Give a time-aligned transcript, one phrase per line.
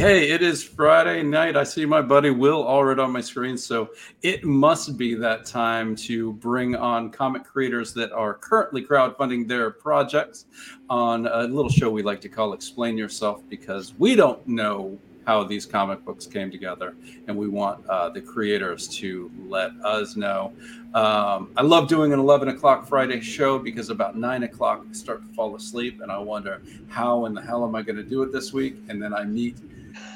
[0.00, 1.58] Hey, it is Friday night.
[1.58, 3.58] I see my buddy Will already on my screen.
[3.58, 3.90] So
[4.22, 9.70] it must be that time to bring on comic creators that are currently crowdfunding their
[9.70, 10.46] projects
[10.88, 15.44] on a little show we like to call Explain Yourself because we don't know how
[15.44, 16.94] these comic books came together
[17.28, 20.52] and we want uh, the creators to let us know.
[20.94, 25.28] Um, I love doing an 11 o'clock Friday show because about 9 o'clock I start
[25.28, 28.22] to fall asleep and I wonder how in the hell am I going to do
[28.22, 28.76] it this week?
[28.88, 29.56] And then I meet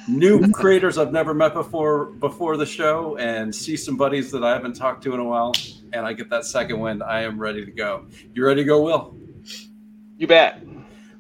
[0.09, 4.53] new creators I've never met before before the show and see some buddies that I
[4.53, 5.53] haven't talked to in a while.
[5.92, 7.03] And I get that second wind.
[7.03, 8.06] I am ready to go.
[8.32, 9.16] You ready to go, Will?
[10.16, 10.62] You bet.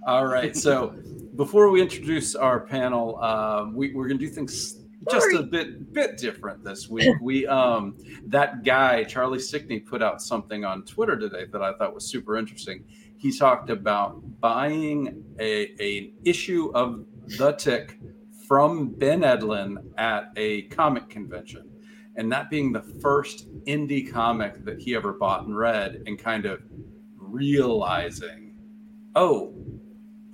[0.06, 0.56] All right.
[0.56, 0.94] So
[1.36, 4.80] before we introduce our panel, uh, we, we're going to do things
[5.10, 7.16] just a bit bit different this week.
[7.20, 7.96] We um
[8.26, 12.36] that guy Charlie Stickney put out something on Twitter today that I thought was super
[12.36, 12.84] interesting.
[13.16, 17.04] He talked about buying a a issue of
[17.38, 17.98] The Tick
[18.46, 21.70] from Ben Edlund at a comic convention,
[22.16, 26.46] and that being the first indie comic that he ever bought and read, and kind
[26.46, 26.60] of
[27.16, 28.56] realizing,
[29.14, 29.54] oh,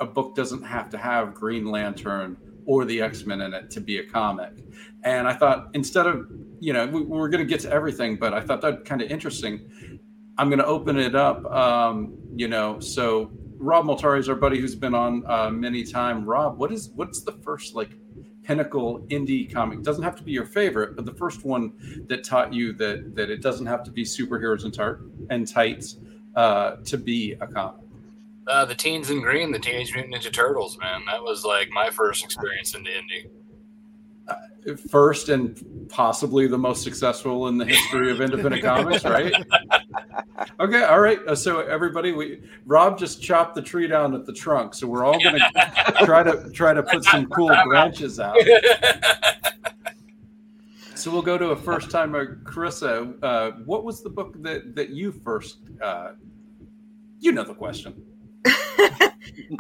[0.01, 3.81] a book doesn't have to have Green Lantern or the X Men in it to
[3.81, 4.53] be a comic.
[5.05, 6.27] And I thought instead of,
[6.61, 9.11] you know, we, are going to get to everything, but I thought that kind of
[9.11, 9.99] interesting.
[10.39, 12.81] I'm going to open it up, um, you know.
[12.81, 16.25] So Rob Multari is our buddy who's been on uh, many time.
[16.25, 17.91] Rob, what is what's the first like
[18.51, 19.79] pinnacle indie comic?
[19.79, 21.73] It doesn't have to be your favorite, but the first one
[22.09, 25.99] that taught you that that it doesn't have to be superheroes and tart and tights
[26.35, 27.83] uh, to be a comic.
[28.49, 31.03] Uh, the Teens in Green, the Teenage Mutant Ninja Turtles, man.
[31.07, 33.31] That was like my first experience in the indie.
[34.69, 39.33] Uh, first and possibly the most successful in the history of independent comics, right?
[40.59, 41.19] Okay, all right.
[41.27, 45.05] Uh, so everybody, we Rob just chopped the tree down at the trunk, so we're
[45.05, 48.37] all going to try to try to put some cool branches out.
[50.95, 53.15] So we'll go to a first timer, Carissa.
[53.23, 55.59] Uh, what was the book that that you first?
[55.81, 56.13] Uh,
[57.19, 58.10] you know the question.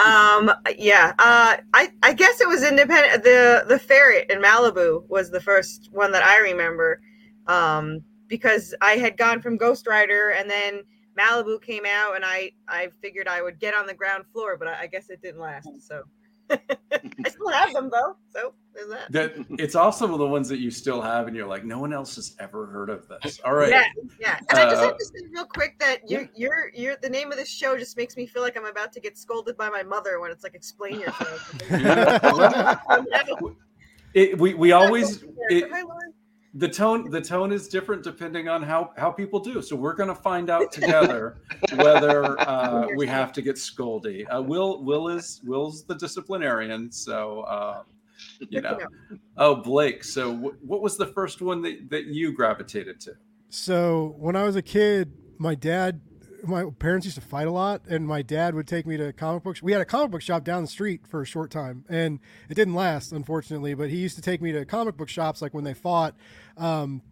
[0.04, 5.30] um yeah uh i i guess it was independent the the ferret in malibu was
[5.30, 7.00] the first one that i remember
[7.46, 10.82] um because i had gone from ghost rider and then
[11.18, 14.68] malibu came out and i i figured i would get on the ground floor but
[14.68, 16.02] i, I guess it didn't last so
[16.92, 19.12] i still have them though so there's that.
[19.12, 22.16] that it's also the ones that you still have and you're like no one else
[22.16, 23.40] has ever heard of this.
[23.44, 23.70] All right.
[23.70, 23.84] Yeah
[24.20, 24.38] yeah.
[24.50, 27.32] And uh, i just have to say real quick that you're you're you're the name
[27.32, 29.82] of this show just makes me feel like i'm about to get scolded by my
[29.82, 31.54] mother when it's like explain yourself.
[34.12, 35.70] It, we, we always it,
[36.54, 40.08] the tone the tone is different depending on how how people do so we're going
[40.08, 41.42] to find out together
[41.76, 47.42] whether uh, we have to get scoldy uh, will will is will's the disciplinarian so
[47.42, 47.82] uh,
[48.48, 48.78] you know
[49.36, 53.12] oh blake so w- what was the first one that, that you gravitated to
[53.48, 56.00] so when i was a kid my dad
[56.44, 59.42] my parents used to fight a lot, and my dad would take me to comic
[59.42, 59.62] books.
[59.62, 62.54] We had a comic book shop down the street for a short time, and it
[62.54, 63.74] didn't last, unfortunately.
[63.74, 66.14] But he used to take me to comic book shops, like when they fought,
[66.56, 67.02] um,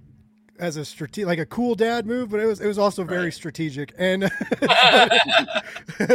[0.58, 3.24] as a strate- like a cool dad move, but it was it was also very
[3.24, 3.34] Right.
[3.34, 3.94] strategic.
[3.98, 4.22] And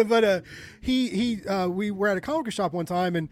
[0.08, 0.42] but uh,
[0.82, 3.30] he he uh, we were at a comic shop one time, and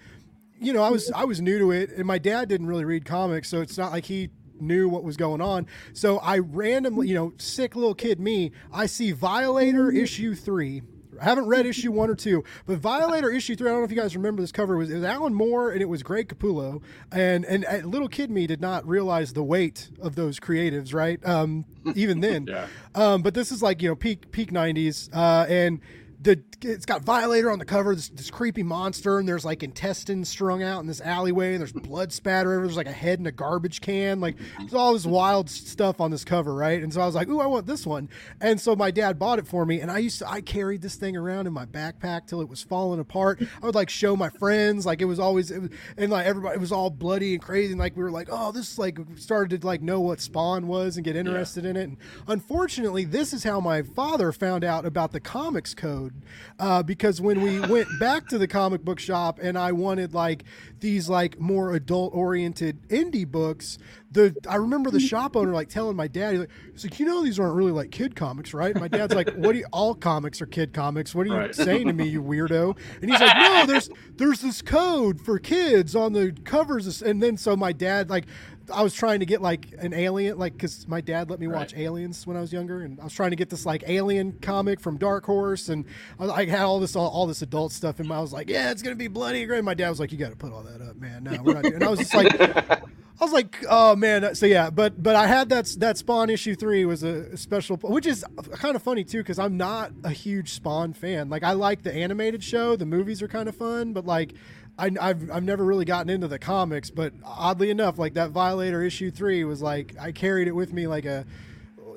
[0.60, 3.06] you know I was I was new to it, and my dad didn't really read
[3.06, 4.30] comics, so it's not like he
[4.60, 5.66] knew what was going on.
[5.94, 10.84] So I randomly, you know, sick little kid me, I see Violator issue three.
[11.22, 13.70] I haven't read issue one or two, but Violator issue three.
[13.70, 14.74] I don't know if you guys remember this cover.
[14.74, 16.82] It was, it was Alan Moore and it was Greg Capullo,
[17.12, 21.24] and and uh, little kid me did not realize the weight of those creatives, right?
[21.26, 21.66] Um,
[21.96, 22.68] even then, Yeah.
[22.96, 25.80] um, but this is like you know peak peak '90s, uh, and
[26.22, 30.30] the it's got Violator on the cover, this, this creepy monster, and there's like intestines
[30.30, 32.62] strung out in this alleyway, and there's blood spatter.
[32.62, 36.12] There's like a head in a garbage can, like there's all this wild stuff on
[36.12, 36.82] this cover, right?
[36.82, 38.10] And so I was like, ooh, I want this one,
[38.40, 40.96] and so my dad bought it for me, and I used to I carried this
[40.96, 43.42] thing around in my backpack till it was falling apart.
[43.62, 46.56] I would like show my friends, like it was always, it was, and like everybody,
[46.56, 49.00] it was all bloody and crazy, and like we were like, oh, this is like
[49.16, 51.84] started to like know what Spawn was and get interested in it.
[51.84, 51.98] And
[52.28, 56.11] unfortunately, this is how my father found out about the comics code,
[56.60, 60.44] uh, because when we went back to the comic book shop and I wanted like
[60.80, 63.78] these like more adult oriented indie books,
[64.12, 67.06] the I remember the shop owner like telling my dad, he's like, he's like, you
[67.06, 68.76] know, these aren't really like kid comics, right?
[68.76, 71.16] My dad's like, what do you, all comics are kid comics?
[71.16, 71.56] What are you Right.
[71.56, 72.78] saying to me, you weirdo?
[73.02, 77.38] And he's like, no, there's there's this code for kids on the covers, and then
[77.38, 78.26] so my dad like.
[78.72, 81.74] I was trying to get like an alien, like because my dad let me watch
[81.74, 81.84] Right.
[81.84, 84.80] Aliens when I was younger, and I was trying to get this like alien comic
[84.80, 85.86] from Dark Horse, and
[86.20, 88.72] I, I had all this all, all this adult stuff, and I was like, yeah,
[88.72, 89.64] it's gonna be bloody great.
[89.64, 91.24] My dad was like, you got to put all that up, man.
[91.24, 91.64] No, we're not.
[91.64, 91.76] Doing.
[91.76, 92.40] And I was just like,
[93.22, 94.34] I was like, oh man.
[94.34, 98.08] So yeah, but but I had that that Spawn issue three was a special, which
[98.08, 101.30] is kind of funny too because I'm not a huge Spawn fan.
[101.30, 104.34] Like I like the animated show, the movies are kind of fun, but like.
[104.82, 108.82] I, I've, I've never really gotten into the comics, but oddly enough, like that Violator
[108.82, 111.26] issue three was like I carried it with me like a,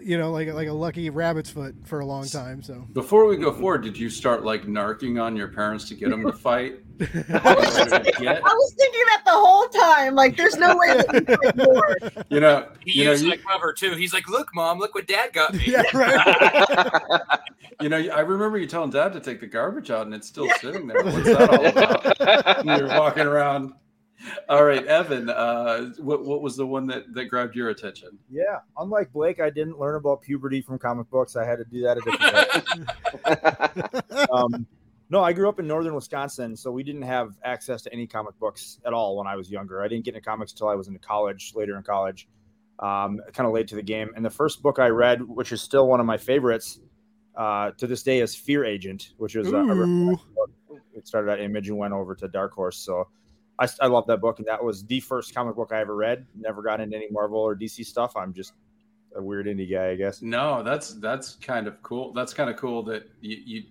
[0.02, 2.62] you know, like like a lucky rabbit's foot for a long time.
[2.62, 6.10] So Before we go forward, did you start like narking on your parents to get
[6.10, 6.83] them to fight?
[7.00, 10.14] I was thinking that the whole time.
[10.14, 11.96] Like, there's no way that you could more.
[12.31, 13.94] You know, He you know, used you, that cover too.
[13.94, 17.38] He's like, "Look, mom, look what dad got me." yeah, right.
[17.81, 20.49] you know, I remember you telling dad to take the garbage out, and it's still
[20.61, 21.02] sitting there.
[21.02, 22.79] What's that all about?
[22.79, 23.75] You're walking around.
[24.49, 25.29] All right, Evan.
[25.29, 28.19] Uh, what what was the one that that grabbed your attention?
[28.31, 31.37] Yeah, unlike Blake, I didn't learn about puberty from comic books.
[31.37, 32.32] I had to do that a different
[34.14, 34.26] way.
[34.32, 34.67] um,
[35.10, 38.38] no, I grew up in northern Wisconsin, so we didn't have access to any comic
[38.38, 39.82] books at all when I was younger.
[39.82, 42.28] I didn't get into comics until I was in college, later in college,
[42.78, 44.10] um, kind of late to the game.
[44.16, 46.80] And the first book I read, which is still one of my favorites
[47.36, 50.18] uh, to this day, is Fear Agent, which is uh, a Ooh.
[50.94, 52.78] it started at Image and went over to Dark Horse.
[52.78, 53.08] So
[53.58, 56.26] I, I love that book, and that was the first comic book I ever read.
[56.34, 58.16] Never got into any Marvel or DC stuff.
[58.16, 58.54] I'm just
[59.14, 60.22] a weird indie guy, I guess.
[60.22, 62.12] No, that's that's kind of cool.
[62.12, 63.62] That's kind of cool that you you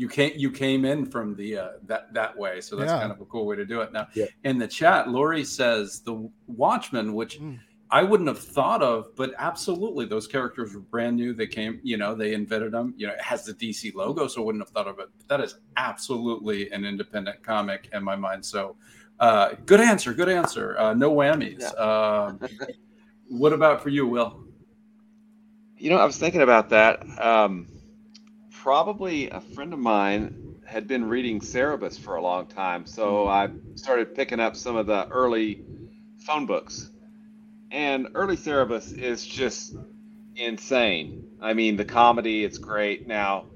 [0.00, 2.62] you came you came in from the uh, that that way.
[2.62, 3.00] So that's Yeah.
[3.00, 3.92] kind of a cool way to do it.
[3.92, 4.26] Now, Yeah.
[4.44, 7.58] in the chat, Lori says the Watchmen, which Mm.
[7.90, 11.34] I wouldn't have thought of, but absolutely, those characters were brand new.
[11.34, 12.94] They came, you know, they invented them.
[12.96, 15.08] You know, it has the DC logo, so I wouldn't have thought of it.
[15.18, 18.42] But that is absolutely an independent comic in my mind.
[18.44, 18.76] So,
[19.18, 20.78] uh, good answer, good answer.
[20.78, 21.62] Uh, no whammies.
[21.78, 22.40] Um,
[23.28, 24.44] what about for you, Will?
[25.76, 27.04] You know, I was thinking about that.
[27.20, 27.66] Um,
[28.62, 33.56] probably a friend of mine had been reading Cerebus for a long time, so mm-hmm.
[33.56, 35.64] I started picking up some of the early
[36.18, 36.90] phone books.
[37.70, 39.74] And early Cerebus is just
[40.36, 41.24] insane.
[41.40, 43.08] I mean, the comedy, it's great.
[43.08, 43.46] Now,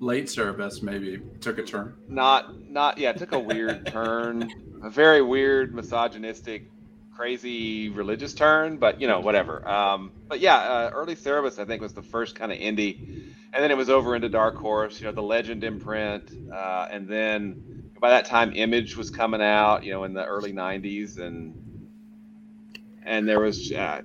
[0.00, 1.94] Late Cerebus maybe took a turn.
[2.08, 4.50] not not yeah, it took a weird turn,
[4.82, 6.68] a very weird, misogynistic,
[7.14, 9.66] crazy religious turn, but you know, whatever.
[9.68, 12.98] Um, but yeah, uh, early Cerebus I think was the first kind of indie,
[13.52, 17.08] and then it was over into Dark Horse, you know, the Legend imprint, uh, and
[17.08, 21.54] then by that time Image was coming out, you know, in the early '90s, and
[23.04, 24.02] and there was uh,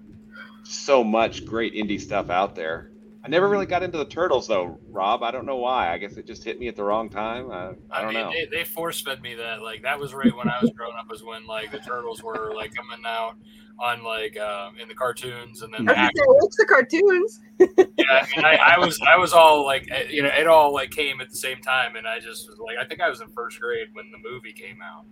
[0.63, 2.91] so much great indie stuff out there.
[3.27, 5.21] I never really got into the turtles though, Rob.
[5.21, 5.91] I don't know why.
[5.91, 7.51] I guess it just hit me at the wrong time.
[7.51, 8.31] I, I don't mean, know.
[8.31, 9.61] They, they force fed me that.
[9.61, 11.09] Like that was right when I was growing up.
[11.09, 13.35] Was when like the turtles were like coming out
[13.79, 16.55] on like um, in the cartoons, and then the I was act- gonna say, what's
[16.55, 17.39] the cartoons?
[17.97, 18.25] yeah.
[18.25, 20.91] I, mean, I, I was I was all like eh, you know it all like
[20.91, 23.27] came at the same time, and I just was like I think I was in
[23.31, 25.03] first grade when the movie came out.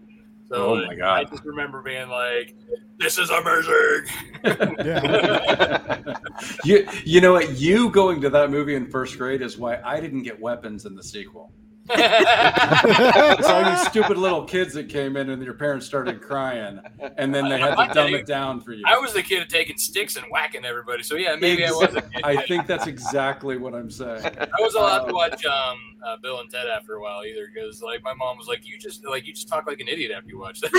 [0.47, 1.19] So Oh my God.
[1.19, 2.55] I just remember being like,
[2.97, 4.05] "This is amazing."
[4.85, 6.17] Yeah.
[6.63, 7.57] you you know what?
[7.57, 10.95] You going to that movie in first grade is why I didn't get weapons in
[10.95, 11.51] the sequel.
[11.89, 16.79] It's all you stupid little kids that came in and your parents started crying,
[17.17, 18.83] and then they had to dumb it down for you.
[18.87, 21.03] I was the kid taking sticks and whacking everybody.
[21.03, 22.21] So yeah, maybe I was a kid.
[22.23, 24.25] I think that's exactly what I'm saying.
[24.25, 27.81] I wasn't allowed to watch um, uh, Bill and Ted after a while either, because
[27.81, 30.29] like my mom was like, "You just like you just talk like an idiot after
[30.29, 30.71] you watch that."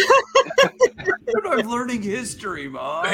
[1.47, 3.07] I'm learning history, mom.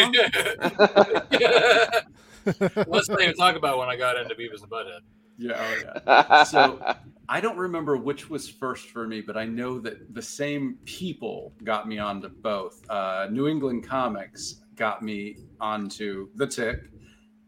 [2.86, 5.00] Let's not even talk about when I got into Beavis and Butthead.
[5.38, 6.44] Yeah, oh yeah.
[6.44, 6.94] So
[7.32, 11.54] I don't remember which was first for me, but I know that the same people
[11.64, 12.82] got me onto both.
[12.90, 16.90] Uh, New England Comics got me onto The Tick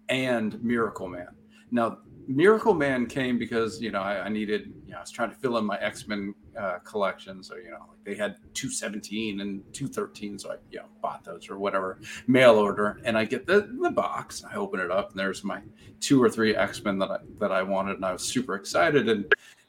[0.08, 1.28] and Miracle Man.
[1.70, 5.28] Now, Miracle Man came because you know I, I needed, you know, I was trying
[5.28, 9.40] to fill in my X Men uh, collection, so you know they had two seventeen
[9.40, 13.26] and two thirteen, so I you know bought those or whatever mail order, and I
[13.26, 15.60] get the the box, I open it up, and there's my
[16.00, 19.10] two or three X Men that I that I wanted, and I was super excited,
[19.10, 19.26] and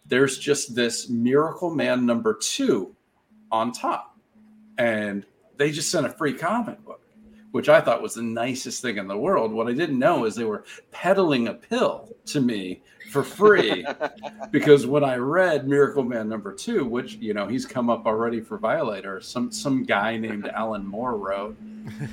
[0.07, 2.95] there's just this Miracle Man number two
[3.51, 4.17] on top,
[4.77, 5.25] and
[5.57, 7.04] they just sent a free comic book
[7.55, 9.53] which I thought was the nicest thing in the world.
[9.53, 12.81] What I didn't know is they were peddling a pill to me
[13.13, 13.88] for free
[14.51, 18.41] because when I read Miracle Man number two, which you know he's come up already
[18.41, 21.55] for Violator, some some guy named Alan Moore wrote,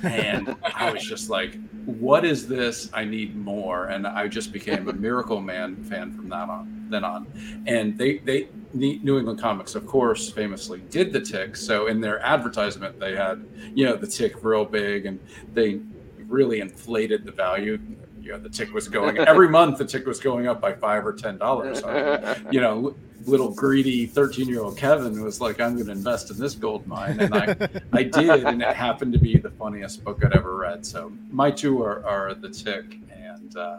[0.01, 2.89] and I was just like, "What is this?
[2.93, 7.03] I need more!" And I just became a Miracle Man fan from that on then
[7.03, 7.27] on.
[7.67, 11.55] And they they New England Comics, of course, famously did the Tick.
[11.55, 15.19] So in their advertisement, they had you know the Tick real big, and
[15.53, 15.79] they
[16.27, 17.79] really inflated the value.
[18.19, 19.77] You know, the Tick was going every month.
[19.77, 21.81] The Tick was going up by five or ten dollars.
[21.81, 26.55] So, you know, little greedy thirteen-year-old Kevin was like, "I'm going to invest in this
[26.55, 27.55] gold mine," and I,
[27.91, 30.85] I did, and it happened to be the funniest book I'd ever read.
[30.85, 33.77] So my two are, are the Tick and uh,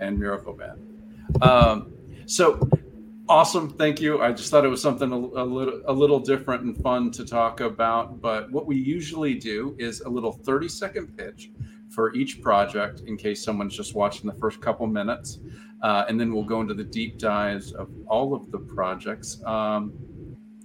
[0.00, 0.78] and Miracle Man.
[1.40, 1.92] Um,
[2.26, 2.68] so
[3.28, 4.20] awesome thank you.
[4.20, 7.24] I just thought it was something a, a, little a little different and fun to
[7.24, 11.50] talk about but what we usually do is a little 30 second pitch
[11.88, 15.38] for each project in case someone's just watching the first couple minutes
[15.82, 19.42] uh, and then we'll go into the deep dives of all of the projects.
[19.44, 19.92] Um,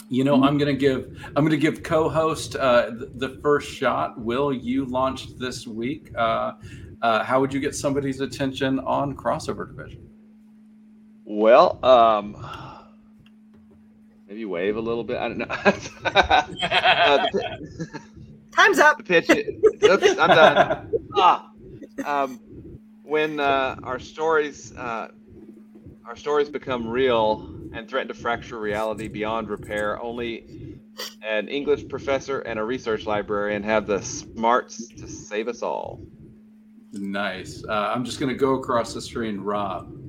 [0.09, 4.19] you know i'm to give i'm to give co-host uh, the, the first shot.
[4.19, 6.11] Will you launched this week.
[6.15, 6.53] Uh,
[7.01, 10.06] uh, how would you get somebody's attention on crossover division
[11.29, 12.37] Well, um,
[14.29, 15.17] maybe wave a little bit.
[15.17, 15.45] I don't know.
[16.05, 18.01] uh, the,
[18.55, 18.97] Time's up.
[18.97, 19.29] the pitch.
[19.29, 20.93] Oops, I'm done.
[21.17, 21.51] Ah,
[22.05, 22.39] um,
[23.03, 25.09] when uh, our stories, uh,
[26.05, 30.79] our stories become real and threaten to fracture reality beyond repair, only
[31.27, 35.99] an English professor and a research librarian have the smarts to save us all.
[36.93, 37.65] Nice.
[37.67, 40.06] Uh, I'm just going to go across the screen, Rob.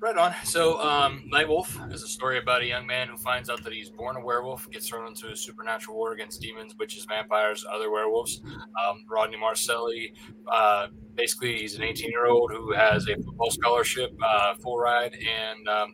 [0.00, 0.32] Right on.
[0.44, 3.90] So, um, Nightwolf is a story about a young man who finds out that he's
[3.90, 8.40] born a werewolf, gets thrown into a supernatural war against demons, witches, vampires, other werewolves.
[8.44, 10.12] Um, Rodney Marcelli,
[10.52, 10.86] uh,
[11.16, 15.68] basically, he's an 18 year old who has a football scholarship, uh, full ride, and
[15.68, 15.92] um,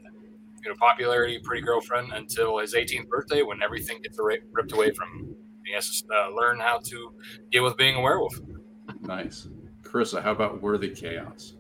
[0.62, 4.90] you know popularity, pretty girlfriend until his 18th birthday when everything gets ri- ripped away
[4.92, 5.36] from him.
[5.64, 7.14] He has to uh, learn how to
[7.50, 8.38] deal with being a werewolf.
[9.00, 9.48] Nice.
[9.80, 11.54] Carissa, how about Worthy Chaos?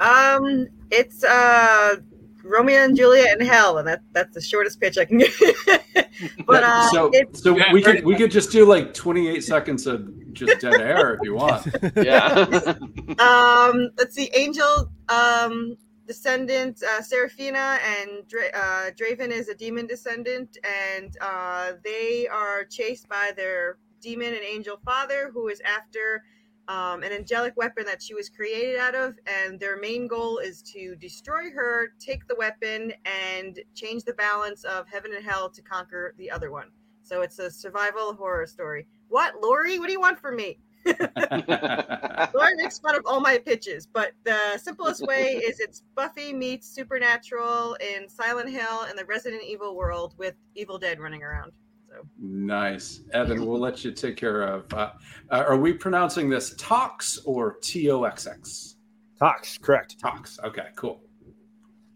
[0.00, 1.96] Um, it's uh
[2.42, 5.36] Romeo and Juliet in Hell, and that that's the shortest pitch I can give.
[6.46, 9.86] but uh, so it's so we pretty could we could just do like 28 seconds
[9.86, 11.66] of just dead air if you want.
[11.96, 12.76] Yeah.
[13.18, 15.76] um let's see angel um
[16.06, 22.64] descendant uh, Seraphina and Dra- uh, Draven is a demon descendant and uh, they are
[22.64, 26.22] chased by their demon and angel father who is after
[26.68, 30.62] um, an angelic weapon that she was created out of and their main goal is
[30.62, 35.62] to destroy her take the weapon and change the balance of heaven and hell to
[35.62, 36.68] conquer the other one.
[37.02, 38.86] So it's a survival horror story.
[39.08, 39.78] What lori?
[39.78, 40.58] What do you want from me?
[42.34, 46.68] Lori makes fun of all my pitches, but the simplest way is it's Buffy meets
[46.68, 51.52] Supernatural in Silent Hill and the Resident Evil world with Evil Dead running around.
[51.88, 53.00] So nice.
[53.12, 54.72] Evan, we'll let you take care of.
[54.72, 54.92] Uh,
[55.30, 58.76] uh, are we pronouncing this Tox or T O X X?
[59.18, 59.98] Tox, correct.
[59.98, 60.38] Tox.
[60.44, 61.00] Okay, cool.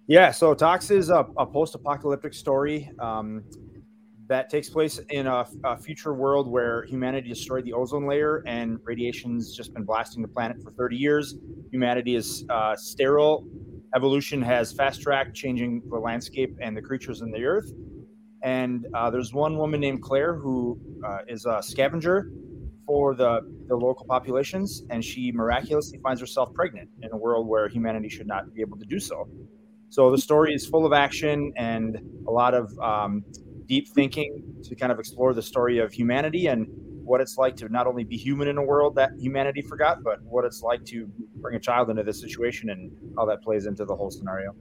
[0.06, 3.44] Yeah, so Tox is a, a post-apocalyptic story um,
[4.26, 8.78] that takes place in a, a future world where humanity destroyed the ozone layer and
[8.84, 11.36] radiation's just been blasting the planet for 30 years.
[11.70, 13.46] Humanity is uh, sterile.
[13.94, 17.70] Evolution has fast-tracked, changing the landscape and the creatures in the earth.
[18.42, 22.30] And uh, there's one woman named Claire who uh, is a scavenger
[22.86, 27.68] for the, the local populations, and she miraculously finds herself pregnant in a world where
[27.68, 29.28] humanity should not be able to do so.
[29.90, 33.24] So the story is full of action and a lot of um,
[33.66, 36.66] deep thinking to kind of explore the story of humanity and
[37.04, 40.22] what it's like to not only be human in a world that humanity forgot, but
[40.22, 43.84] what it's like to bring a child into this situation and how that plays into
[43.84, 44.54] the whole scenario.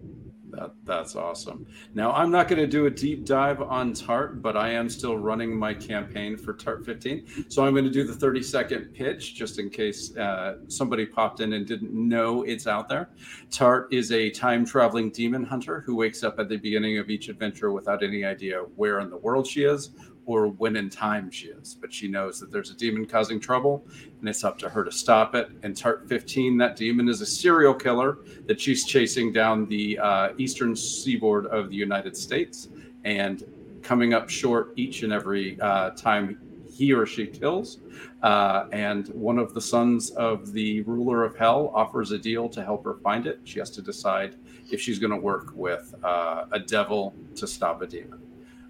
[0.52, 1.68] That, that's awesome.
[1.94, 5.18] Now, I'm not going to do a deep dive on TART, but I am still
[5.18, 7.50] running my campaign for TART 15.
[7.50, 11.40] So I'm going to do the 30 second pitch just in case uh, somebody popped
[11.40, 13.10] in and didn't know it's out there.
[13.52, 17.30] TART is a time traveling demon hunter who wakes up at the beginning of each
[17.30, 19.92] adventure without any idea where in the world she is
[20.30, 23.84] or when in time she is, but she knows that there's a demon causing trouble
[24.20, 25.50] and it's up to her to stop it.
[25.64, 30.34] And Tart 15, that demon is a serial killer that she's chasing down the uh,
[30.38, 32.70] eastern seaboard of the United States
[33.06, 33.44] and
[33.82, 36.40] coming up short each and every uh, time
[36.72, 37.80] he or she kills.
[38.22, 42.64] Uh, and one of the sons of the ruler of hell offers a deal to
[42.64, 43.40] help her find it.
[43.46, 44.36] She has to decide
[44.72, 48.29] if she's going to work with uh, a devil to stop a demon.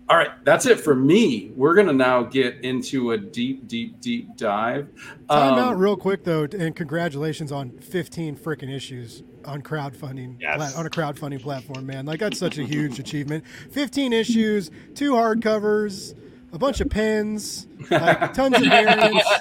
[0.09, 1.51] All right, that's it for me.
[1.55, 4.89] We're gonna now get into a deep, deep, deep dive.
[5.29, 10.75] Time um, out real quick though, and congratulations on 15 freaking issues on crowdfunding yes.
[10.75, 12.07] on a crowdfunding platform, man.
[12.07, 13.43] Like that's such a huge achievement.
[13.71, 16.15] 15 issues, two hardcovers,
[16.53, 19.27] a bunch of pens, like tons of variants.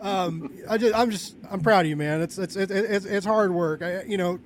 [0.00, 2.20] Um, I just, I'm just, I'm proud of you, man.
[2.20, 3.82] It's, it's, it's, it's hard work.
[3.82, 4.38] I, you know,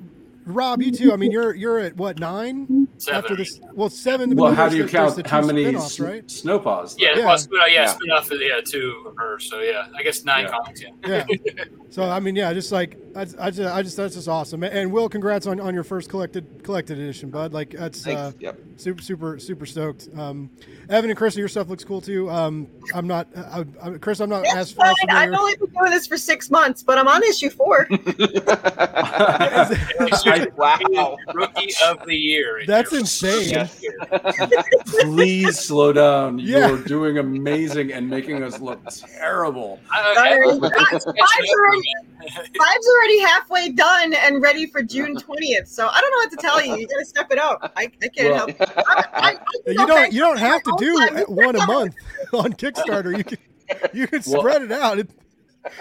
[0.46, 1.12] Rob, you too.
[1.12, 3.18] I mean, you're you're at what nine seven.
[3.22, 3.60] after this?
[3.74, 4.34] Well, seven.
[4.36, 6.26] Well, how do you count how many s- right?
[6.26, 6.96] snowpaws?
[6.98, 7.26] Yeah, Yeah.
[7.26, 7.86] well, spin, yeah, Yeah.
[7.86, 9.38] spin off of yeah, two of her.
[9.38, 10.50] So yeah, I guess nine Yeah.
[10.50, 10.82] comics.
[10.82, 11.24] Yeah.
[11.44, 11.64] Yeah.
[11.92, 14.62] So I mean, yeah, just like I, I just, I just that's just awesome.
[14.62, 17.52] And Will, congrats on, on your first collected collected edition, bud.
[17.52, 18.58] Like that's uh, Yep.
[18.78, 20.08] super super super stoked.
[20.16, 20.48] Um,
[20.88, 22.30] Evan and Chris, your stuff looks cool too.
[22.30, 24.88] Um, I'm not, I, I, Chris, I'm not It's as, fine.
[24.88, 27.86] as I've only been doing this for six months, but I'm on issue four.
[30.56, 31.16] wow.
[31.34, 32.60] Rookie of the year.
[32.60, 33.50] in That's insane.
[33.50, 33.84] Yes.
[35.00, 36.38] Please slow down.
[36.38, 36.68] Yeah.
[36.68, 38.80] You're doing amazing and making us look
[39.18, 39.80] terrible.
[40.14, 40.58] Sorry.
[40.60, 41.82] Five's already,
[42.58, 45.68] five's already halfway done and ready for June 20th.
[45.68, 46.76] So I don't know what to tell you.
[46.76, 47.72] You got to step it up.
[47.76, 48.56] I, I can't Well, help.
[48.60, 51.66] I, I, I You can go don't back you don't have to do one a
[51.66, 51.94] month
[52.32, 53.16] on Kickstarter.
[53.16, 53.38] You can
[53.92, 54.98] you can Well- spread it out.
[54.98, 55.10] It,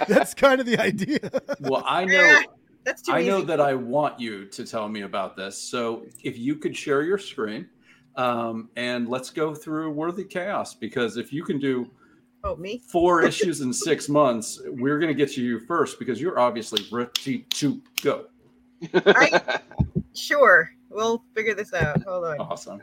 [0.08, 1.18] that's kind of the idea.
[1.60, 2.42] Well, I know.
[2.84, 3.30] That's too I easy.
[3.30, 5.58] know that I want you to tell me about this.
[5.58, 7.68] So if you could share your screen,
[8.16, 11.90] um, and let's go through Worthy Chaos because if you can do
[12.44, 12.82] oh, me?
[12.88, 16.86] four issues in six months, we're going to get to you first because you're obviously
[16.92, 18.26] ready to go.
[20.14, 20.72] Sure.
[20.90, 22.04] We'll figure this out.
[22.04, 22.40] Hold on.
[22.40, 22.82] Awesome.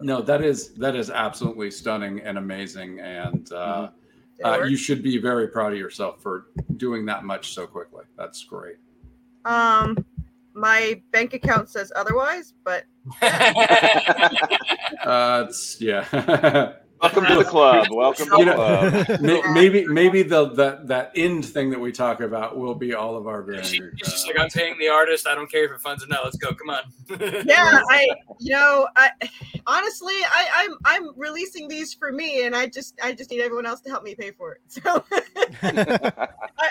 [0.00, 4.01] No, that is that is absolutely stunning and amazing, and uh, it
[4.44, 8.04] uh, you should be very proud of yourself for doing that much so quickly.
[8.16, 8.76] That's great.
[9.44, 10.04] Um,
[10.54, 12.84] my bank account says otherwise, but
[15.04, 16.74] Uh, it's, yeah.
[17.02, 17.88] Welcome to the club.
[17.90, 19.20] Welcome to the club.
[19.20, 23.16] May- maybe maybe the that that end thing that we talk about will be all
[23.16, 23.90] of our She, very.
[23.96, 25.26] she's just like, I'm paying the artist.
[25.26, 26.22] I don't care if it funds or not.
[26.22, 26.54] Let's go.
[26.54, 26.82] Come on.
[27.44, 29.10] yeah, I, you know, I
[29.66, 33.66] honestly, I, I'm, I'm releasing these for me, and I just, I just need everyone
[33.66, 34.60] else to help me pay for it.
[34.68, 35.04] So
[35.62, 36.28] I,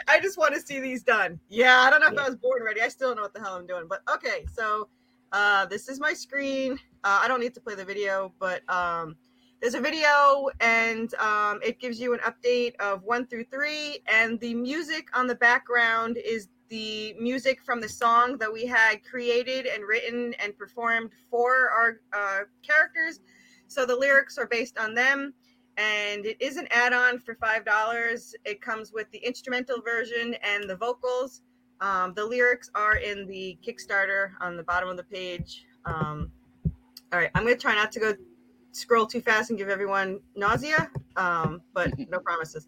[0.07, 1.41] I just want to see these done.
[1.49, 2.81] Yeah, I don't know if I was born ready.
[2.81, 4.45] I still don't know what the hell I'm doing, but okay.
[4.53, 4.87] So
[5.33, 6.79] uh, this is my screen.
[7.03, 9.17] Uh, I don't need to play the video, but um,
[9.61, 14.39] there's a video, and um, it gives you an update of one through three, and
[14.39, 19.67] the music on the background is the music from the song that we had created
[19.67, 23.19] and written and performed for our uh, characters.
[23.67, 25.33] So the lyrics are based on them,
[25.77, 28.33] and it is an add-on for five dollars.
[28.45, 31.43] It comes with the instrumental version and the vocals.
[31.81, 35.65] Um, the lyrics are in the Kickstarter on the bottom of the page.
[35.85, 36.31] Um,
[37.13, 38.13] all right, I'm gonna try not to go
[38.71, 42.67] scroll too fast and give everyone nausea, um, but no promises.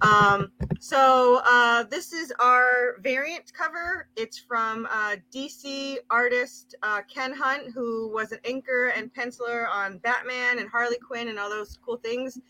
[0.00, 0.50] Um,
[0.80, 4.08] so uh, this is our variant cover.
[4.16, 9.98] It's from uh, DC artist uh, Ken Hunt, who was an inker and penciler on
[9.98, 12.40] Batman and Harley Quinn and all those cool things.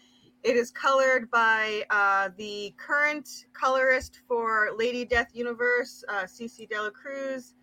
[0.43, 6.91] It is colored by uh, the current colorist for Lady Death Universe, uh, CC Dela
[6.91, 7.55] Cruz.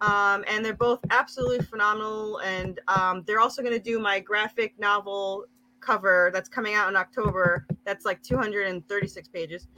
[0.00, 2.38] Um, and they're both absolutely phenomenal.
[2.38, 5.44] And um, they're also going to do my graphic novel
[5.80, 7.66] cover that's coming out in October.
[7.84, 9.68] That's like 236 pages.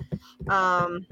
[0.49, 1.07] Um,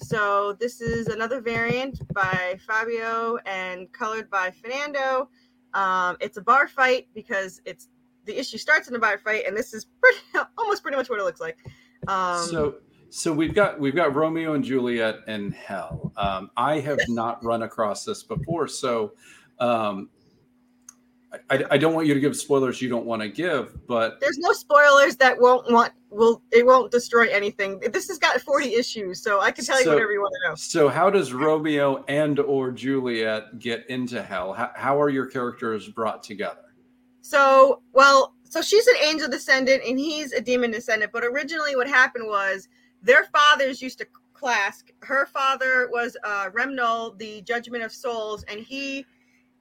[0.00, 5.28] so this is another variant by Fabio and colored by Fernando.
[5.74, 7.88] Um, it's a bar fight because it's
[8.24, 10.18] the issue starts in a bar fight, and this is pretty,
[10.58, 11.58] almost pretty much what it looks like.
[12.06, 12.74] Um, so
[13.10, 16.12] so we've got we've got Romeo and Juliet and Hell.
[16.16, 19.12] Um, I have not run across this before, so
[19.58, 20.10] um,
[21.50, 24.38] I, I don't want you to give spoilers you don't want to give, but there's
[24.38, 27.80] no spoilers that won't want will it won't destroy anything.
[27.92, 30.54] This has got 40 issues, so I can tell you whatever you want to know.
[30.54, 34.52] so how does Romeo and or Juliet get into Hell?
[34.52, 36.60] How, how are your characters brought together?
[37.20, 41.12] So, well, so she's an angel descendant and he's a demon descendant.
[41.12, 42.68] But originally, what happened was
[43.02, 44.74] their fathers used to clash.
[45.02, 49.04] Her father was uh, Remnol, the Judgment of Souls, and he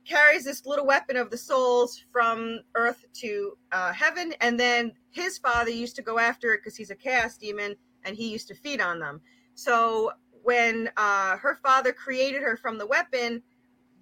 [0.06, 4.34] carries this little weapon of the souls from Earth to uh, heaven.
[4.40, 8.16] And then his father used to go after it because he's a chaos demon and
[8.16, 9.20] he used to feed on them.
[9.56, 10.12] So
[10.44, 13.42] when uh, her father created her from the weapon,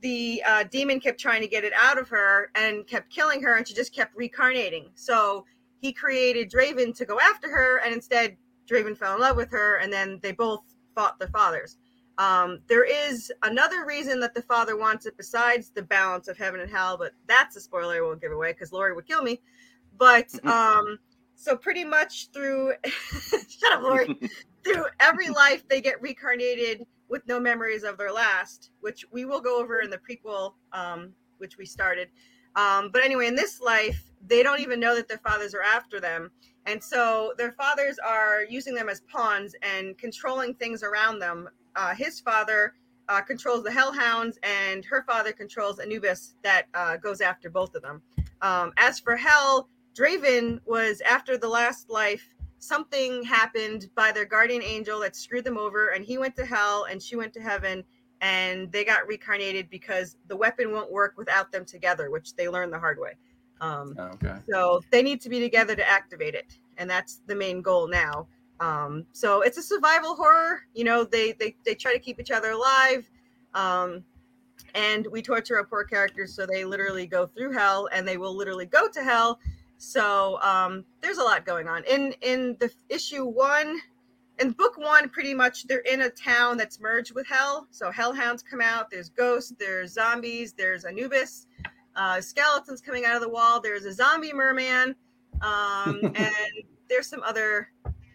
[0.02, 3.56] the uh, demon kept trying to get it out of her and kept killing her,
[3.56, 4.92] and she just kept reincarnating.
[4.94, 5.46] So
[5.82, 8.38] he created Draven to go after her, and instead
[8.70, 10.64] Draven fell in love with her, and then they both
[10.96, 11.78] fought their fathers.
[12.18, 16.62] Um, there is another reason that the father wants it besides the balance of heaven
[16.62, 19.42] and hell, but that's a spoiler I won't give away because Lori would kill me.
[19.98, 20.98] But um,
[21.36, 24.18] so pretty much through shut up, Lori.
[24.64, 29.42] through every life they get reincarnated with no memories of their last, which we will
[29.42, 32.10] go over in the prequel, um, which we started.
[32.56, 36.00] Um, but anyway, in this life, they don't even know that their fathers are after
[36.00, 36.32] them.
[36.66, 41.50] And so their fathers are using them as pawns and controlling things around them.
[41.76, 42.74] Uh, his father
[43.08, 47.82] uh, controls the Hellhounds, and her father controls Anubis that uh, goes after both of
[47.82, 48.02] them.
[48.42, 52.30] Um, as for Hell, Draven was after the last life.
[52.60, 56.86] Something happened by their guardian angel that screwed them over, and he went to hell
[56.90, 57.84] and she went to heaven,
[58.22, 62.74] and they got reincarnated because the weapon won't work without them together, which they learned
[62.74, 63.12] the hard way.
[63.62, 64.36] Um, Okay.
[64.50, 68.28] so they need to be together to activate it, and that's the main goal now.
[68.60, 70.62] Um, so it's a survival horror.
[70.74, 73.10] You know, they they they try to keep each other alive,
[73.54, 74.04] um,
[74.74, 78.36] and we torture our poor characters so they literally go through hell, and they will
[78.36, 79.40] literally go to hell.
[79.78, 83.80] So um, there's a lot going on in in the issue one.
[84.40, 87.68] In book one, pretty much they're in a town that's merged with hell.
[87.72, 88.92] So hellhounds come out.
[88.92, 89.54] There's ghosts.
[89.58, 90.52] There's zombies.
[90.52, 91.48] There's Anubis
[91.96, 93.60] uh, skeletons coming out of the wall.
[93.60, 94.96] There's a zombie merman,
[95.42, 96.34] um, and
[96.90, 97.70] there's some other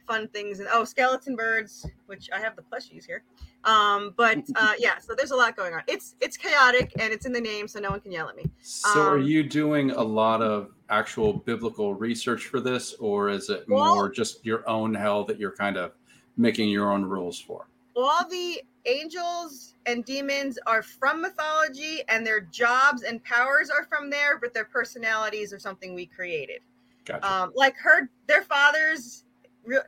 [0.06, 0.60] fun things.
[0.60, 3.22] And oh, skeleton birds, which I have the plushies here.
[3.64, 5.82] Um, but uh, yeah, so there's a lot going on.
[5.86, 8.44] It's it's chaotic and it's in the name, so no one can yell at me.
[8.60, 13.48] So are Um, you doing a lot of actual biblical research for this, or is
[13.50, 15.92] it Well- more just your own hell that you're kind of
[16.36, 17.66] making your own rules for?
[17.96, 24.10] all the angels and demons are from mythology and their jobs and powers are from
[24.10, 26.60] there but their personalities are something we created.
[27.04, 27.30] Gotcha.
[27.30, 29.24] um, like her their fathers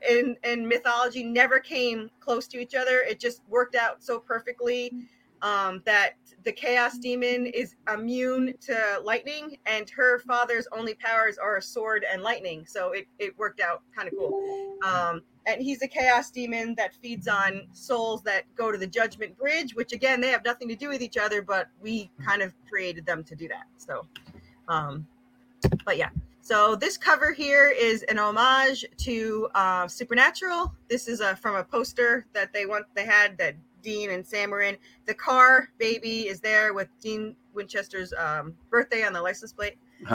[0.09, 3.01] in in mythology never came close to each other.
[3.09, 4.93] It just worked out so perfectly
[5.43, 11.57] um, that the chaos demon is immune to lightning and her father's only powers are
[11.57, 12.65] a sword and lightning.
[12.67, 14.77] So it, it worked out kind of cool.
[14.85, 19.37] Um, and he's a chaos demon that feeds on souls that go to the judgment
[19.37, 22.53] bridge which again they have nothing to do with each other but we kind of
[22.69, 24.07] created them to do that so
[24.69, 25.07] um
[25.85, 26.11] but yeah.
[26.41, 30.73] So this cover here is an homage to uh, supernatural.
[30.89, 34.51] This is a, from a poster that they want they had that dean and sam
[34.51, 34.77] were in.
[35.07, 39.77] The car baby is there with dean winchester's um, birthday on the license plate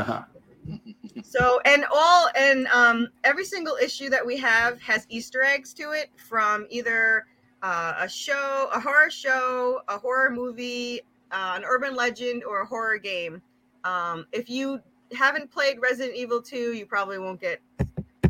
[1.24, 5.92] so and all and um every single issue that we have has easter eggs to
[5.92, 7.26] it from either
[7.64, 11.02] uh, a show a horror show a horror movie
[11.32, 13.42] uh, an urban legend or a horror game.
[13.84, 14.82] Um if you
[15.14, 17.60] haven't played resident evil 2 you probably won't get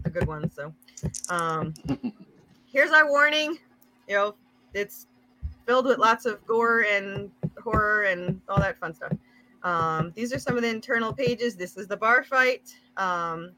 [0.05, 0.73] a good one so
[1.29, 1.73] um
[2.71, 3.57] here's our warning
[4.07, 4.35] you know
[4.73, 5.07] it's
[5.65, 9.11] filled with lots of gore and horror and all that fun stuff
[9.63, 11.55] um, these are some of the internal pages.
[11.55, 12.73] This is the bar fight.
[12.95, 13.51] Um,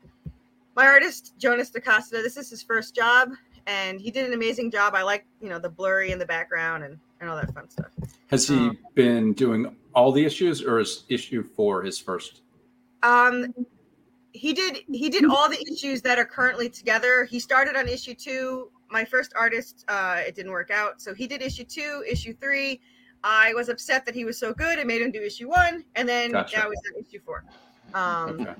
[0.76, 3.32] my artist, Jonas DaCosta, this is his first job,
[3.68, 4.96] and he did an amazing job.
[4.96, 7.92] I like, you know, the blurry in the background and, and all that fun stuff.
[8.28, 12.42] Has he um, been doing all the issues, or is issue four his first?
[13.04, 13.54] Um,
[14.32, 17.26] he did he did all the issues that are currently together.
[17.26, 18.70] He started on issue two.
[18.92, 22.80] My first artist, uh, it didn't work out, so he did issue two, issue three.
[23.24, 24.80] I was upset that he was so good.
[24.80, 26.58] I made him do issue one, and then Gotcha.
[26.58, 27.44] now he's issue four.
[27.94, 28.56] Um, Okay.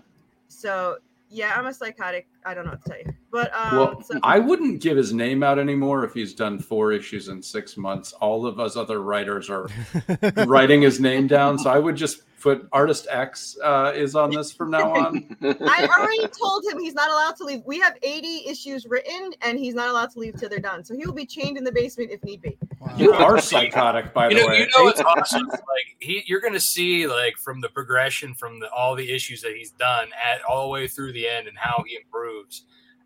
[0.48, 0.98] So
[1.30, 2.28] yeah, I'm a psychotic.
[2.50, 3.14] I don't know what to tell you.
[3.32, 6.92] But um, Well, so- I wouldn't give his name out anymore if he's done four
[6.92, 8.12] issues in six months.
[8.14, 9.70] All of us other writers are
[10.48, 14.52] writing his name down, so I would just put artist X uh, is on this
[14.52, 15.36] from now on.
[15.42, 17.62] I already told him he's not allowed to leave.
[17.66, 20.84] We have 80 issues written, and he's not allowed to leave till they're done.
[20.84, 22.58] So he will be chained in the basement if need be.
[22.96, 24.60] You are psychotic, by you the know, way.
[24.60, 25.48] you know what's awesome?
[25.48, 29.54] Like he, you're gonna see like from the progression from the, all the issues that
[29.54, 31.98] he's done at all the way through the end and how he
[32.40, 32.66] improves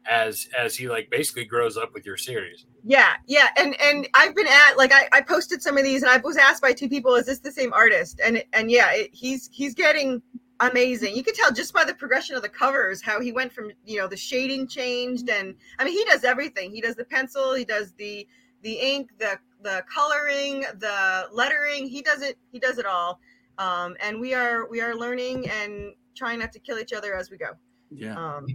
[0.09, 2.65] as as he like basically grows up with your series.
[2.83, 6.11] Yeah, yeah, and and I've been at like I, I posted some of these, and
[6.11, 9.11] I was asked by two people, "Is this the same artist?" And and yeah, it,
[9.13, 10.21] he's he's getting
[10.59, 11.15] amazing.
[11.15, 13.97] You can tell just by the progression of the covers how he went from you
[13.97, 16.71] know the shading changed, and I mean he does everything.
[16.71, 18.27] He does the pencil, he does the
[18.61, 21.87] the ink, the the coloring, the lettering.
[21.87, 22.37] He does it.
[22.51, 23.21] He does it all.
[23.57, 27.31] Um, and we are we are learning and trying not to kill each other as
[27.31, 27.51] we go.
[27.95, 28.15] Yeah.
[28.15, 28.47] Um,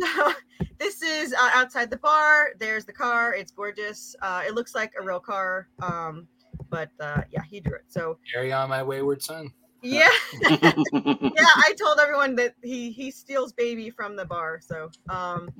[0.00, 0.32] so
[0.78, 2.50] this is uh, outside the bar.
[2.58, 3.34] There's the car.
[3.34, 4.16] It's gorgeous.
[4.22, 5.68] Uh, it looks like a real car.
[5.80, 6.28] Um,
[6.70, 7.84] but uh, yeah, he drew it.
[7.88, 9.50] So Carry on, my wayward son.
[9.82, 10.08] yeah,
[10.42, 10.70] yeah.
[10.92, 14.60] I told everyone that he he steals baby from the bar.
[14.60, 15.50] So um,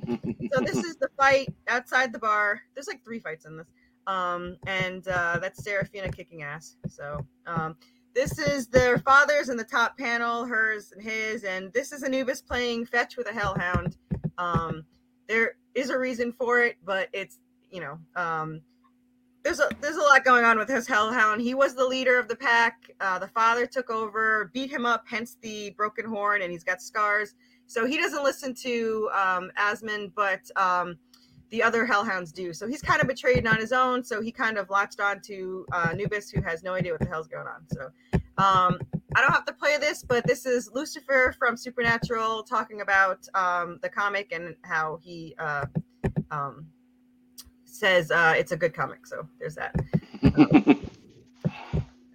[0.52, 2.60] so this is the fight outside the bar.
[2.74, 3.68] There's like three fights in this.
[4.08, 6.76] Um, and uh, that's Serafina kicking ass.
[6.88, 7.76] So um,
[8.18, 12.42] this is their fathers in the top panel, hers and his, and this is Anubis
[12.42, 13.96] playing fetch with a hellhound.
[14.38, 14.82] Um,
[15.28, 17.38] there is a reason for it, but it's
[17.70, 18.60] you know um,
[19.44, 21.40] there's a there's a lot going on with his hellhound.
[21.42, 22.90] He was the leader of the pack.
[23.00, 26.82] Uh, the father took over, beat him up, hence the broken horn, and he's got
[26.82, 27.36] scars.
[27.68, 30.98] So he doesn't listen to um, Asmund, but um,
[31.50, 32.52] the other hellhounds do.
[32.52, 34.04] So he's kind of betrayed on his own.
[34.04, 37.08] So he kind of latched on to uh, Anubis, who has no idea what the
[37.08, 37.66] hell's going on.
[37.68, 37.90] So
[38.38, 38.78] um,
[39.16, 43.78] I don't have to play this, but this is Lucifer from Supernatural talking about um,
[43.82, 45.66] the comic and how he uh,
[46.30, 46.66] um,
[47.64, 49.06] says uh, it's a good comic.
[49.06, 49.74] So there's that.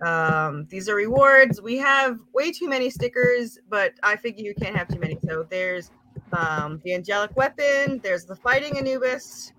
[0.03, 1.61] Um, these are rewards.
[1.61, 5.17] We have way too many stickers, but I figure you can't have too many.
[5.25, 5.91] So there's
[6.33, 7.99] um, the angelic weapon.
[8.03, 9.53] There's the fighting Anubis.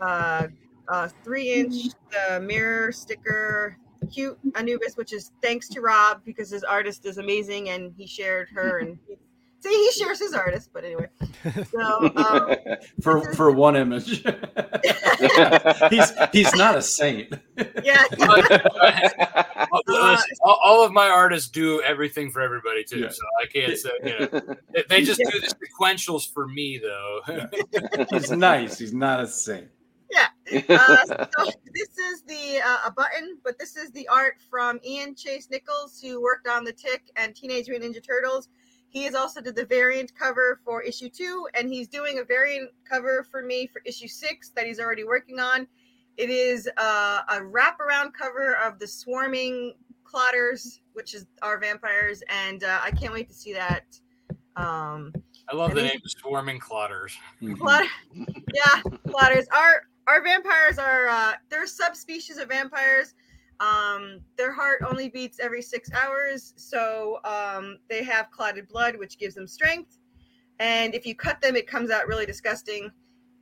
[0.00, 0.48] Uh,
[0.88, 1.74] uh, three inch
[2.10, 3.76] the mirror sticker.
[4.12, 8.48] Cute Anubis, which is thanks to Rob because his artist is amazing and he shared
[8.54, 8.98] her and
[9.60, 10.70] see he shares his artist.
[10.72, 11.06] But anyway,
[11.70, 12.56] so um,
[13.02, 14.22] for for one image.
[15.90, 17.32] he's he's not a saint.
[17.82, 18.04] yeah,
[19.72, 23.08] All- listen, all, all of my artists do everything for everybody too, Yeah.
[23.10, 23.90] so I can't say.
[24.02, 24.26] You know,
[24.74, 27.20] they- they just do the sequentials for me though.
[28.10, 28.78] He's nice.
[28.78, 29.68] He's not a saint.
[30.10, 30.26] yeah.
[30.68, 35.14] Uh, so this is the uh, a button, but this is the art from Ian
[35.14, 38.48] Chase Nichols, who worked on the Tick and Teenage Mutant Ninja Turtles.
[38.90, 42.70] He has also did the variant cover for issue two, and he's doing a variant
[42.84, 45.68] cover for me for issue six that he's already working on.
[46.16, 52.64] It is uh, a wraparound cover of the swarming clotters, which is our vampires, and
[52.64, 53.84] uh, I can't wait to see that.
[54.56, 55.12] Um,
[55.48, 57.16] I love the name Swarming Clotters.
[57.58, 59.46] Clot- yeah, clotters.
[59.54, 63.14] Our our vampires are uh, they're subspecies of vampires.
[63.60, 69.18] Um, their heart only beats every six hours, so um, they have clotted blood, which
[69.18, 69.98] gives them strength.
[70.58, 72.90] And if you cut them, it comes out really disgusting.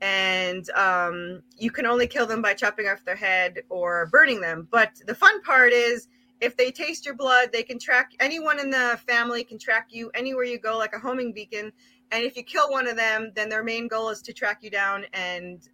[0.00, 4.68] And um, you can only kill them by chopping off their head or burning them.
[4.70, 6.08] But the fun part is,
[6.40, 10.10] if they taste your blood, they can track anyone in the family can track you
[10.14, 11.72] anywhere you go, like a homing beacon.
[12.12, 14.70] And if you kill one of them, then their main goal is to track you
[14.70, 15.68] down and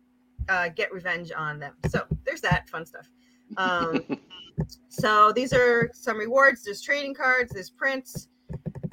[0.49, 1.75] uh, get revenge on them.
[1.89, 3.11] So there's that fun stuff.
[3.57, 4.19] Um,
[4.89, 6.65] so these are some rewards.
[6.65, 7.53] There's trading cards.
[7.53, 8.29] There's prints.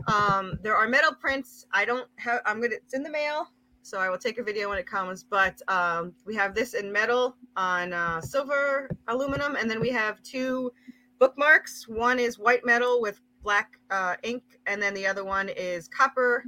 [0.08, 1.66] Um, there are metal prints.
[1.72, 2.42] I don't have.
[2.46, 2.76] I'm gonna.
[2.76, 5.24] It's in the mail, so I will take a video when it comes.
[5.24, 10.22] But um, we have this in metal on uh, silver, aluminum, and then we have
[10.24, 10.72] two
[11.20, 11.88] bookmarks.
[11.88, 16.44] One is white metal with black uh, ink, and then the other one is copper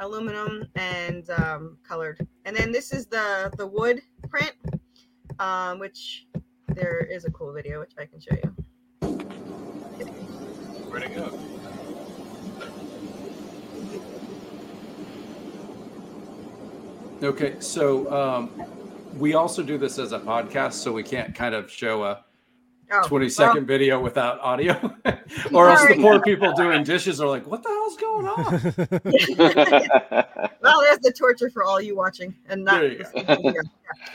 [0.00, 2.26] aluminum and um, colored.
[2.44, 4.54] And then this is the the wood print,
[5.38, 6.26] um, which
[6.74, 8.50] there is a cool video which I can show you.
[10.88, 11.38] Where'd it go?
[17.22, 18.50] Okay, so um,
[19.18, 22.24] we also do this as a podcast, so we can't kind of show a
[22.92, 24.72] Oh, 20 second video without audio,
[25.52, 28.50] or else the poor people doing dishes are like, "What the hell's going on?"
[30.60, 32.80] well, there's the torture for all you watching and not.
[32.80, 32.86] Go.
[32.88, 33.64] listening to the.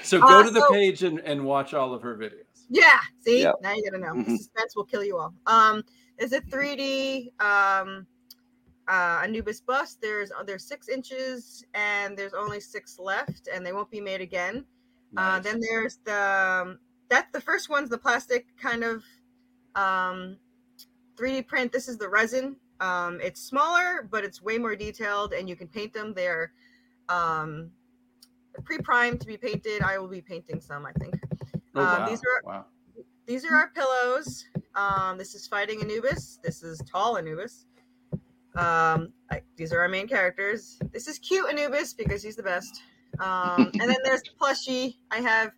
[0.04, 2.44] So go Uh, to the so- page and, and watch all of her videos.
[2.69, 3.56] Yeah, see, Yep.
[3.62, 4.13] now you gotta know.
[4.13, 4.38] Mhm.
[4.38, 5.34] Suspense will kill you all.
[5.45, 5.84] Um,
[6.17, 7.32] is it 3D?
[7.39, 8.08] Um,
[8.88, 9.99] uh, Anubis bust.
[10.01, 14.21] There's uh, there's six inches, and there's only six left, and they won't be made
[14.21, 14.65] again.
[15.17, 19.04] Uh, then there's the um, that's the first one's the plastic kind of
[19.75, 20.38] um,
[21.15, 21.71] 3D print.
[21.71, 22.58] This is the resin.
[22.82, 26.13] Um, it's smaller, but it's way more detailed, and you can paint them.
[26.13, 26.51] They're
[27.10, 27.71] um,
[28.65, 29.82] pre-primed to be painted.
[29.82, 31.15] I will be painting some, I think.
[31.75, 32.09] Oh, um, wow.
[32.09, 32.65] these are wow.
[33.25, 34.45] these are our pillows.
[34.75, 36.39] Um, this is fighting Anubis.
[36.43, 37.65] This is tall Anubis.
[38.55, 40.79] Um, I, these are our main characters.
[40.93, 42.81] This is cute Anubis because he's the best.
[43.19, 44.95] Um, and then there's the plushie.
[45.11, 45.51] I have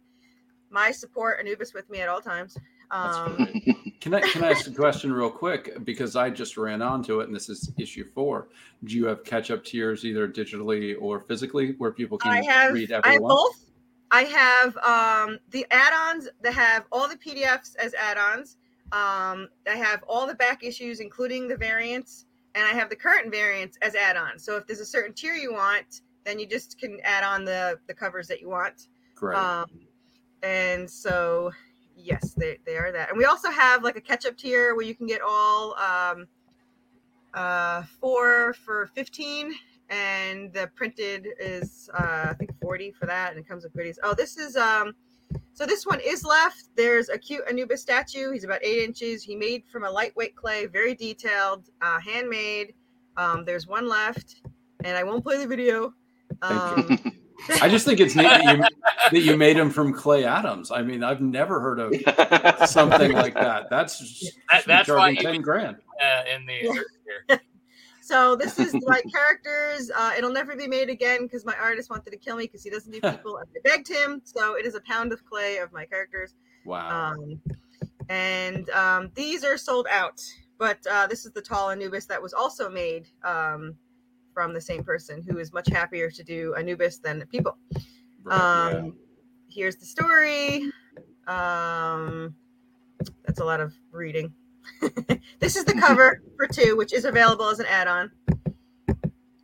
[0.69, 2.57] my support Anubis with me at all times.
[2.91, 3.61] Um.
[3.99, 7.27] Can I can I ask a question real quick because I just ran onto it
[7.27, 8.47] and this is issue four.
[8.83, 12.73] Do you have catch up tiers either digitally or physically where people can I have
[12.73, 13.29] read I have everyone?
[13.29, 13.66] both.
[14.11, 18.57] I have um, the add-ons that have all the PDFs as add-ons.
[18.91, 23.31] Um, I have all the back issues, including the variants, and I have the current
[23.31, 24.43] variants as add-ons.
[24.43, 27.79] So if there's a certain tier you want, then you just can add on the
[27.87, 28.87] the covers that you want.
[29.15, 29.37] Great.
[29.37, 29.67] Um,
[30.43, 31.51] and so
[31.97, 33.09] yes, they, they are that.
[33.09, 36.27] And we also have like a catch-up tier where you can get all um,
[37.33, 39.53] uh, four for 15
[39.89, 43.99] and the printed is uh, I think 40 for that and it comes with goodies.
[44.03, 44.93] Oh, this is um
[45.53, 46.65] so this one is left.
[46.75, 48.31] There's a cute Anubis statue.
[48.31, 49.23] He's about eight inches.
[49.23, 52.73] He made from a lightweight clay, very detailed, uh, handmade.
[53.17, 54.35] Um, there's one left,
[54.83, 55.93] and I won't play the video.
[56.41, 56.53] Thank
[57.05, 57.11] Um,
[57.61, 58.63] I just think it's neat that you
[59.11, 60.69] that you made him from Clay Adams.
[60.71, 63.69] I mean, I've never heard of something like that.
[63.69, 65.77] That's just That- that's why charging you- ten grand.
[66.01, 66.85] uh, in the
[67.29, 67.37] Yeah.
[68.07, 69.91] So this is my characters.
[69.93, 72.69] Uh, it'll never be made again because my artist wanted to kill me because he
[72.69, 73.37] doesn't do people.
[73.37, 74.21] and I begged him.
[74.23, 76.33] So it is a pound of clay of my characters.
[76.63, 77.11] Wow.
[77.11, 77.41] Um,
[78.07, 80.21] and um, these are sold out.
[80.57, 83.75] But uh, this is the tall Anubis that was also made um,
[84.33, 87.57] from the same person who is much happier to do Anubis than people.
[88.23, 88.79] Right, yeah.
[88.79, 88.95] Um,
[89.49, 90.71] Here's the story.
[91.27, 92.33] Um,
[93.25, 94.33] that's a lot of reading.
[95.39, 98.11] this is the cover for two, which is available as an add-on.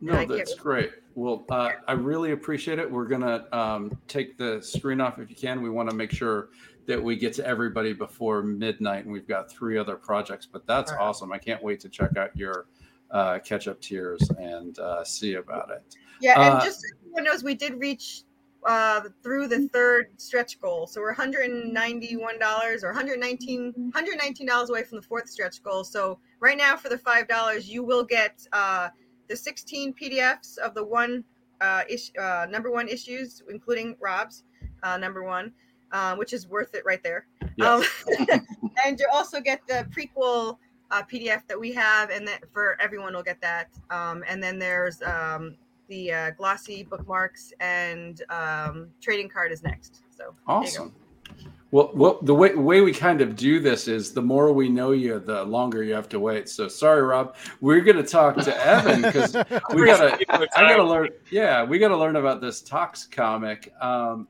[0.00, 0.90] No, that's great.
[1.14, 2.90] Well, uh, I really appreciate it.
[2.90, 5.62] We're gonna um, take the screen off if you can.
[5.62, 6.50] We want to make sure
[6.86, 10.46] that we get to everybody before midnight, and we've got three other projects.
[10.46, 11.00] But that's right.
[11.00, 11.32] awesome.
[11.32, 12.66] I can't wait to check out your
[13.10, 15.96] uh, catch-up tiers and uh, see about it.
[16.20, 18.24] Yeah, and Uh, just so everyone knows, we did reach
[18.64, 20.86] uh, through the third stretch goal.
[20.86, 21.72] So we're $191
[22.82, 25.84] or $119, $119 away from the fourth stretch goal.
[25.84, 28.88] So right now for the $5, you will get uh,
[29.28, 31.24] the 16 PDFs of the one
[31.60, 34.44] uh, ish, uh, number one issues, including Rob's
[34.82, 35.52] uh, number one,
[35.92, 37.26] uh, which is worth it right there.
[37.56, 38.04] Yes.
[38.18, 38.26] Um,
[38.84, 40.58] and you also get the prequel
[40.90, 43.68] uh, PDF that we have, and that for everyone will get that.
[43.90, 45.56] Um, and then there's um,
[45.88, 50.02] the uh, glossy bookmarks and um, trading card is next.
[50.10, 50.52] So there you go.
[50.52, 50.94] Awesome.
[51.70, 54.92] Well, well, the way way we kind of do this is the more we know
[54.92, 56.48] you, the longer you have to wait.
[56.48, 57.34] So sorry, Rob.
[57.60, 59.34] We're going to talk to Evan because
[59.74, 60.26] we got to.
[60.56, 61.08] I got to learn.
[61.32, 63.74] Yeah, we got to learn about this Tox comic.
[63.80, 64.28] Um,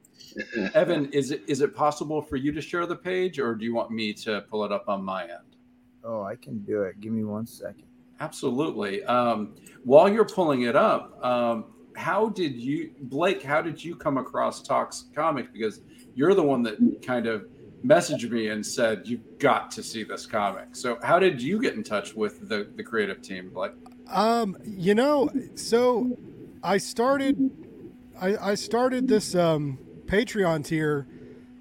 [0.73, 3.75] Evan, is it is it possible for you to share the page, or do you
[3.75, 5.57] want me to pull it up on my end?
[6.03, 6.99] Oh, I can do it.
[7.01, 7.85] Give me one second.
[8.25, 9.05] Absolutely.
[9.05, 13.43] Um, while you're pulling it up, um, how did you, Blake?
[13.43, 15.53] How did you come across Tox comic?
[15.53, 15.83] Because
[16.15, 17.47] you're the one that kind of
[17.85, 20.75] messaged me and said you've got to see this comic.
[20.75, 23.73] So how did you get in touch with the the creative team, Blake?
[24.11, 26.17] Um, you know, so
[26.63, 27.51] I started,
[28.19, 31.07] I, I started this um, Patreon tier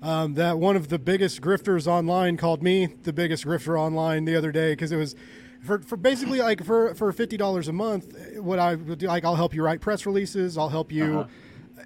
[0.02, 4.36] um, that one of the biggest grifters online called me the biggest grifter online the
[4.36, 5.16] other day because it was
[5.64, 8.16] for, for basically like for for fifty dollars a month.
[8.38, 10.58] What I would do, like, I'll help you write press releases.
[10.58, 11.20] I'll help you.
[11.22, 11.28] Uh-huh.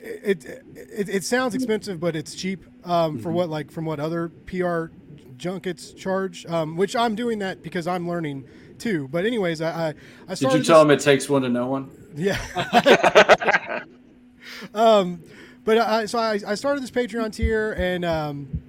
[0.01, 4.29] It, it it sounds expensive, but it's cheap um, for what like from what other
[4.29, 4.85] PR
[5.37, 6.45] junkets charge.
[6.45, 8.45] Um, which I'm doing that because I'm learning
[8.77, 9.07] too.
[9.07, 9.93] But anyways, I I,
[10.27, 11.89] I Did you tell this- him it takes one to know one?
[12.15, 12.37] yeah.
[14.73, 15.21] um,
[15.63, 18.61] but I, so I, I started this Patreon tier, and um,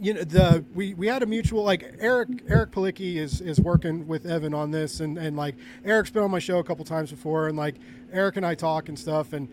[0.00, 4.06] you know the we, we had a mutual like Eric Eric Palicki is is working
[4.06, 5.54] with Evan on this, and and like
[5.84, 7.76] Eric's been on my show a couple times before, and like
[8.12, 9.48] Eric and I talk and stuff, and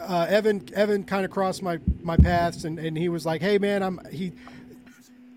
[0.00, 3.58] uh, Evan Evan kind of crossed my my paths, and and he was like, hey
[3.58, 4.32] man, I'm he.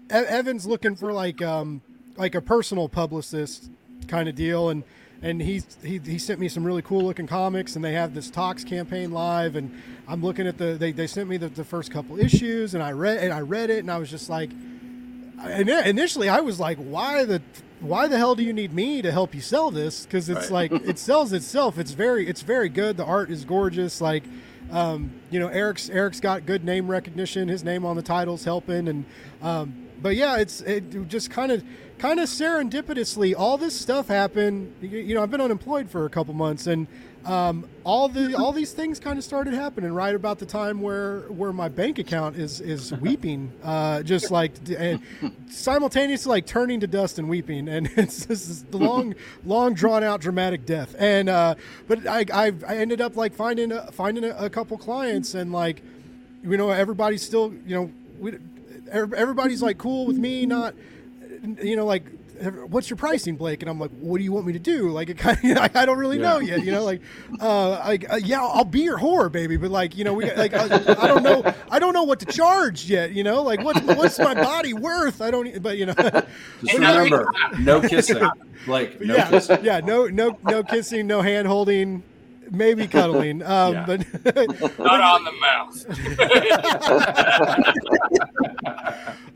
[0.10, 1.82] Evan's looking for like um
[2.18, 3.70] like a personal publicist
[4.08, 4.84] kind of deal, and
[5.22, 8.30] and he, he he sent me some really cool looking comics, and they have this
[8.30, 9.72] Tox campaign live, and
[10.08, 12.92] I'm looking at the they, they sent me the, the first couple issues, and I
[12.92, 14.50] read and I read it, and I was just like,
[15.44, 17.42] and initially I was like, why the
[17.80, 20.06] why the hell do you need me to help you sell this?
[20.06, 20.72] Because it's Right.
[20.72, 21.78] like it sells itself.
[21.78, 22.98] It's very it's very good.
[22.98, 24.02] The art is gorgeous.
[24.02, 24.24] Like,
[24.72, 27.48] um, you know, Eric's Eric's got good name recognition.
[27.48, 29.06] His name on the title's helping, and
[29.42, 31.64] um, but yeah, it's it just kind of
[32.02, 34.74] kind of serendipitously all this stuff happened.
[34.82, 36.88] You, know, I've been unemployed for a couple months, and
[37.26, 41.22] um, all the all these things kind of started happening right about the time where
[41.30, 45.00] where my bank account is is weeping, uh, just like and
[45.48, 49.14] simultaneously like turning to dust and weeping, and it's this is the long
[49.46, 50.96] long drawn out dramatic death.
[50.98, 51.54] And uh,
[51.88, 55.54] but I I, I ended up like finding a, finding a, a couple clients, and
[55.54, 55.84] like
[56.44, 58.40] you know everybody's still you know we,
[58.92, 60.74] everybody's like cool with me not
[61.62, 62.06] you know like
[62.70, 63.62] what's your pricing blake?
[63.62, 64.90] And i'm like what do you want me to do?
[64.90, 67.02] Like it kind of i don't really know yet you know like
[67.40, 70.54] uh like uh, yeah i'll be your whore baby but like you know we like
[70.54, 73.84] I, I don't know i don't know what to charge yet you know like what
[73.84, 75.22] what's my body worth?
[75.22, 75.94] I don't but you know.
[75.94, 77.28] Just remember,
[77.60, 78.18] no kissing.
[78.68, 79.58] Like no yeah kissing.
[79.64, 82.04] yeah no no no kissing no hand holding
[82.52, 83.86] maybe cuddling um Yeah.
[83.86, 84.00] but
[84.80, 85.86] Not on the mouth.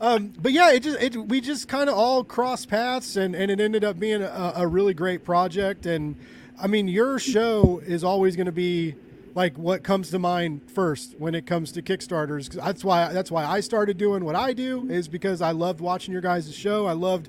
[0.00, 3.50] um, but yeah, it just it we just kind of all crossed paths, and and
[3.50, 5.86] it ended up being a, a really great project.
[5.86, 6.16] And
[6.60, 8.94] I mean, your show is always going to be
[9.34, 12.50] like what comes to mind first when it comes to Kickstarters.
[12.50, 16.12] that's why that's why I started doing what I do is because I loved watching
[16.12, 16.86] your guys' show.
[16.86, 17.28] I loved.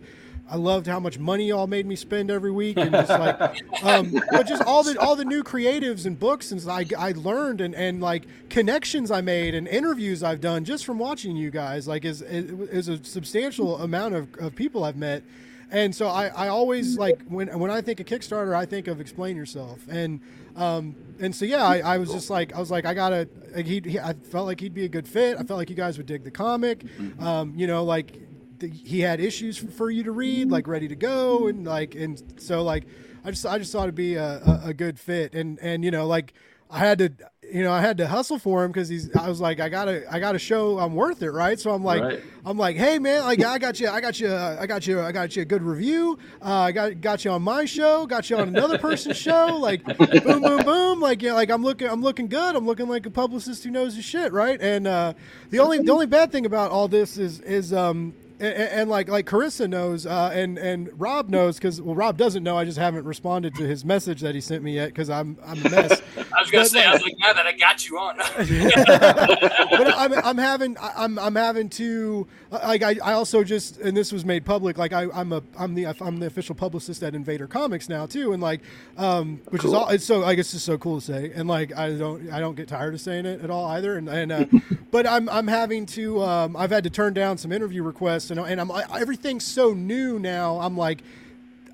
[0.50, 3.40] I loved how much money y'all made me spend every week, and just like,
[3.84, 7.62] um, but just all the all the new creatives and books and I, I learned
[7.62, 11.88] and, and like connections I made and interviews I've done just from watching you guys
[11.88, 15.24] like is is a substantial amount of, of people I've met,
[15.70, 19.02] and so I, I always like when when I think of Kickstarter I think of
[19.02, 19.80] explain yourself.
[19.90, 20.22] And
[20.56, 23.66] um, and so yeah I, I was just like I was like I gotta like,
[23.66, 25.38] he, he I felt like he'd be a good fit.
[25.38, 26.84] I felt like you guys would dig the comic,
[27.20, 28.27] um, you know like
[28.60, 31.96] the, he had issues for, for you to read, like ready to go, and like
[31.96, 32.86] and so like
[33.24, 35.92] I just I just thought it'd be a, a, a good fit, and and you
[35.92, 36.34] know like
[36.70, 37.12] I had to
[37.50, 40.04] you know I had to hustle for him because he's I was like I gotta
[40.14, 41.58] I gotta show I'm worth it, right?
[41.58, 42.22] So I'm like Right.
[42.46, 45.14] I'm like hey man like I got you I got you I got you I
[45.14, 48.38] got you a good review, uh, I got got you on my show, got you
[48.38, 52.28] on another person's show, like boom boom boom, like yeah like I'm looking I'm looking
[52.28, 54.60] good, I'm looking like a publicist who knows his shit, right?
[54.62, 55.14] And uh,
[55.50, 59.10] the only the only bad thing about all this is is um and, and like
[59.10, 62.58] like Carissa knows, uh, and and Rob knows because well Rob doesn't know.
[62.58, 65.66] I just haven't responded to his message that he sent me yet because I'm I'm
[65.66, 66.02] a mess.
[66.18, 68.18] I was gonna But, say, I was like, now that I got you on.
[69.72, 74.12] but I'm, I'm having I'm I'm having to like I, I also just and this
[74.12, 77.48] was made public like I I'm a I'm the I'm the official publicist at Invader
[77.48, 78.62] Comics now too and like
[78.98, 81.76] um which is all it's so I guess it's so cool to say and like
[81.76, 84.46] I don't I don't get tired of saying it at all either and and uh,
[84.92, 88.40] but I'm I'm having to um I've had to turn down some interview requests and
[88.40, 91.04] and I'm everything's so new now I'm like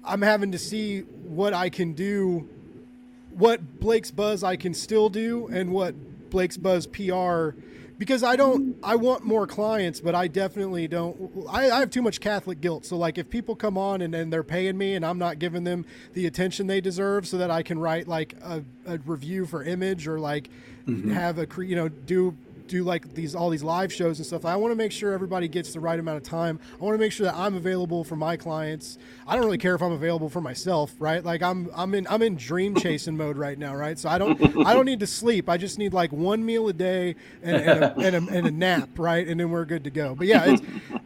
[0.04, 2.50] I'm having to see what I can do
[3.32, 5.96] what Blake's Buzz I can still do and what
[6.30, 7.52] Blake's Buzz PR
[8.04, 12.02] because I don't I want more clients but I definitely don't I, I have too
[12.02, 12.86] much Catholic guilt.
[12.86, 15.64] So like if people come on and, and they're paying me and I'm not giving
[15.64, 19.64] them the attention they deserve so that I can write like a, a review for
[19.64, 20.50] image or like
[20.86, 21.12] mm-hmm.
[21.12, 22.36] have a you know do
[22.74, 24.46] do like these all these live shows and stuff.
[24.46, 26.60] I want to make sure everybody gets the right amount of time.
[26.74, 28.98] I want to make sure that I'm available for my clients.
[29.28, 31.24] I don't really care if I'm available for myself, right?
[31.24, 33.98] Like I'm I'm in I'm in dream chasing mode right now, right?
[33.98, 35.50] So I don't I don't need to sleep.
[35.50, 38.52] I just need like one meal a day and, and, a, and, a, and a
[38.52, 39.28] nap, right?
[39.28, 40.16] And then we're good to go.
[40.16, 40.62] But yeah, it's,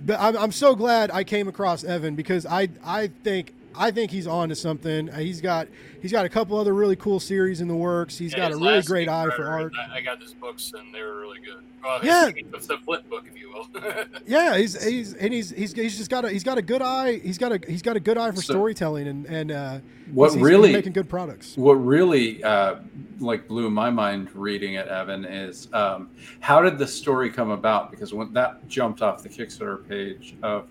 [0.05, 4.11] but I'm, I'm so glad I came across Evan because I I think I think
[4.11, 5.09] he's on to something.
[5.09, 5.67] Uh, He's got
[6.01, 8.17] he's got a couple other really cool series in the works.
[8.17, 9.73] He's Yeah, got a really great eye for art.
[9.91, 11.63] I got his books and they were really good.
[11.83, 12.29] Well, Yeah.
[12.35, 13.67] it's the flip book, if you will.
[14.25, 17.19] Yeah, he's he's and he's he's he's just got a he's got a good eye.
[17.19, 19.79] He's got a he's got a good eye for So- storytelling and and uh,
[20.13, 21.55] What he's, he's really- making good products.
[21.57, 22.75] What really uh,
[23.19, 26.09] like blew my mind reading it, Evan, is um,
[26.39, 27.91] how did the story come about?
[27.91, 30.67] Because when that jumped off the Kickstarter page of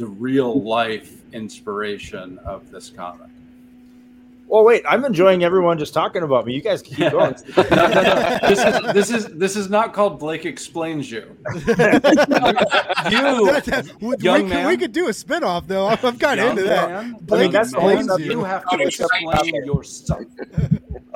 [0.00, 3.28] the real life inspiration of this comic.
[4.48, 6.54] Well, wait, I'm enjoying everyone just talking about me.
[6.54, 7.36] You guys can keep going.
[7.56, 8.38] no, no, no.
[8.48, 11.36] This is this is this is not called Blake explains you.
[11.54, 11.62] you,
[14.00, 14.50] we, young we, man.
[14.50, 15.86] could, we could do a spinoff though.
[15.86, 16.88] I'm, I'm kind of young into that.
[16.88, 18.24] man, Blake mean, that's explains you.
[18.24, 20.22] you have to explain yourself.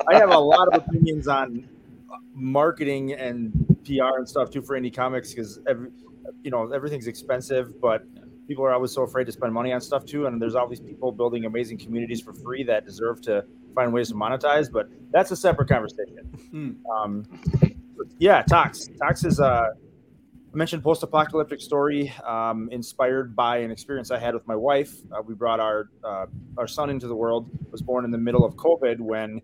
[0.07, 1.67] I have a lot of opinions on
[2.35, 3.51] marketing and
[3.83, 5.89] PR and stuff too for indie comics because every,
[6.43, 8.05] you know, everything's expensive, but
[8.47, 10.25] people are always so afraid to spend money on stuff too.
[10.27, 14.15] And there's always people building amazing communities for free that deserve to find ways to
[14.15, 16.25] monetize, but that's a separate conversation.
[16.51, 16.71] Hmm.
[16.89, 17.25] Um,
[18.19, 18.89] yeah, Tox.
[18.99, 19.71] Tox is uh,
[20.55, 24.95] I mentioned post-apocalyptic story, um, inspired by an experience I had with my wife.
[25.11, 26.27] Uh, we brought our uh,
[26.57, 27.49] our son into the world.
[27.71, 29.41] Was born in the middle of COVID when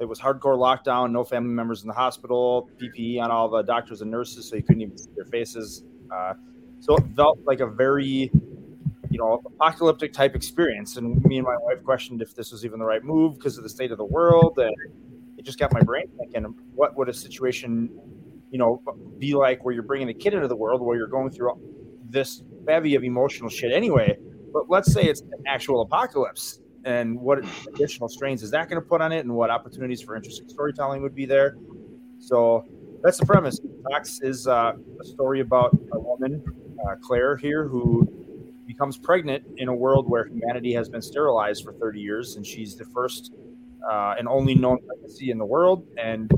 [0.00, 4.00] it was hardcore lockdown, no family members in the hospital, PPE on all the doctors
[4.00, 5.84] and nurses, so you couldn't even see their faces.
[6.10, 6.32] Uh,
[6.80, 8.30] so it felt like a very,
[9.10, 10.96] you know, apocalyptic type experience.
[10.96, 13.62] And me and my wife questioned if this was even the right move because of
[13.62, 14.58] the state of the world.
[14.58, 14.74] And
[15.38, 16.44] it just got my brain thinking,
[16.74, 17.90] what would a situation,
[18.50, 18.82] you know,
[19.18, 21.58] be like where you're bringing a kid into the world where you're going through
[22.08, 24.16] this bevy of emotional shit anyway.
[24.52, 27.38] But let's say it's an actual apocalypse and what
[27.68, 31.02] additional strains is that going to put on it and what opportunities for interesting storytelling
[31.02, 31.56] would be there
[32.18, 32.64] so
[33.02, 36.42] that's the premise Tox is uh, a story about a woman
[36.86, 38.23] uh, claire here who
[38.66, 42.76] becomes pregnant in a world where humanity has been sterilized for 30 years and she's
[42.76, 43.34] the first
[43.90, 46.30] uh, and only known pregnancy in the world and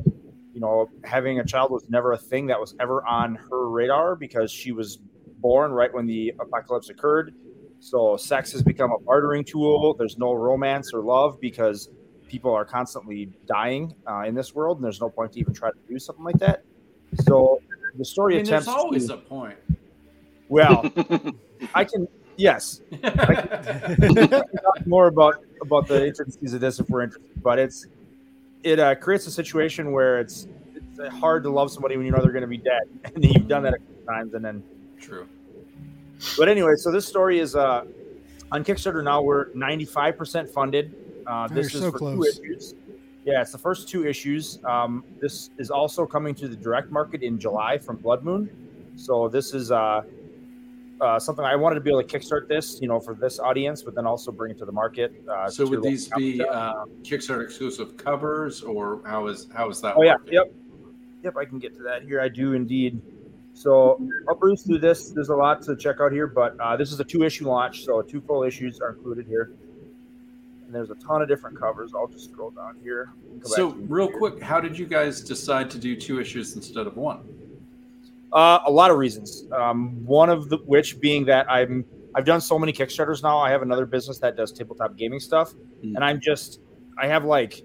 [0.53, 4.17] you know having a child was never a thing that was ever on her radar
[4.17, 4.99] because she was
[5.39, 7.35] born right when the apocalypse occurred
[7.81, 9.95] so sex has become a bartering tool.
[9.95, 11.89] There's no romance or love because
[12.29, 15.71] people are constantly dying uh, in this world, and there's no point to even try
[15.71, 16.65] to do something like that.
[17.25, 17.61] So
[17.97, 18.67] the story I mean, attempts.
[18.67, 19.59] There's always to, a point.
[20.49, 20.85] Well,
[21.75, 22.09] I can.
[22.39, 23.35] Yes, I
[23.97, 27.43] can talk more about about the intricacies of this if we're interested.
[27.43, 27.87] But it's
[28.63, 32.21] it uh, creates a situation where it's it's hard to love somebody when you know
[32.21, 32.83] they're going to be dead,
[33.15, 34.63] and you've done that a couple times, and then
[35.01, 35.27] True.
[36.37, 37.85] but anyway, so this story is uh,
[38.53, 39.23] on Kickstarter now.
[39.23, 40.95] We're 95% funded.
[41.27, 42.37] Uh, Oh, this you're is so for close.
[42.39, 42.75] two issues.
[43.25, 44.61] Yeah, it's the first two issues.
[44.65, 48.49] Um, this is also coming to the direct market in July from Blood Moon.
[48.95, 50.03] So this is uh,
[51.01, 53.83] uh, something I wanted to be able to kickstart this, you know, for this audience,
[53.83, 55.13] but then also bring it to the market.
[55.29, 59.95] Uh, So would these be uh, Kickstarter exclusive covers, or how is how is that?
[59.97, 60.53] Oh yeah, yep,
[61.23, 61.37] yep.
[61.37, 62.21] I can get to that here.
[62.21, 63.01] I do indeed.
[63.53, 65.11] So I'll breeze through this.
[65.11, 68.03] There's a lot to check out here, but uh, this is a two-issue launch, so
[68.03, 69.53] two full issues are included here.
[70.67, 71.95] And there's a ton of different covers.
[71.95, 73.13] I'll just scroll down here.
[73.45, 74.19] So real here.
[74.19, 77.21] quick, how did you guys decide to do two issues instead of one?
[78.33, 79.45] Uh, a lot of reasons.
[79.53, 83.39] Um, one of the which being that I'm I've done so many Kickstarters now.
[83.39, 85.55] I have another business that does tabletop gaming stuff,
[85.85, 85.95] Mm.
[85.97, 86.61] and I'm just
[86.99, 87.63] I have like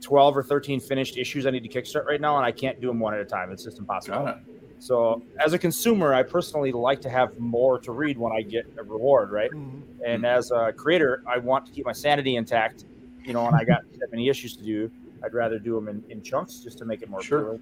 [0.00, 2.86] twelve or thirteen finished issues I need to kickstart right now, and I can't do
[2.86, 3.50] them one at a time.
[3.50, 4.18] It's just impossible.
[4.24, 4.42] Got it.
[4.80, 8.66] So as a consumer, I personally like to have more to read when I get
[8.78, 9.50] a reward, right?
[9.50, 9.80] Mhm.
[10.06, 12.84] And as a creator, I want to keep my sanity intact.
[13.24, 14.90] You know, and I got that many issues to do.
[15.24, 17.40] I'd rather do them in, in chunks just to make it more Sure.
[17.40, 17.60] appealing,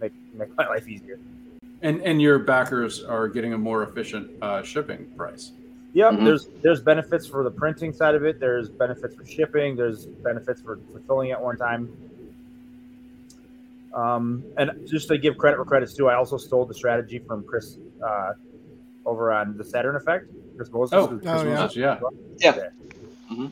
[0.00, 1.18] make make my life easier.
[1.82, 5.52] And and your backers are getting a more efficient uh, shipping price.
[5.92, 6.24] Yep, Mhm.
[6.24, 8.40] there's there's benefits for the printing side of it.
[8.40, 9.76] There's benefits for shipping.
[9.76, 11.88] There's benefits for fulfilling at one time.
[13.94, 17.44] Um, and just to give credit where credit's due, I also stole the strategy from
[17.44, 18.34] Chris uh,
[19.06, 20.26] over on the Saturn Effect.
[20.56, 20.92] Chris Moses.
[20.94, 21.54] Oh, who- Oh, yeah.
[21.60, 21.98] Moses, yeah.
[23.30, 23.48] Yeah.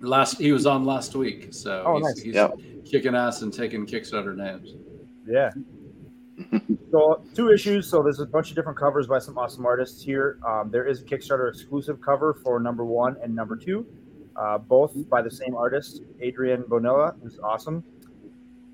[0.00, 2.18] Last he was on last week, so Oh, he's, nice.
[2.20, 2.58] he's Yep.
[2.84, 4.74] kicking ass and taking Kickstarter names.
[5.26, 5.50] Yeah.
[6.94, 7.88] so two issues.
[7.88, 10.38] So there's a bunch of different covers by some awesome artists here.
[10.46, 13.84] Um, there is a Kickstarter exclusive cover for number one and number two,
[14.36, 17.82] uh, both by the same artist, Adrian Bonilla, who's awesome.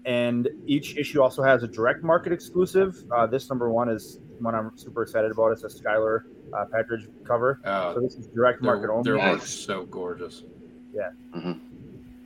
[0.04, 3.02] And each issue also has a direct market exclusive.
[3.14, 5.52] Uh, this number one is one I'm super excited about.
[5.52, 7.60] It's a Skylar uh, Patridge cover.
[7.64, 9.02] Uh, So this is direct market only.
[9.04, 9.32] their Nice.
[9.32, 10.44] work's so gorgeous.
[10.94, 11.10] Yeah.
[11.34, 11.60] And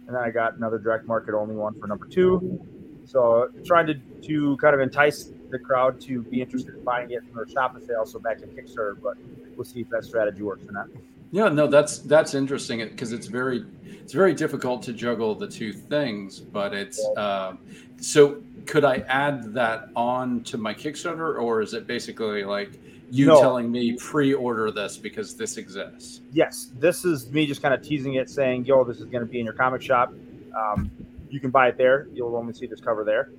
[0.08, 2.60] then I got another direct market only one for number two.
[3.06, 3.94] So trying to
[4.28, 7.76] to kind of entice the crowd to be interested in buying it from their shop
[7.76, 9.16] if they also back in Kickstarter, but
[9.56, 10.88] we'll see if that strategy works or not.
[11.30, 15.72] Yeah, no, that's that's interesting because it's very it's very difficult to juggle the two
[15.72, 16.38] things.
[16.40, 17.58] But it's um,
[18.00, 22.78] so could I add that on to my Kickstarter, or is it basically like
[23.10, 23.40] you No.
[23.40, 26.20] telling me pre-order this because this exists?
[26.32, 29.30] Yes, this is me just kind of teasing it, saying, "Yo, this is going to
[29.30, 30.12] be in your comic shop.
[30.56, 30.90] Um,
[31.30, 32.06] you can buy it there.
[32.14, 33.30] You'll only see this cover there."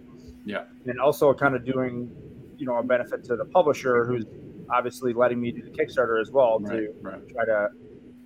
[0.45, 0.63] Yeah.
[0.85, 2.11] and also kind of doing,
[2.57, 4.25] you know, a benefit to the publisher who's
[4.69, 7.27] obviously letting me do the Kickstarter as well Right, to right.
[7.29, 7.69] try to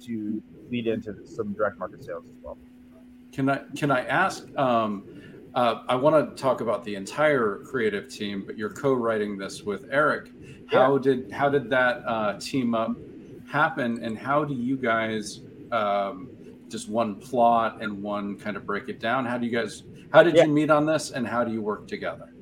[0.06, 2.58] to lead into some direct market sales as well.
[3.32, 4.48] Can I can I ask?
[4.58, 5.04] Um,
[5.56, 9.86] uh, I want to talk about the entire creative team, but you're co-writing this with
[9.92, 10.32] Eric.
[10.68, 12.96] How did how did that uh, team up
[13.48, 15.42] happen, and how do you guys
[15.72, 16.30] um,
[16.70, 19.26] just one plot and one kind of break it down?
[19.26, 19.84] How do you guys?
[20.12, 20.46] How did Yeah.
[20.46, 22.34] you meet on this, and how do you work together?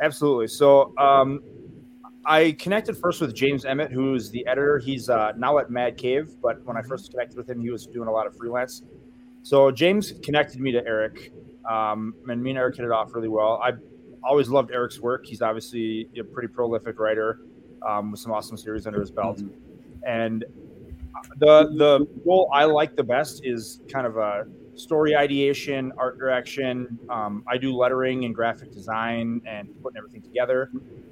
[0.00, 0.48] Absolutely.
[0.48, 1.42] So um,
[2.26, 4.78] I connected first with James Emmett, who's the editor.
[4.78, 7.86] He's uh, now at Mad Cave, but when I first connected with him, he was
[7.86, 8.82] doing a lot of freelance.
[9.42, 11.32] So James connected me to Eric,
[11.68, 13.60] um, and me and Eric hit it off really well.
[13.62, 13.72] I
[14.22, 15.26] always loved Eric's work.
[15.26, 17.40] He's obviously a pretty prolific writer.
[17.86, 19.42] um, with some awesome series under his belt.
[20.06, 20.42] And
[21.38, 24.46] the the role I like the best is kind of a
[24.76, 26.98] story ideation, art direction.
[27.08, 30.70] Um, I do lettering and graphic design and putting everything together.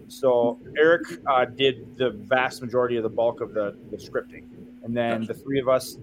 [0.08, 4.44] So Eric uh, did the vast majority of the bulk of the, the scripting,
[4.82, 5.96] and then the three of us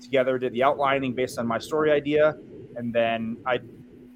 [0.00, 2.36] together did the outlining based on my story idea,
[2.76, 3.58] and then I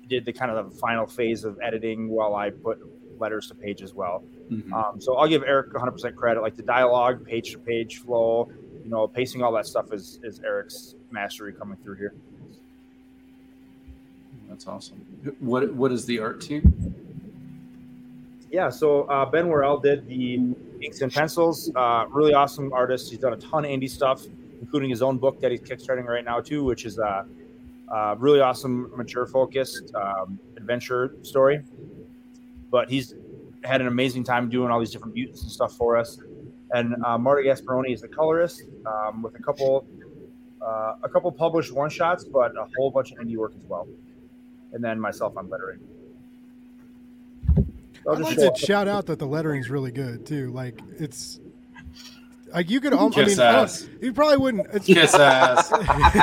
[0.09, 2.79] did the kind of the final phase of editing while I put
[3.19, 4.25] letters to page as well.
[4.51, 4.73] Mhm.
[4.73, 6.41] Um, so I'll give Eric 100% credit.
[6.43, 8.51] Like the dialogue, page to page flow,
[8.83, 12.15] you know, pacing, all that stuff is is Eric's mastery coming through here.
[14.55, 14.99] That's awesome.
[15.41, 16.95] What what is the art team?
[18.53, 21.73] Yeah, so uh, Ben Worrell did the inks and pencils.
[21.75, 23.11] Uh, really awesome artist.
[23.11, 24.23] He's done a ton of indie stuff,
[24.61, 27.27] including his own book that he's kickstarting right now too, which is a,
[27.89, 31.65] a really awesome, mature focused um, adventure story.
[32.71, 33.17] But he's
[33.65, 36.21] had an amazing time doing all these different mutants and stuff for us.
[36.71, 39.85] And uh, Marty Gasparoni is the colorist um, with a couple
[40.65, 43.87] uh, a couple published one shots, but a whole bunch of indie work as well.
[44.75, 45.81] And then myself on lettering.
[48.07, 50.51] I'll I'd just like to off- shout out that the lettering's really good too.
[50.51, 51.41] Like it's
[52.53, 52.93] like you could.
[52.93, 53.17] almost.
[53.19, 53.89] I Kiss mean, I don't- ass.
[54.03, 54.67] you probably wouldn't.
[54.75, 55.71] It's, Kiss ass.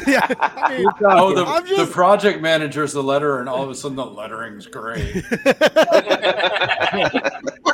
[0.05, 3.75] yeah, I mean, Oh, the, I'm the project manager's the letter, and all of a
[3.75, 5.23] sudden the lettering's great.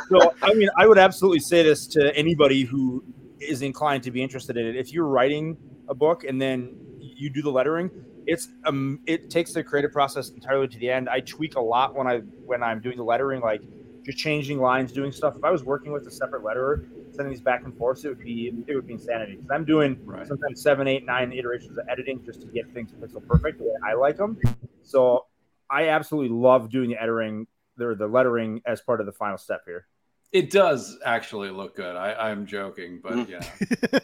[0.08, 3.04] so I mean, I would absolutely say this to anybody who
[3.40, 4.76] is inclined to be interested in it.
[4.76, 5.56] If you're writing
[5.88, 7.90] a book and then you do the lettering,
[8.28, 11.08] it's um, it takes the creative process entirely to the end.
[11.08, 13.62] I tweak a lot when I when I'm doing the lettering, like
[14.04, 15.34] just changing lines, doing stuff.
[15.36, 18.22] If I was working with a separate letterer, sending these back and forth, it would
[18.22, 19.36] be it would be insanity.
[19.36, 20.26] Because I'm doing Right.
[20.26, 23.70] sometimes seven, eight, nine iterations of editing just to get things pixel perfect the way
[23.82, 24.36] I like them.
[24.82, 25.24] So
[25.70, 27.46] I absolutely love doing the lettering,
[27.78, 29.86] the, the lettering as part of the final step here.
[30.32, 31.96] It does actually look good.
[31.96, 33.40] I, I'm joking, but yeah.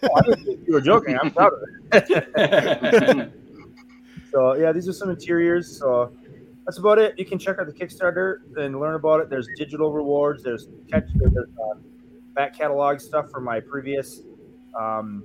[0.03, 1.19] Oh, I didn't think you were joking.
[1.19, 1.61] I'm proud of
[1.93, 3.33] it.
[4.35, 5.79] so yeah, these are some interiors.
[5.79, 6.13] So
[6.67, 7.15] that's about it.
[7.17, 9.31] You can check out the Kickstarter and learn about it.
[9.31, 10.43] There's digital rewards.
[10.43, 11.05] There's catch.
[11.15, 11.79] There's uh,
[12.35, 14.23] back catalog stuff from my previous
[14.79, 15.25] um,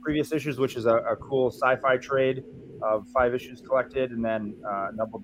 [0.00, 2.42] previous issues, which is a, a cool sci-fi trade
[2.82, 5.18] of five issues collected, and then uh, another,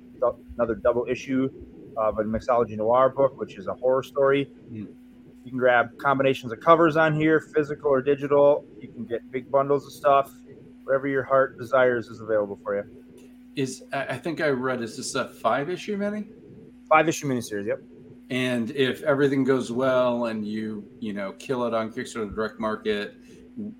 [0.57, 1.49] another double issue
[1.97, 4.51] of a mixology noir book, which is a horror story.
[4.70, 4.88] Mm.
[5.45, 8.64] You can grab combinations of covers on here, physical or digital.
[8.80, 10.32] You can get big bundles of stuff.
[10.84, 12.84] Whatever your heart desires is available for you.
[13.54, 16.28] Is I think I read is this a five issue mini?
[16.88, 17.66] Five issue miniseries.
[17.66, 17.82] Yep.
[18.30, 23.14] And if everything goes well and you you know kill it on Kickstarter direct market,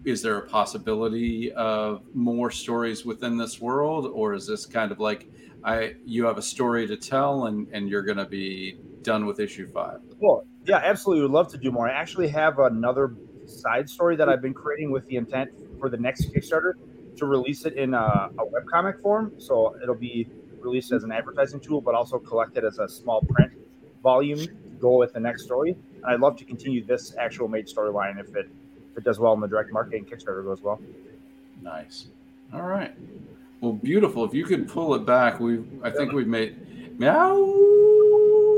[0.05, 5.01] is there a possibility of more stories within this world, or is this kind of
[5.01, 5.31] like
[5.65, 9.41] I you have a story to tell and and you're going to be done with
[9.41, 10.01] issue five?
[10.21, 10.45] Cool.
[10.65, 11.23] Yeah, absolutely.
[11.23, 11.89] Would love to do more.
[11.89, 15.97] I actually have another side story that I've been creating with the intent for the
[15.97, 16.75] next Kickstarter
[17.23, 19.33] to release it in a, a webcomic form.
[19.39, 20.29] So it'll be
[20.61, 23.53] released as an advertising tool, but also collected as a small print
[24.03, 24.45] volume
[24.81, 25.77] go with the next story.
[25.97, 28.51] And I'd love to continue this actual made storyline if it
[28.91, 30.81] if it does well in the direct marketing Kickstarter goes well.
[31.63, 32.09] Nice.
[32.53, 32.93] All right.
[33.61, 34.25] Well, beautiful.
[34.25, 37.92] If you could pull it back, we I think we've made meow.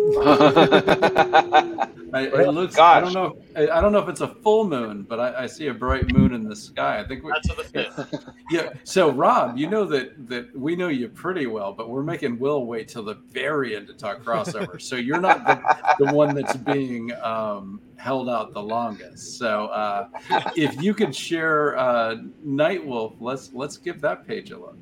[2.14, 2.78] I, it looks.
[2.78, 3.36] I don't know.
[3.56, 6.12] I, I don't know if it's a full moon, but I, I see a bright
[6.12, 7.00] moon in the sky.
[7.00, 7.32] I think we.
[7.32, 8.28] That's to the fifth.
[8.50, 8.72] Yeah.
[8.84, 12.66] So, Rob, you know that that we know you pretty well, but we're making Will
[12.66, 14.80] wait till the very end to talk crossover.
[14.80, 19.38] so you're not the, the one that's being um, held out the longest.
[19.38, 20.08] So, uh,
[20.56, 24.76] if you could share uh, Nightwolf, let's let's give that page a look.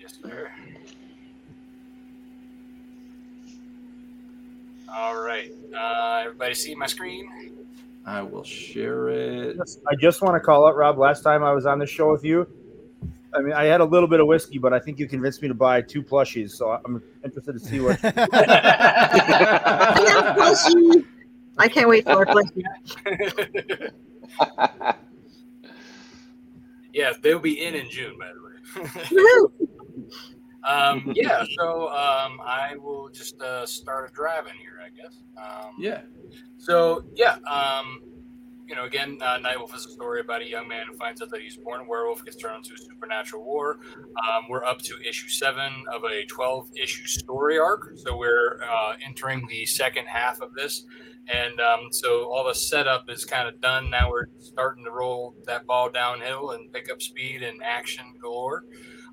[0.00, 0.50] Yes, sir.
[4.94, 5.50] All right.
[5.74, 7.66] Uh, everybody see my screen?
[8.04, 9.56] I will share it.
[9.88, 10.98] I just want to call out Rob.
[10.98, 12.46] Last time I was on the show with you,
[13.34, 15.48] I mean, I had a little bit of whiskey, but I think you convinced me
[15.48, 16.50] to buy two plushies.
[16.50, 17.98] So I'm interested to see what.
[21.58, 22.62] I can't wait for our plushie.
[26.92, 28.50] yeah, they'll be in in June, by the way.
[30.64, 35.22] Um, yeah, so um, I will just uh, start in here, I guess.
[35.36, 36.02] Um, Yeah.
[36.58, 38.00] So yeah, um,
[38.68, 41.30] you know, again, uh, Nightwolf is a story about a young man who finds out
[41.30, 43.80] that he's born a werewolf, gets thrown into a supernatural war.
[43.98, 49.46] Um, we're up to issue seven of a twelve-issue story arc, so we're uh, entering
[49.48, 50.86] the second half of this,
[51.28, 53.90] and um, so all the setup is kind of done.
[53.90, 58.64] Now we're starting to roll that ball downhill and pick up speed and action galore.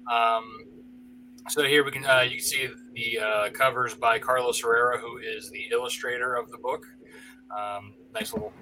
[0.10, 0.44] Um,
[1.50, 5.18] so here we can uh, you can see the uh, covers by Carlos Herrera, who
[5.18, 6.86] is the illustrator of the book.
[7.52, 8.54] Um, nice little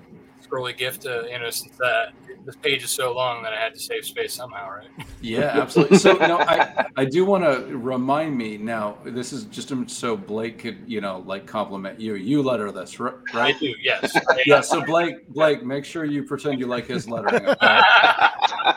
[0.42, 2.14] scrolly gift to you know since that
[2.46, 4.88] this page is so long that I had to save space somehow, right?
[5.20, 5.98] Yeah, absolutely.
[5.98, 9.00] So no, I I do want to remind me now.
[9.04, 12.14] This is just so Blake could you know like compliment you.
[12.16, 13.16] You letter this, right?
[13.34, 13.74] I do.
[13.82, 14.16] Yes.
[14.46, 14.62] yeah.
[14.62, 17.48] So Blake, Blake, make sure you pretend you like his lettering.
[17.48, 17.82] Okay?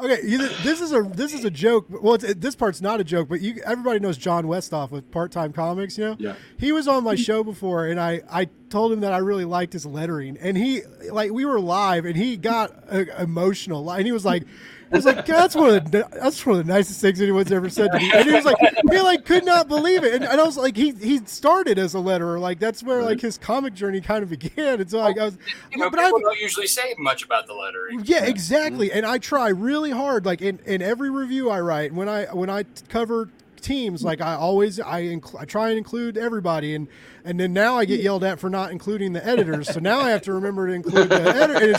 [0.00, 1.86] Okay, you, this is a this is a joke.
[1.90, 5.32] Well, it's, this part's not a joke, but you everybody knows John Westoff with Part
[5.32, 5.98] Time Comics.
[5.98, 6.34] You know, Yeah.
[6.56, 9.72] he was on my show before, and I I told him that I really liked
[9.72, 14.12] his lettering, and he like we were live, and he got uh, emotional, and he
[14.12, 14.44] was like.
[14.90, 17.68] He was like, "That's one of the that's one of the nicest things anyone's ever
[17.68, 18.56] said to me." And he was like,
[18.90, 20.14] he like could not believe it.
[20.14, 23.20] And, and I was like, he he started as a letterer, like that's where like
[23.20, 24.80] his comic journey kind of began.
[24.80, 25.38] And so like I was,
[25.72, 28.00] You know, but people I don't usually say much about the lettering.
[28.04, 28.88] yeah, exactly.
[28.88, 28.98] Mm-hmm.
[28.98, 31.92] And I try really hard, like in, in every review I write.
[31.92, 33.28] When I when I t- cover
[33.60, 36.88] teams, like I always I inc- I try and include everybody, and
[37.24, 38.04] and then now I get mm.
[38.04, 39.68] yelled at for not including the editors.
[39.68, 41.78] So now I have to remember to include the editor.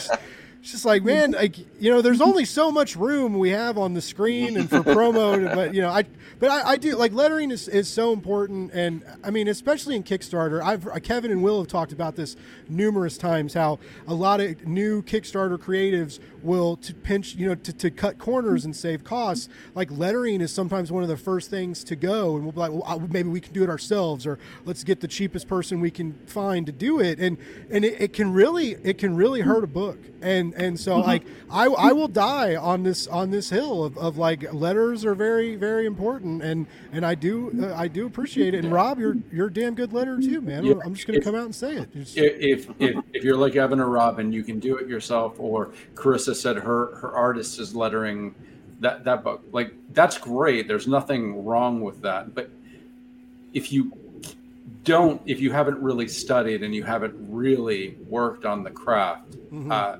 [0.61, 3.93] It's, just like man, like you know, there's only so much room we have on
[3.93, 5.29] the screen and for promo.
[5.59, 6.03] But you know, I
[6.39, 10.03] but I, I do like lettering is, is so important, and I mean, especially in
[10.03, 10.61] Kickstarter.
[10.61, 12.35] I've Kevin and Will have talked about this
[12.67, 13.53] numerous times.
[13.53, 18.17] How a lot of new Kickstarter creatives will to pinch, you know, to, to cut
[18.17, 19.49] corners and save costs.
[19.75, 22.71] Like lettering is sometimes one of the first things to go, and we'll be like,
[22.71, 25.91] well, uh, maybe we can do it ourselves, or let's get the cheapest person we
[25.91, 27.37] can find to do it, and
[27.69, 31.23] and it, it can really it can really hurt a book, and and so like
[31.51, 35.55] I I will die on this on this hill of, of like letters are very
[35.55, 38.63] very important, and and I do uh, I do appreciate it.
[38.65, 40.65] And Rob, you're you're a damn good letterer too, man.
[40.65, 40.75] Yeah.
[40.83, 41.93] I'm just gonna come out and say it.
[41.93, 45.39] Just- if if if you're like Evan or Robin, you can do it yourself.
[45.39, 48.33] Or Carissa said her her artist is lettering
[48.79, 49.43] that that book.
[49.51, 50.67] Like that's great.
[50.67, 52.33] There's nothing wrong with that.
[52.35, 52.49] But
[53.53, 53.91] if you
[54.83, 59.71] don't, if you haven't really studied and you haven't really worked on the craft, Mhm.
[59.71, 59.97] uh,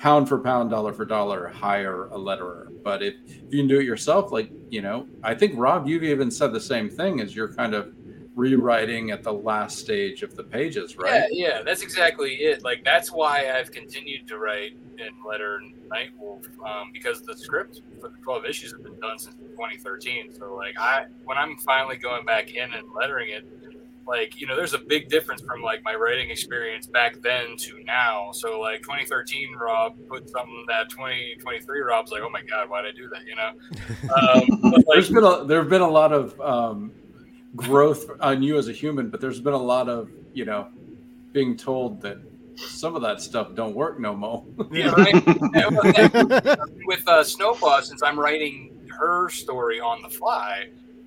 [0.00, 2.68] pound for pound, dollar for dollar, hire a letterer.
[2.82, 6.02] But if, if you can do it yourself, like you know, I think Rob, you've
[6.02, 7.92] even said the same thing as you're kind of
[8.34, 11.24] rewriting at the last stage of the pages, right?
[11.30, 12.64] Yeah, yeah, that's exactly it.
[12.64, 18.08] Like that's why I've continued to write and letter Nightwolf um, because the script for
[18.08, 20.32] the twelve issues have been done since 2013.
[20.32, 23.46] So like I, when I'm finally going back in and lettering it,
[24.06, 27.82] like you know, there's a big difference from like my writing experience back then to
[27.84, 28.30] now.
[28.32, 32.92] So like 2013, Rob put something that 2023 Rob's like, oh my god, why'd I
[32.92, 33.24] do that?
[33.26, 33.52] You know.
[34.10, 36.92] Um, but, like, there's been a there have been a lot of um,
[37.54, 40.68] growth on you as a human, but there's been a lot of you know
[41.32, 42.18] being told that
[42.56, 45.14] some of that stuff don't work no more Yeah, right.
[45.14, 50.66] Yeah, well, that- with uh, Snowpaw, since I'm writing her story on the fly,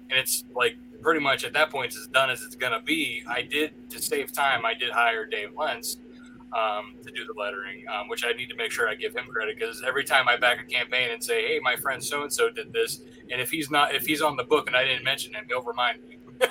[0.10, 3.24] and it's like pretty much at that point it's as done as it's gonna be.
[3.28, 4.66] I did to save time.
[4.66, 5.97] I did hire Dave Lentz
[6.54, 9.26] um, to do the lettering, um, which I need to make sure I give him
[9.28, 12.32] credit because every time I back a campaign and say, "Hey, my friend so and
[12.32, 13.01] so did this,"
[13.32, 15.64] and if he's not, if he's on the book and I didn't mention him, he'll
[15.64, 16.18] remind me.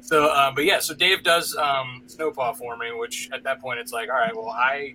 [0.00, 3.78] so, uh, but yeah, so Dave does um, Snowpaw for me, which at that point
[3.80, 4.94] it's like, all right, well, I,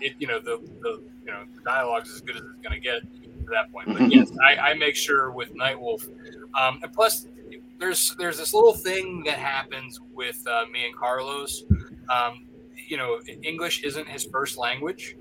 [0.00, 2.80] it, you know, the, the you know, the dialogue's as good as it's going to
[2.80, 3.02] get
[3.44, 3.88] to that point.
[3.88, 6.08] But yes, I, I make sure with Nightwolf,
[6.58, 7.26] um, and plus
[7.78, 11.64] there's there's this little thing that happens with uh, me and Carlos.
[12.08, 15.16] Um, you know, English isn't his first language.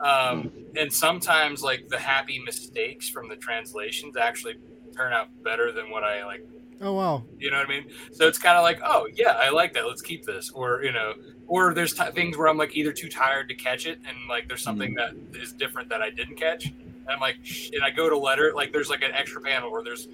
[0.00, 4.54] Um, and sometimes like the happy mistakes from the translations actually
[4.94, 6.46] turn out better than what I like
[6.80, 7.24] oh wow.
[7.38, 7.86] you know what I mean?
[8.12, 9.86] So it's kind of like, oh yeah, I like that.
[9.86, 10.50] Let's keep this.
[10.50, 11.14] Or you know,
[11.46, 14.48] or there's t- things where I'm like either too tired to catch it, and like
[14.48, 16.72] there's something that is different that I didn't catch,
[17.08, 17.38] and I'm like,
[17.72, 20.08] and I go to letter, like there's like an extra panel where there's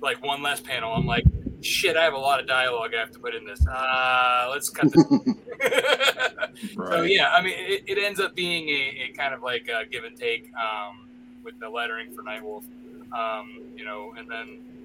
[0.00, 0.92] like one less panel.
[0.92, 1.24] I'm like,
[1.60, 3.60] shit, I have a lot of dialogue I have to put in this.
[3.66, 5.04] Uh, let's cut this.
[6.74, 9.86] So yeah, I mean, it, it ends up being a, a kind of like a
[9.86, 11.06] give and take um,
[11.44, 12.64] with the lettering for Nightwolf,
[13.12, 14.77] um, you know, and then D-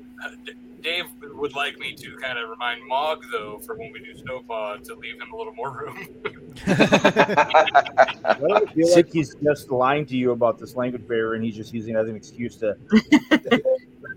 [0.81, 4.83] Dave would like me to kind of remind Mog though for when we do Snowpaw
[4.83, 6.07] to leave him a little more room.
[6.67, 11.73] I feel like he's just lying to you about this language barrier, and he's just
[11.73, 12.75] using it as an excuse to.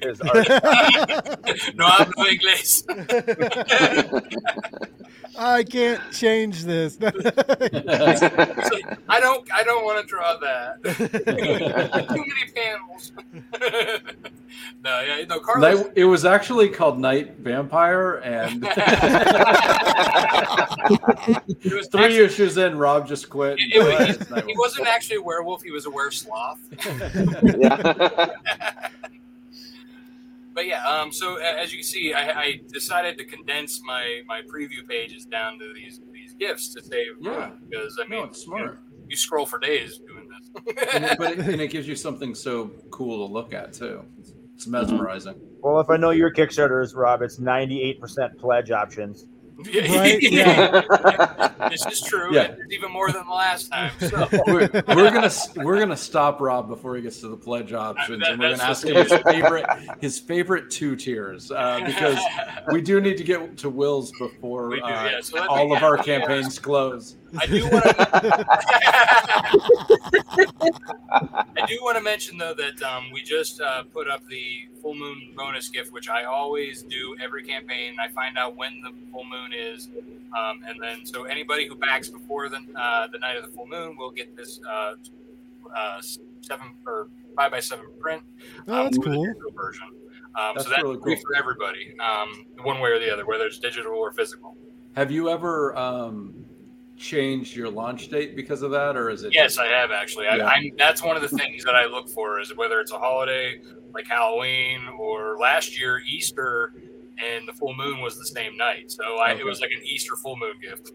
[0.02, 0.48] his art.
[1.74, 2.82] no hablo inglés.
[5.38, 6.96] I can't change this.
[7.02, 7.10] I
[9.20, 9.52] don't.
[9.52, 10.82] I don't want to draw that.
[12.08, 13.12] Too many panels.
[14.82, 15.38] no, yeah, no.
[15.40, 15.80] Carlos.
[15.84, 18.64] Night, it was actually called Night Vampire, and
[21.60, 23.58] It was three actually- issues in, Rob just quit.
[23.58, 25.62] It, it, Night he, he wasn't actually a werewolf.
[25.62, 26.58] He was a were sloth.
[27.58, 28.30] yeah.
[30.56, 34.40] But yeah, um, so as you can see, I, I decided to condense my, my
[34.40, 37.08] preview pages down to these these gifts to save.
[37.20, 37.30] Yeah.
[37.30, 38.78] room, because I mean, No, it's smart.
[39.06, 40.74] You, scroll for days doing this.
[40.94, 44.02] and it, but it, and it gives you something so cool to look at too.
[44.18, 45.34] It's, it's mesmerizing.
[45.60, 49.26] Well, if I know your Kickstarters, Rob, it's 98% pledge options.
[49.58, 51.52] Right, yeah.
[51.70, 52.34] this is true.
[52.34, 52.48] Yeah.
[52.48, 53.90] There's even more than the last time.
[54.00, 54.28] So.
[54.46, 58.32] We're, we're gonna we're gonna stop Rob before he gets to the pledge options, That-
[58.32, 59.66] and we're gonna ask him his favorite
[60.00, 62.18] his favorite two tiers uh, because
[62.70, 65.20] we do need to get to Will's before do, uh, yeah.
[65.22, 67.16] So let me- all of our campaigns close.
[67.38, 68.46] I do want to.
[71.56, 74.94] I do want to mention though that um, we just uh, put up the full
[74.94, 77.96] moon bonus gift, which I always do every campaign.
[78.00, 79.88] I find out when the full moon is,
[80.36, 83.66] um, and then so anybody who backs before the uh, the night of the full
[83.66, 84.94] moon will get this uh,
[85.74, 86.00] uh,
[86.40, 88.22] seven or five by seven print.
[88.68, 89.24] Oh, that's with cool.
[89.24, 89.88] digital version.
[90.38, 91.22] Um, That's so that's really free cool.
[91.22, 94.54] for everybody, um, one way or the other, whether it's digital or physical.
[94.94, 96.35] Have you ever um,
[96.96, 99.34] changed your launch date because of that, or is it?
[99.34, 100.26] Yes, I have actually.
[100.26, 100.46] I, Yeah.
[100.46, 103.60] I'm, that's one of the things that I look for is whether it's a holiday
[103.94, 106.72] like Halloween or last year Easter,
[107.24, 108.90] and the full moon was the same night.
[108.90, 109.40] So I, Okay.
[109.40, 110.90] it was like an Easter full moon gift.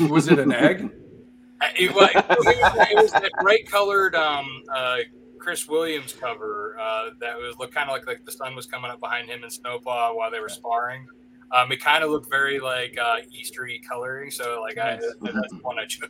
[0.10, 0.90] was it an egg?
[1.78, 4.98] it, was, it was that bright colored um, uh,
[5.38, 8.90] Chris Williams cover uh, that was look kind of like like the sun was coming
[8.90, 11.06] up behind him and Snowpaw while they were sparring.
[11.52, 15.02] Um, it kind of looked very like uh, Eastery coloring, so like I, Nice.
[15.20, 16.08] that's the one I chose.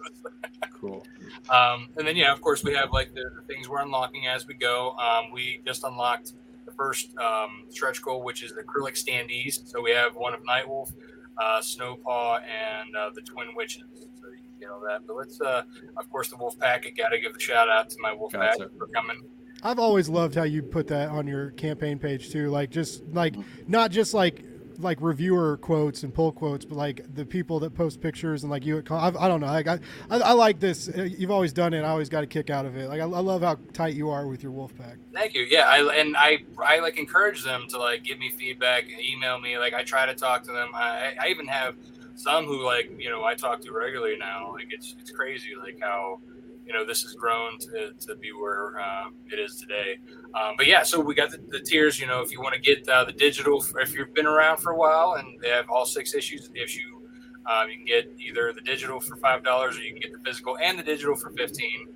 [0.72, 1.06] Cool.
[1.50, 4.46] Um, and then, yeah, of course, we have like the, the things we're unlocking as
[4.46, 4.96] we go.
[4.96, 6.32] Um, we just unlocked
[6.64, 9.66] the first um, stretch goal, which is the acrylic standees.
[9.68, 10.92] So we have one of Nightwolf,
[11.38, 13.84] uh, Snowpaw, and uh, the Twin Witches.
[13.94, 15.06] So you can get all that.
[15.06, 15.62] But let's, uh,
[15.96, 16.86] of course, the Wolf Pack.
[16.86, 18.70] I got to give the shout out to my Wolf Pack Gotcha.
[18.78, 19.22] for coming.
[19.62, 22.50] I've always loved how you put that on your campaign page too.
[22.50, 23.34] Like just like
[23.66, 24.44] not just like
[24.78, 28.64] like reviewer quotes and pull quotes, but like the people that post pictures and like
[28.64, 28.78] you.
[28.78, 29.46] At con- I, I don't know.
[29.46, 29.78] Like I,
[30.10, 30.88] I I like this.
[30.88, 31.80] Uh, You've always done it.
[31.80, 32.88] I always got a kick out of it.
[32.88, 34.96] Like I, I love how tight you are with your wolf pack.
[35.12, 35.42] Thank you.
[35.42, 39.58] Yeah, I and I I like encourage them to like give me feedback, email me.
[39.58, 40.70] Like I try to talk to them.
[40.74, 41.76] I, I even have
[42.14, 44.52] some who like you know I talk to regularly now.
[44.52, 46.20] Like it's it's crazy like how
[46.66, 49.98] you know this has grown to, to be where uh, it is today.
[50.34, 52.00] Um, but yeah, so we got the, the tiers.
[52.00, 54.72] You know, if you want to get uh, the digital, if you've been around for
[54.72, 57.00] a while and they have all six issues, issue.
[57.46, 60.18] Um, you can get either the digital for five dollars, or you can get the
[60.18, 61.86] physical and the digital for fifteen.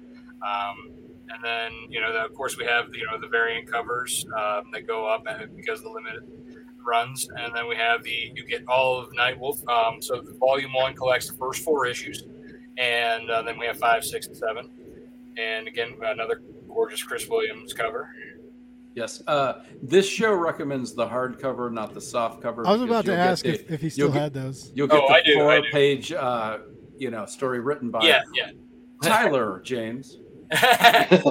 [0.43, 0.93] Um,
[1.33, 4.65] and then, you know, the, of course, we have you know the variant covers um,
[4.73, 5.25] that go up
[5.57, 6.23] because the limited
[6.87, 9.67] runs, and then we have the you get all of Nightwolf.
[9.69, 12.25] Um, so the volume one collects the first four issues,
[12.81, 14.71] and uh, then we have five, six, and seven.
[15.37, 18.13] And again, another gorgeous Chris Williams cover.
[18.97, 19.23] Yes.
[19.27, 22.67] Uh, this show recommends the hardcover, not the soft cover.
[22.67, 24.73] I was about to ask the- if, if he you'll still get- had those.
[24.75, 25.63] You'll get Oh, the I do, I do.
[25.63, 26.59] four-page, uh,
[26.99, 28.51] you know, story written by Yeah, yeah.
[29.03, 30.19] Tyler James.
[30.53, 31.23] it's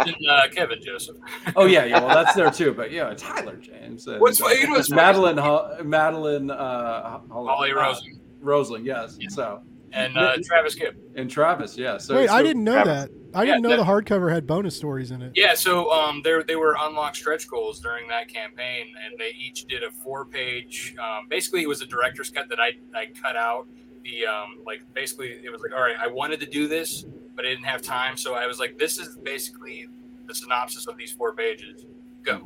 [0.00, 1.16] in uh, Kevin Joseph.
[1.56, 1.98] Oh yeah, yeah.
[1.98, 2.72] Well, that's there too.
[2.72, 4.06] But yeah, Tyler James.
[4.06, 4.88] And, What's- uh, you know what's?
[4.90, 5.36] Madeline?
[5.36, 6.52] Ho- Madeline.
[6.52, 8.86] Uh, Hol- Holly uh, Rosen Roseland.
[8.86, 9.18] Yes.
[9.30, 9.62] So
[9.92, 10.96] and uh, Travis Gibb.
[11.16, 11.76] and Travis.
[11.76, 11.98] Yeah.
[11.98, 13.10] So Wait, I didn't know that.
[13.34, 15.32] I Yeah, didn't know that- the hardcover had bonus stories in it.
[15.34, 19.66] Yeah, so um, there they were unlocked stretch goals during that campaign, and they each
[19.66, 20.94] did a four-page.
[20.98, 23.66] Um, basically, it was a director's cut that I I cut out.
[24.04, 27.44] The um, like basically it was like, all right, I wanted to do this, but
[27.44, 29.88] I didn't have time, so I was like, this is basically
[30.26, 31.84] the synopsis of these four pages.
[32.22, 32.42] Go.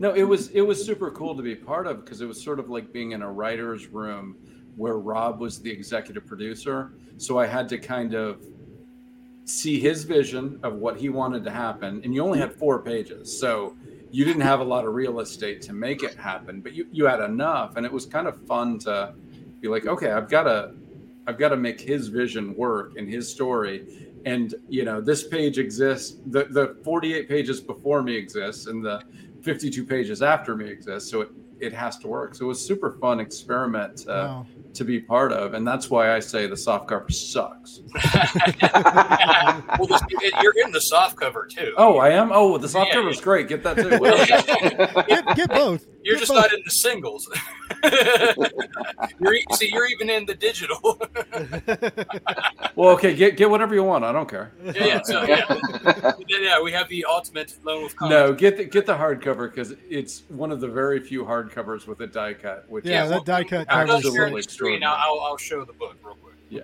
[0.00, 2.58] No, it was it was super cool to be part of because it was sort
[2.58, 4.36] of like being in a writer's room
[4.76, 6.92] where Rob was the executive producer.
[7.16, 8.44] So I had to kind of
[9.44, 13.38] see his vision of what he wanted to happen, and you only had four pages,
[13.38, 13.76] so
[14.10, 17.04] you didn't have a lot of real estate to make it happen, but you you
[17.04, 19.12] had enough, and it was kind of fun to
[19.60, 20.72] be like, okay, I've got to
[21.26, 24.10] I've got to make his vision work and his story.
[24.24, 26.16] And you know, this page exists.
[26.26, 29.02] The the 48 pages before me exists, and the
[29.42, 31.10] 52 pages after me exists.
[31.10, 32.34] So it it has to work.
[32.34, 34.46] So it was super fun experiment Wow.
[34.74, 37.80] To be part of, and that's why I say the soft cover sucks.
[39.78, 40.02] well, this,
[40.42, 41.74] you're in the soft cover too.
[41.76, 42.30] Oh, I am.
[42.32, 43.48] Oh, the soft Yeah, cover is great.
[43.48, 43.88] Get that too.
[45.08, 45.86] Get, get both.
[46.02, 46.42] You're Get just both.
[46.42, 47.28] not in the singles.
[49.20, 50.80] you're e- see, you're even in the digital.
[52.76, 54.04] well, okay, get get whatever you want.
[54.04, 54.52] I don't care.
[54.64, 58.10] yeah, yeah, so yeah, yeah, we have the ultimate Lone Wolf comic.
[58.10, 62.00] No, get the get the hardcover because it's one of the very few hardcovers with
[62.00, 62.64] a die cut.
[62.68, 63.86] Which Yeah, is that die cut I'll cover.
[63.86, 64.84] go share absolutely screen.
[64.84, 66.34] I'll, I'll, I'll show the book real quick.
[66.50, 66.62] Yeah.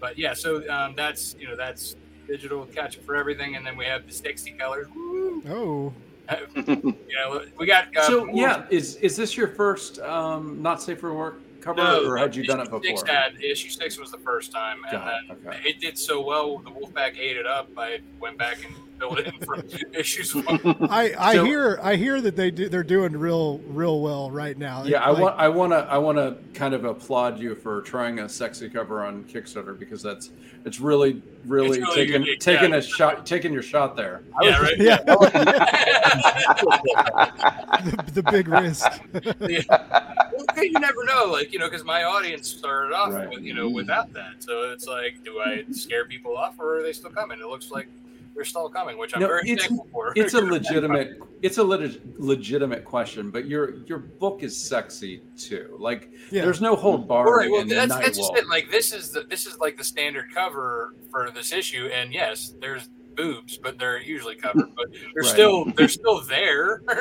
[0.00, 1.96] But yeah, so um, that's you know that's
[2.26, 4.86] digital catch for everything, and then we have the sixty colors.
[4.94, 5.42] Woo!
[5.48, 5.92] Oh,
[6.66, 11.00] You know, we got uh, so yeah, is is this your first um, not safe
[11.00, 13.06] for work cover, No, or had you done it before?
[13.06, 15.60] had issue six was the first time, and it, okay.
[15.64, 16.58] it did so well.
[16.58, 17.68] The Wolfpack ate it up.
[17.76, 20.60] I went back and filled it in for issues one.
[20.90, 24.56] I, I So- hear I hear that they do, they're doing real real well right
[24.58, 24.84] now.
[24.84, 28.18] Yeah, I want I want to I want to kind of applaud you for trying
[28.20, 30.30] a sexy cover on Kickstarter because that's
[30.64, 32.76] it's really really, It's really taking unique, taking yeah.
[32.76, 34.22] a shot taking your shot there.
[34.42, 34.78] Yeah, right.
[35.08, 38.86] Oh, yeah, the, the big risk.
[39.12, 43.28] Well, you never know, like you know, because my audience started off Right.
[43.30, 44.42] with you know without that.
[44.42, 47.40] So it's like, do I scare people off, or are they still coming?
[47.40, 47.88] It looks like
[48.36, 50.12] they're still coming, which I'm No, very it's- thankful for.
[50.14, 55.76] It's a legitimate it's a lit- legitimate question, but your your book is sexy too.
[55.80, 56.42] Like Yeah.
[56.42, 57.24] there's no hold bar.
[57.24, 58.46] barring right, well, in that's, that's just it.
[58.48, 62.54] Like this is the this is like the standard cover for this issue, and yes,
[62.60, 65.26] there's boobs, but they're usually covered, but they're Right.
[65.26, 66.82] still they're still there.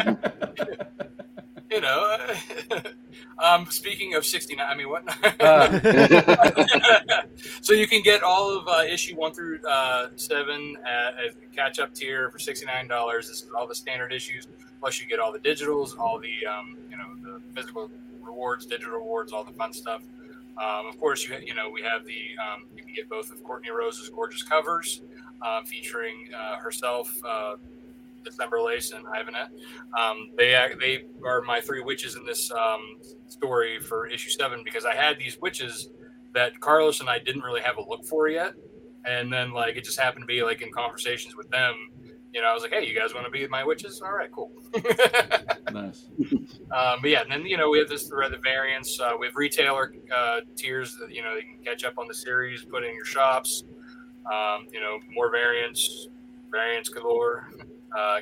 [1.70, 2.16] you know.
[3.38, 5.04] um, speaking of sixty nine, I mean, what?
[5.40, 7.22] Uh,
[7.60, 11.78] so you can get all of uh, issue one through uh, seven at a catch
[11.78, 13.28] up tier for sixty nine dollars.
[13.28, 14.46] This is all the standard issues,
[14.80, 17.90] plus you get all the digitals, all the um, you know the physical
[18.22, 20.02] rewards, digital rewards, all the fun stuff.
[20.58, 23.42] Um, of course, you you know we have the um, you can get both of
[23.44, 25.02] Courtney Rose's gorgeous covers
[25.42, 27.16] uh, featuring uh, herself.
[28.24, 29.50] December Lace and Ivanette.
[29.98, 32.98] Um, they they are my three witches in this um,
[33.28, 35.90] story for issue seven because I had these witches
[36.32, 38.54] that Carlos and I didn't really have a look for yet,
[39.04, 41.90] and then like it just happened to be like in conversations with them.
[42.32, 44.00] You know, I was like, "Hey, you guys want to be my witches?
[44.02, 44.52] All right, cool."
[45.72, 46.06] nice.
[46.70, 49.00] Um, but yeah, and then you know we have this the variants.
[49.00, 52.14] Uh, we have retailer uh, tiers that you know you can catch up on the
[52.14, 53.64] series, put in your shops.
[54.26, 56.08] Um, you know, more variants,
[56.50, 57.50] variants galore.
[57.96, 58.20] Uh,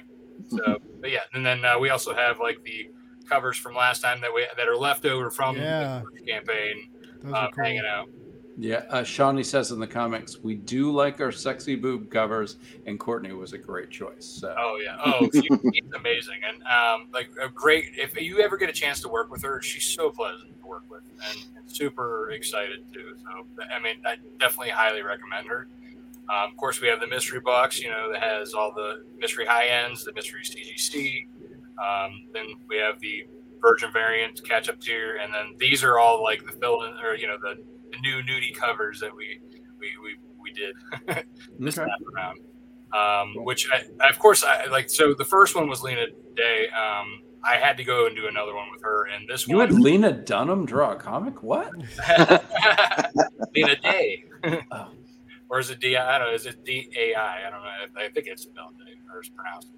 [0.48, 2.90] so, but yeah, and then uh, we also have like the
[3.28, 6.02] covers from last time that we that are left over from Yeah.
[6.14, 6.88] the campaign,
[7.22, 7.64] Those um, cool.
[7.64, 8.08] hanging out.
[8.60, 12.56] Yeah, uh, Shawnee says in the comics, we do like our sexy boob covers,
[12.86, 14.24] and Courtney was a great choice.
[14.24, 14.52] So.
[14.58, 14.96] Oh yeah.
[15.04, 17.92] Oh, she, she's amazing, and um, like a great.
[17.96, 20.82] If you ever get a chance to work with her, she's so pleasant to work
[20.90, 23.14] with, and, and super excited too.
[23.22, 25.68] So I mean, I definitely highly recommend her.
[26.30, 29.46] Um, of course, we have the mystery box, you know, that has all the mystery
[29.46, 31.26] high ends, the mystery CGC.
[31.78, 33.24] Um, then we have the
[33.60, 37.14] Virgin variant catch up tier, and then these are all like the fill in or
[37.16, 37.54] you know the,
[37.90, 39.40] the new nudie covers that we
[39.80, 40.74] we we, we did
[41.58, 41.88] this Okay.
[41.88, 42.38] time around.
[42.90, 44.88] Um, which I, of course I like.
[44.90, 46.06] So the first one was Lena
[46.36, 46.68] Day.
[46.68, 49.72] Um, I had to go and do another one with her, and this You had
[49.72, 51.42] one Lena Dunham draw a comic?
[51.42, 51.72] What?
[53.54, 54.24] Lena Day.
[54.70, 54.88] Oh.
[55.50, 55.96] Or is it D?
[55.96, 56.34] I don't know.
[56.34, 57.46] Is it D A I?
[57.46, 58.00] I don't know.
[58.02, 59.68] I think it's spelled Day or it's pronounced.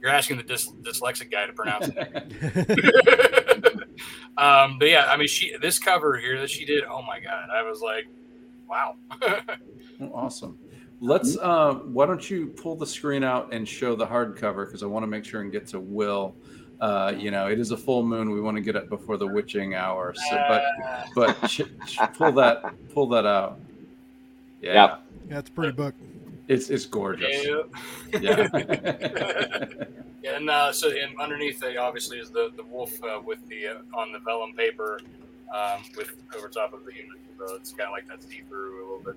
[0.00, 1.98] You're asking the dys- dyslexic guy to pronounce it.
[4.38, 6.84] um, but yeah, I mean, she this cover here that she did.
[6.84, 8.06] Oh my god, I was like,
[8.68, 8.94] wow.
[10.00, 10.56] Oh, awesome.
[11.00, 11.36] Let's.
[11.36, 15.02] Uh, why don't you pull the screen out and show the hardcover because I want
[15.02, 16.36] to make sure and get to Will.
[16.80, 18.30] Uh, you know, it is a full moon.
[18.30, 20.14] We want to get it before the witching hour.
[20.14, 20.62] So, but
[21.16, 22.62] but ch- ch- pull that
[22.94, 23.58] pull that out.
[24.62, 25.02] Yeah, Yep.
[25.28, 25.94] Yeah, it's a pretty book.
[26.48, 27.46] it's it's gorgeous.
[28.12, 28.18] Yeah.
[28.20, 28.48] Yeah.
[30.24, 33.98] and uh, so and underneath it obviously is the the wolf uh, with the uh,
[33.98, 35.00] on the vellum paper
[35.54, 37.16] um, with over top of the human.
[37.38, 39.14] So it's kind of like that see through a little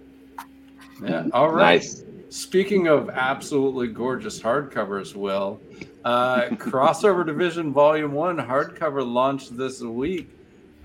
[1.01, 1.09] bit.
[1.09, 1.27] yeah.
[1.33, 1.81] All right.
[1.81, 2.03] Nice.
[2.29, 5.59] Speaking of absolutely gorgeous hardcovers, Will,
[6.05, 10.29] uh, Crossover Division Volume 1 hardcover launched this week.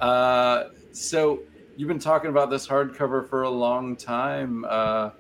[0.01, 1.41] Uh, so
[1.77, 4.65] you've been talking about this hardcover for a long time.
[4.69, 5.11] Uh,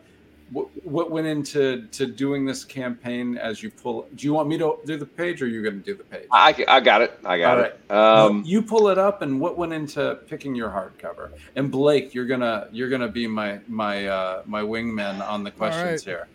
[0.50, 4.06] what, what went into to doing this campaign as you pull?
[4.14, 6.04] Do you want me to do the page or are you going to do the
[6.04, 6.26] page?
[6.30, 7.18] I, I got it.
[7.24, 7.90] I got All it.
[7.90, 11.30] Um, you pull it up, and what went into picking your hardcover?
[11.56, 16.04] And Blake, you're gonna you're gonna be my my uh, my wingman on the questions
[16.04, 16.28] here.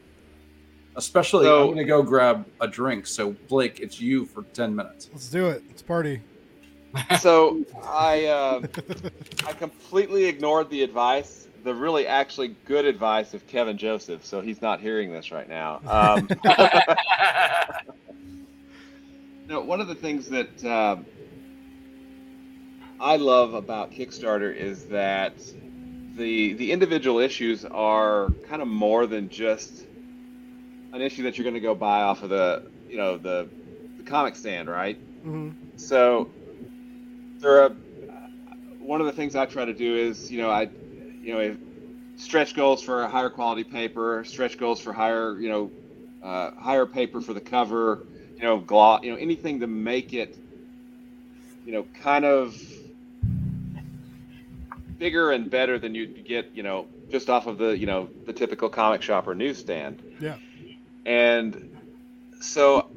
[0.97, 3.07] Especially, So- I'm gonna go grab a drink.
[3.07, 5.09] So Blake, it's you for ten minutes.
[5.13, 5.63] Let's do it.
[5.69, 6.21] Let's party.
[7.19, 8.61] So I uh,
[9.45, 14.25] I completely ignored the advice, the really actually good advice of Kevin Joseph.
[14.25, 15.81] So he's not hearing this right now.
[15.87, 16.29] Um,
[19.47, 21.05] no, one of the things that um,
[22.99, 25.33] I love about Kickstarter is that
[26.15, 29.85] the the individual issues are kind of more than just
[30.93, 33.49] an issue that you're going to go buy off of the you know the
[33.97, 34.99] the comic stand, right?
[35.23, 36.29] hmm So
[37.41, 37.69] there are
[38.79, 40.69] one of the things I try to do is you know I
[41.21, 41.57] you know
[42.17, 45.71] stretch goals for higher quality paper, stretch goals for higher you know
[46.23, 48.05] uh, higher paper for the cover,
[48.37, 50.37] you know gloss, you know anything to make it
[51.65, 52.55] you know kind of
[55.01, 58.31] bigger and better than you get, you know, just off of the, you know, the
[58.31, 59.99] typical comic shop or newsstand.
[60.19, 60.37] Yeah.
[61.07, 61.75] And
[62.39, 62.87] so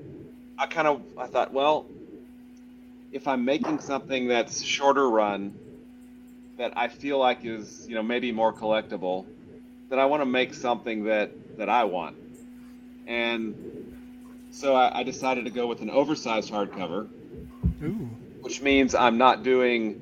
[0.59, 1.87] I kind of I thought, well,
[3.15, 5.57] if I'm making something that's shorter run
[6.59, 9.25] that I feel like is, you know, maybe more collectible,
[9.89, 12.17] then I want to make something that that I want.
[13.07, 13.95] And
[14.51, 17.09] so I, I decided to go with an oversized hardcover,
[17.83, 18.11] Ooh.
[18.41, 20.01] which means I'm not doing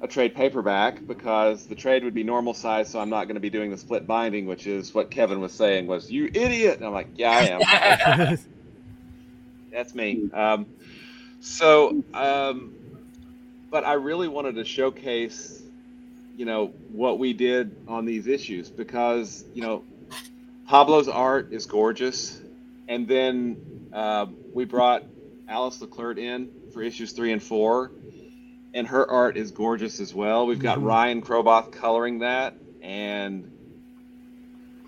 [0.00, 3.40] a trade paperback because the trade would be normal size, so I'm not going to
[3.40, 6.78] be doing the split binding, which is what Kevin was saying was you idiot.
[6.78, 8.38] And I'm like, yeah, I am.
[9.72, 10.30] That's me.
[10.32, 10.66] Um,
[11.46, 12.72] so, um,
[13.70, 15.62] but I really wanted to showcase,
[16.36, 19.84] you know, what we did on these issues because, you know,
[20.68, 22.40] Pablo's art is gorgeous.
[22.88, 25.04] And then uh, we brought
[25.48, 27.92] Alice Leclerc in for issues three and four,
[28.74, 30.46] and her art is gorgeous as well.
[30.46, 30.84] We've got Mhm.
[30.84, 33.52] Ryan Kroboth coloring that, and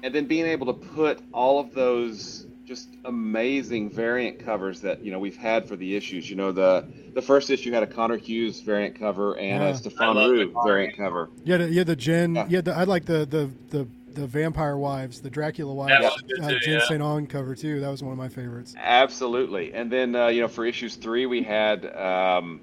[0.03, 5.11] and then being able to put all of those just amazing variant covers that you
[5.11, 6.29] know we've had for the issues.
[6.29, 9.71] You know the the first issue had a Connor Hughes variant cover and Yeah.
[9.71, 11.31] a Stefan I Rue variant cover.
[11.45, 12.35] Yeah, the, yeah, the Jen.
[12.35, 12.47] Yeah.
[12.49, 15.93] Yeah, the, I like the the the the vampire wives, the Dracula wives.
[16.03, 16.87] That uh, too, Jen yeah.
[16.87, 17.03] St.
[17.03, 17.81] On cover too.
[17.81, 18.75] That was one of my favorites.
[18.77, 19.73] Absolutely.
[19.73, 22.61] And then uh, you know for issues three we had um,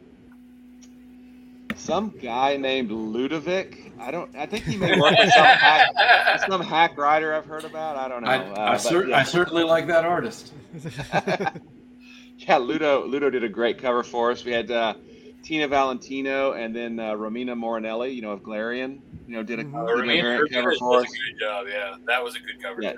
[1.76, 3.85] some guy named Ludovic.
[4.00, 4.36] I don't.
[4.36, 7.96] I think he may work with some hack, some hack writer I've heard about.
[7.98, 8.30] I don't know.
[8.30, 9.18] I, Uh, I, cer- yeah.
[9.20, 10.54] I certainly like that artist.
[12.38, 14.44] yeah, Ludo Ludo did a great cover for us.
[14.44, 14.96] We had uh,
[15.44, 19.64] Tina Valentino and then uh, Romina Moranelli, you know, of Glarian, you know, did a,
[19.64, 19.88] Mhm.
[19.88, 21.08] did a Remain variant cover does for a us.
[21.08, 21.66] good job.
[21.70, 22.82] Yeah, that was a good cover.
[22.82, 22.94] Yeah.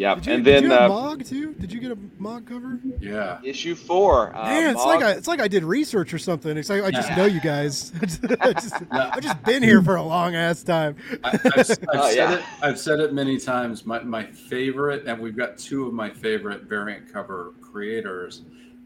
[0.00, 1.52] Yeah, Did you, and did then you a uh, Mog too?
[1.52, 2.80] Did you get a Mog cover?
[3.02, 3.38] Yeah.
[3.44, 4.34] issue four.
[4.34, 6.56] Uh, Man, it's Mog- like I, it's like I did research or something.
[6.56, 7.16] It's like I just Yeah.
[7.16, 7.92] know you guys.
[8.40, 10.96] I just, I've just been here for a long ass time.
[11.22, 12.34] I, I've, I've Oh, said yeah.
[12.38, 12.44] it.
[12.62, 13.84] I've said it many times.
[13.84, 18.44] My my favorite, and we've got two of my favorite variant cover creators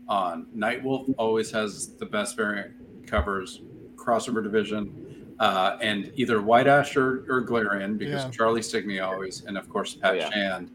[0.09, 0.47] on.
[0.57, 2.73] Nightwolf always has the best variant
[3.07, 3.63] covers,
[3.95, 8.31] crossover division, uh, and either White Ash or, or Glarian because Yeah.
[8.31, 10.31] Charlie Stickney always, and of course Pat Oh, yeah.
[10.33, 10.73] Shand.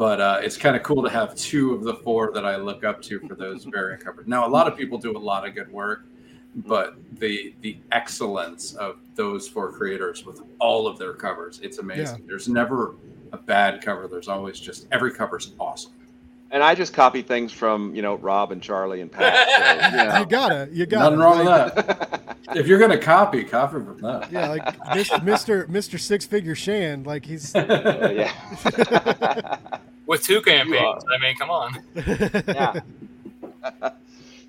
[0.00, 2.84] But uh, it's kind of cool to have two of the four that I look
[2.84, 4.26] up to for those variant covers.
[4.26, 6.06] Now, a lot of people do a lot of good work,
[6.56, 12.26] but the the excellence of those four creators with all of their covers it's amazing.
[12.26, 12.94] There's never
[13.32, 14.08] a bad cover.
[14.08, 15.92] There's always just every cover's awesome
[16.50, 19.90] and I just copy things from you know Rob and Charlie and Pat.
[19.90, 20.18] So, you know.
[20.18, 21.04] You gotta, you gotta.
[21.04, 22.20] nothing wrong like, with that
[22.54, 25.66] if you're gonna copy copy from that Yeah, like Mr.
[25.68, 25.98] Mr.
[25.98, 27.54] Six Figure Shand, like he's.
[27.54, 29.56] Uh, yeah.
[30.06, 31.78] With two campaigns, I mean, come on.
[31.94, 32.80] yeah.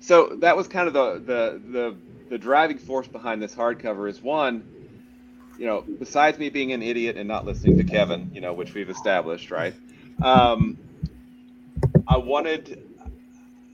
[0.00, 1.96] so that was kind of the, the the
[2.30, 4.64] the driving force behind this hardcover is one,
[5.56, 8.74] you know, besides me being an idiot and not listening to Kevin, you know, which
[8.74, 9.74] we've established, right?
[10.20, 10.76] Um,
[12.06, 12.88] I wanted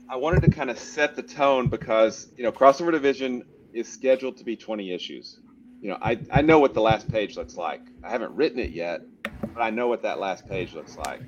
[0.09, 4.39] I wanted to kind of set the tone because you know crossover division is scheduled
[4.39, 5.39] to be 20 issues.
[5.81, 7.83] You know, I, I know what the last page looks like.
[8.03, 11.21] I haven't written it yet, but I know what that last page looks like.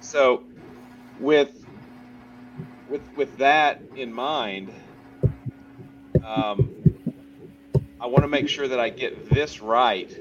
[0.00, 0.44] So
[1.18, 1.64] with
[2.88, 4.72] with with that in mind,
[6.24, 6.70] um,
[8.00, 10.16] I want to make sure that I get this right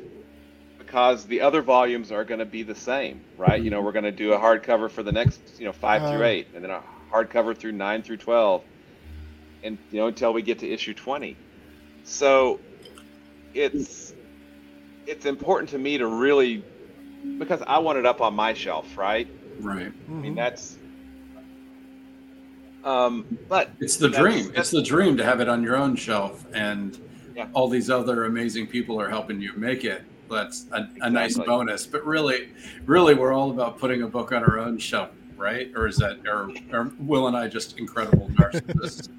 [0.85, 3.61] because the other volumes are going to be the same, right?
[3.61, 6.11] You know, we're going to do a hardcover for the next, you know, five Uh.
[6.11, 6.81] through eight, and then a
[7.11, 8.63] hardcover through nine through twelve,
[9.63, 11.35] and you know until we get to issue twenty.
[12.03, 12.59] So
[13.53, 14.13] it's
[15.07, 16.63] it's important to me to really
[17.39, 19.27] because I want it up on my shelf, right?
[19.61, 20.77] right I mean that's
[22.83, 25.95] um but it's the That's- dream it's the dream to have it on your own
[25.95, 26.99] shelf and
[27.35, 27.47] Yeah.
[27.53, 30.03] all these other amazing people are helping you make it
[30.35, 31.87] that's a, a nice bonus.
[31.87, 32.49] But really
[32.85, 35.71] really we're all about putting a book on our own shelf right?
[35.75, 39.09] Or is that or, or will and i just incredible narcissists?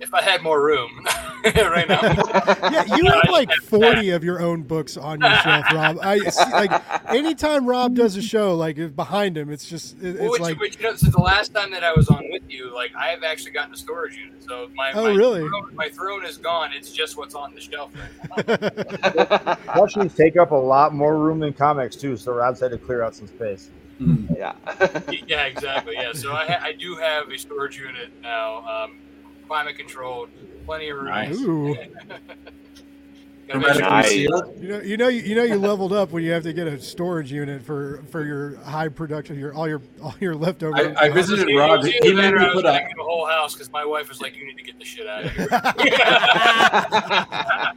[0.00, 1.06] If I had more room
[1.54, 2.00] right now.
[2.76, 5.98] Yeah, you have like forty of your own books on your shelf, Rob.
[6.02, 6.16] I
[6.52, 10.60] like anytime Rob does a show, like behind him, it's just it- it's which, like
[10.60, 13.08] which, you know, since the last time that I was on with you, like I
[13.08, 14.42] have actually gotten a storage unit.
[14.42, 15.40] So my Oh, my really?
[15.48, 16.70] throne, my throne is gone.
[16.74, 19.54] It's just what's on the shelf right now.
[19.74, 23.02] Plushies take up a lot more room than comics too, so Rob's had to clear
[23.02, 23.70] out some space.
[24.00, 24.36] Mm.
[24.36, 24.52] yeah.
[25.26, 25.94] yeah, exactly.
[25.94, 28.98] Yeah, so I, ha- I do have a storage unit now, um,
[29.46, 30.28] climate controlled,
[30.66, 31.06] plenty of room.
[31.06, 31.36] Nice.
[31.40, 31.74] ooh.
[33.48, 34.08] Gotta sure- Nice.
[34.10, 34.56] sealed?
[34.60, 36.80] You know, you know, you know, you leveled up when you have to get a
[36.80, 40.76] storage unit for for your high production, your all your all your leftover.
[40.76, 41.78] I, I visited Rob.
[41.78, 42.88] was He either made me put gonna a.
[42.88, 45.26] get whole house because my wife was like, "You need to get the shit out
[45.26, 47.72] of here." I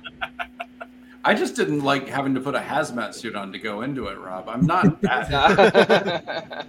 [1.26, 4.18] I just didn't like having to put a hazmat suit on to go into it,
[4.18, 4.50] Rob.
[4.50, 5.00] I'm not
[5.30, 6.66] that.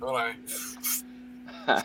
[0.00, 0.20] Hold
[1.68, 1.82] on.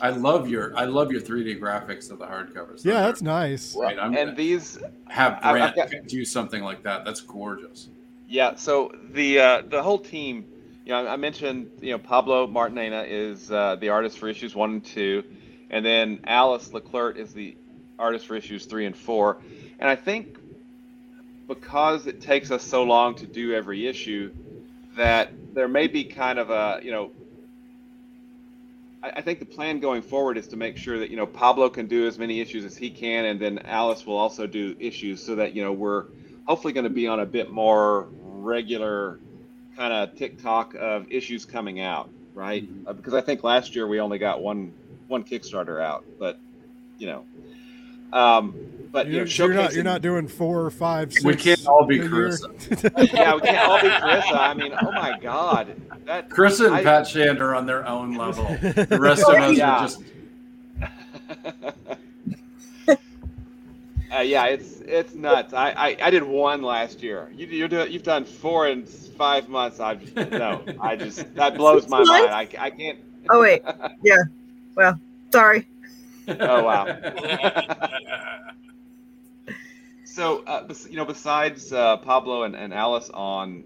[0.00, 2.84] I love your I love your 3D graphics of the hardcovers.
[2.84, 3.74] Yeah, that's nice.
[3.74, 3.98] great.
[3.98, 4.78] I'm and these
[5.08, 7.04] have I've Brant got- do something like that.
[7.04, 7.88] That's gorgeous.
[8.28, 10.44] Yeah, so the uh, the whole team,
[10.84, 14.70] you know, I mentioned, you know, Pablo Martinena is uh, the artist for issues one
[14.70, 15.24] and two,
[15.70, 17.56] and then Alice Leclerc is the
[17.98, 19.38] artist for issues three and four.
[19.80, 20.38] And I think
[21.46, 24.32] because it takes us so long to do every issue,
[24.96, 27.10] that there may be kind of a, you know,
[29.02, 31.68] I, I think the plan going forward is to make sure that you know Pablo
[31.68, 35.24] can do as many issues as he can, and then Alice will also do issues
[35.24, 36.04] so that you know we're
[36.46, 39.18] hopefully going to be on a bit more regular
[39.76, 42.68] kind of TikTok of issues coming out, right?
[42.86, 44.72] Uh, because I think last year we only got one
[45.06, 46.38] one Kickstarter out, but
[46.98, 47.24] you know,
[48.12, 48.54] um,
[48.90, 51.12] but you know, You're, you're not you're not doing four or five.
[51.12, 52.04] Six We can't all be a.
[52.08, 53.12] Carissa.
[53.12, 54.36] yeah, we can't all be Carissa.
[54.36, 55.74] I mean, oh my God,
[56.06, 58.44] that Chris and I- Pat Shand are on their own level.
[58.44, 59.70] The rest of us Yeah.
[59.76, 60.02] are just
[64.10, 65.52] Uh, yeah, it's it's nuts.
[65.52, 67.30] I, I, I did one last year.
[67.34, 69.80] You you're doing you've done four in five months.
[69.80, 70.64] I just no.
[70.80, 72.30] I just that blows my mind.
[72.30, 72.98] I, I can't.
[73.28, 73.62] Oh wait,
[74.02, 74.22] yeah.
[74.74, 74.98] Well,
[75.30, 75.68] sorry.
[76.28, 76.86] Oh wow.
[80.04, 83.64] so uh, you know, besides uh, Pablo and, and Alice on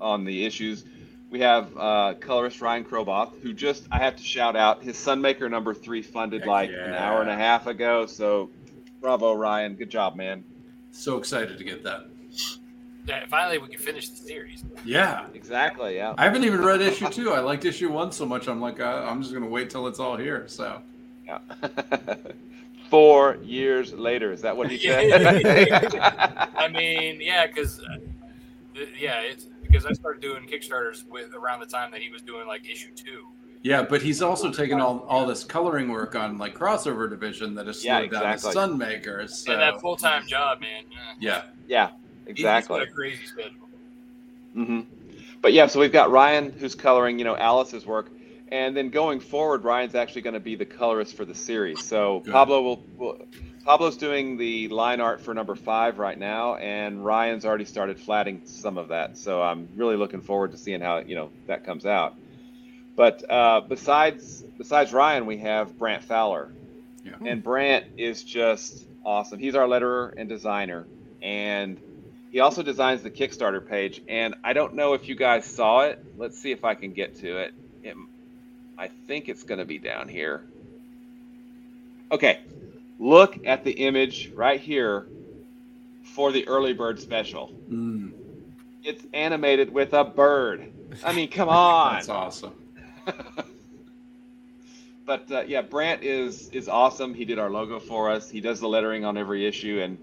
[0.00, 0.84] on the issues,
[1.30, 5.50] we have uh, colorist Ryan Kroboth, who just I have to shout out his Sunmaker
[5.50, 8.06] number three funded Heck like an hour and a half ago.
[8.06, 8.50] So
[9.00, 9.74] bravo, Ryan.
[9.74, 10.44] Good job, man.
[10.92, 12.06] so excited to get that.
[13.06, 14.64] Yeah, finally we can finish the series.
[14.84, 15.26] Yeah.
[15.32, 15.96] Exactly.
[15.96, 16.14] Yeah.
[16.18, 17.32] I haven't even read issue two.
[17.32, 18.48] I liked issue one so much.
[18.48, 20.44] I'm like, uh, I'm just gonna wait till it's all here.
[20.48, 20.82] So
[21.26, 21.38] Yeah.
[22.90, 25.10] Four years later, is that what he said?
[26.56, 27.80] I mean, yeah, because
[28.98, 32.46] yeah, it's because I started doing Kickstarters with around the time that he was doing
[32.46, 33.24] like issue two.
[33.62, 37.66] yeah, but he's also taken all all this coloring work on like crossover division that
[37.66, 38.52] has Yeah, slowed down his exactly.
[38.52, 39.38] sun makers.
[39.38, 40.84] So And that full time job, man.
[41.18, 41.18] Yeah.
[41.18, 41.90] yeah, yeah,
[42.26, 42.78] He's exactly.
[42.78, 43.68] got a crazy schedule.
[44.54, 44.80] hmm
[45.42, 48.10] But yeah, so we've got Ryan who's coloring, you know, Alice's work,
[48.48, 51.84] and then going forward, Ryan's actually going to be the colorist for the series.
[51.84, 52.32] So Good.
[52.32, 53.26] Pablo will, will.
[53.64, 58.42] Pablo's doing the line art for number five right now, and Ryan's already started flatting
[58.46, 59.18] some of that.
[59.18, 62.14] So I'm really looking forward to seeing how you know that comes out.
[62.94, 66.52] But uh, besides besides Ryan, we have Brant Fowler,
[67.04, 67.14] Yeah.
[67.24, 69.38] and Brant is just awesome.
[69.40, 70.86] He's our letterer and designer,
[71.20, 71.80] and
[72.30, 74.00] he also designs the Kickstarter page.
[74.08, 76.04] And I don't know if you guys saw it.
[76.16, 77.54] Let's see if I can get to it.
[77.82, 77.96] it
[78.78, 80.42] I think it's going to be down here.
[82.12, 82.40] Okay,
[82.98, 85.06] look at the image right here
[86.02, 87.52] for the early bird special.
[87.70, 88.12] Mm,
[88.84, 90.70] It's animated with a bird.
[91.04, 91.94] I mean, come on.
[91.94, 92.52] that's awesome.
[95.06, 97.14] but uh, yeah, Brant is is awesome.
[97.14, 98.30] He did our logo for us.
[98.30, 99.98] He does the lettering on every issue, and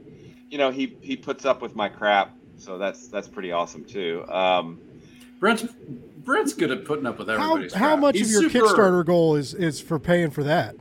[0.49, 2.31] you know he he puts up with my crap.
[2.57, 4.25] So that's that's pretty awesome too.
[4.27, 4.79] Um,
[5.39, 5.65] Brent's
[6.23, 7.99] Brent's good at putting up with How everybody's how crap.
[7.99, 10.75] much He's of your super- Kickstarter goal is is for paying for that?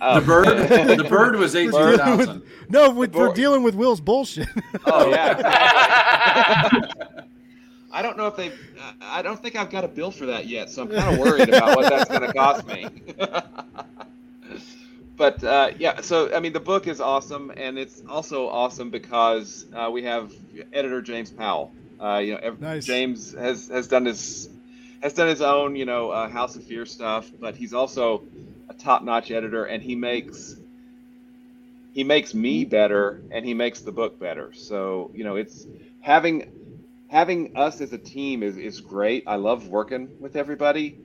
[0.00, 0.20] oh.
[0.20, 0.46] The bird,
[0.98, 2.42] the bird was eighteen thousand.
[2.68, 3.36] No, with, for board.
[3.36, 4.48] dealing with Will's bullshit.
[4.86, 5.36] oh yeah.
[7.92, 8.50] I don't know if they.
[9.00, 11.48] I don't think I've got a bill for that yet, so I'm kind of worried
[11.48, 12.88] about what that's going to cost me.
[15.16, 19.66] but uh, yeah, so I mean, the book is awesome, and it's also awesome because
[19.74, 20.32] uh, we have
[20.72, 21.72] editor James Powell.
[22.00, 22.84] Uh, you know, ev- Nice.
[22.84, 24.48] James has has done his
[25.02, 28.24] has done his own, you know, uh, House of Fear stuff, but he's also
[28.68, 30.56] a top-notch editor, and he makes
[31.94, 34.52] he makes me better, and he makes the book better.
[34.54, 35.66] So you know, it's
[36.00, 36.44] having
[37.08, 39.24] having us as a team is is great.
[39.26, 40.98] I love working with everybody,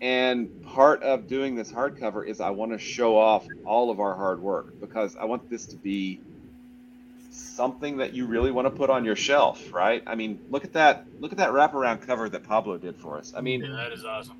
[0.00, 4.14] and part of doing this hardcover is I want to show off all of our
[4.14, 6.20] hard work because I want this to be
[7.30, 10.02] something that you really want to put on your shelf, right?
[10.06, 13.32] I mean, look at that look at that wraparound cover that Pablo did for us.
[13.36, 14.36] I mean, Yeah, that is awesome.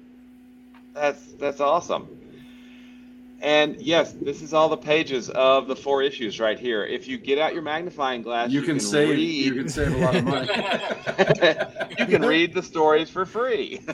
[0.94, 2.08] that's that's awesome.
[3.42, 6.84] And yes, this is all the pages of the four issues right here.
[6.84, 9.44] If you get out your magnifying glass, You can save read.
[9.46, 10.48] you can save a lot of money.
[11.98, 13.80] you can read the stories for free.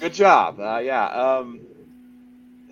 [0.00, 0.58] Good job.
[0.60, 1.06] Uh, yeah.
[1.06, 1.60] Um,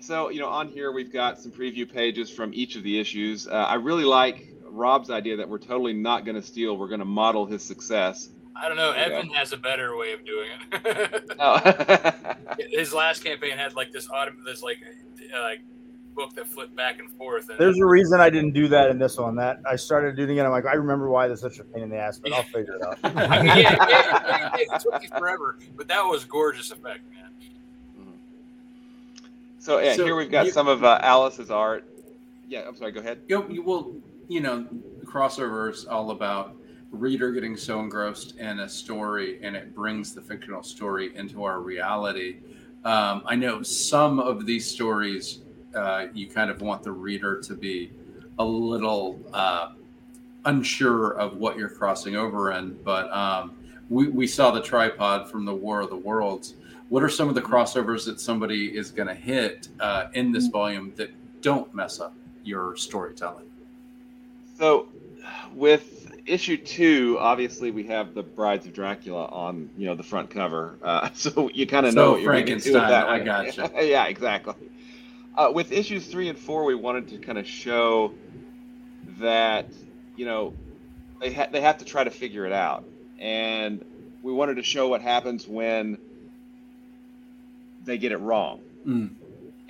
[0.03, 3.47] so, you know, on here we've got some preview pages from each of the issues.
[3.47, 6.99] Uh, I really like Rob's idea that we're totally not going to steal, we're going
[6.99, 8.29] to model his success.
[8.55, 8.91] I don't know.
[8.91, 9.17] Yeah.
[9.17, 11.31] Evan has a better way of doing it.
[11.39, 12.35] Oh.
[12.69, 14.77] His last campaign had like this autumn, this like
[15.33, 15.61] uh, like
[16.13, 17.49] book that flipped back and forth.
[17.49, 19.35] And There's a reason I didn't do that in this one.
[19.35, 20.41] That I started doing it.
[20.41, 22.43] I'm like, I remember why this is such a pain in the ass, but I'll
[22.43, 22.99] figure it out.
[23.03, 27.30] I mean, yeah, yeah, it, it took you forever, but that was gorgeous effect, man.
[29.61, 31.85] So yeah, So here we've got you- some of uh, Alice's art.
[32.49, 32.91] Yeah, I'm sorry.
[32.91, 33.21] Go ahead.
[33.27, 33.95] You, you will,
[34.27, 34.65] you know,
[35.05, 36.55] crossover is all about
[36.89, 41.61] reader getting so engrossed in a story and it brings the fictional story into our
[41.61, 42.37] reality.
[42.83, 45.41] Um, I know some of these stories,
[45.75, 47.91] uh, you kind of want the reader to be
[48.39, 49.73] a little uh,
[50.45, 53.53] unsure of what you're crossing over in, but um,
[53.89, 56.55] we, we saw the tripod from the War of the Worlds.
[56.91, 60.47] What are some of the crossovers that somebody is going to hit uh, in this
[60.47, 61.09] volume that
[61.41, 62.13] don't mess up
[62.43, 63.45] your storytelling?
[64.57, 64.89] So,
[65.53, 70.29] with issue two, obviously we have the Brides of Dracula on, you know, the front
[70.29, 70.75] cover.
[70.83, 73.19] Uh, so you kind of So know what you're gonna do with Frankenstein, that I
[73.19, 73.71] gotcha.
[73.87, 74.55] yeah, exactly.
[75.37, 78.13] Uh, with issues three and four, we wanted to kind of show
[79.19, 79.67] that,
[80.17, 80.53] you know,
[81.21, 82.83] they ha- they have to try to figure it out,
[83.17, 83.85] and
[84.21, 85.97] we wanted to show what happens when
[87.83, 89.11] they get it wrong Mm.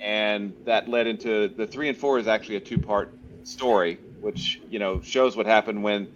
[0.00, 3.12] and that led into the three and four is actually a two part
[3.44, 6.08] story, which you know shows what happened when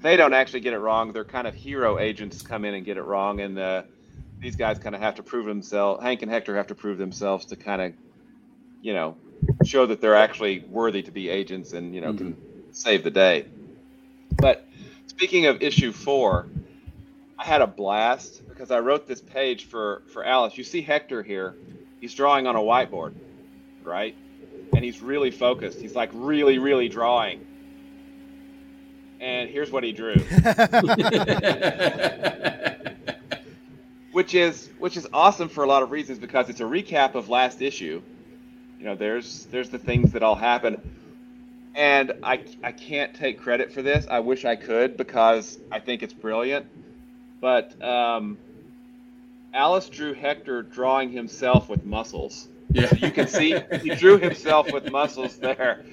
[0.00, 1.12] they don't actually get it wrong.
[1.12, 3.82] They're kind of hero agents come in and get it wrong, and uh,
[4.40, 6.02] these guys kind of have to prove themselves.
[6.02, 7.92] Hank and Hector have to prove themselves to kind of,
[8.82, 9.16] you know,
[9.64, 12.36] show that they're actually worthy to be agents and you know can
[12.72, 13.44] save the day.
[14.38, 14.66] But
[15.06, 16.46] speaking of issue four,
[17.40, 20.58] I had a blast because I wrote this page for for Alice.
[20.58, 21.54] You see Hector here;
[21.98, 23.14] he's drawing on a whiteboard,
[23.82, 24.14] right?
[24.74, 25.80] And he's really focused.
[25.80, 27.46] He's like really, really drawing.
[29.20, 30.16] And here's what he drew,
[34.12, 37.30] which is which is awesome for a lot of reasons because it's a recap of
[37.30, 38.02] last issue.
[38.78, 40.78] You know, there's there's the things that all happen,
[41.74, 44.06] and I I can't take credit for this.
[44.10, 46.66] I wish I could because I think it's brilliant,
[47.40, 48.38] but um,
[49.54, 52.48] Alice drew Hector drawing himself with muscles.
[52.72, 52.92] Yeah.
[52.94, 55.84] You can see he drew himself with muscles there.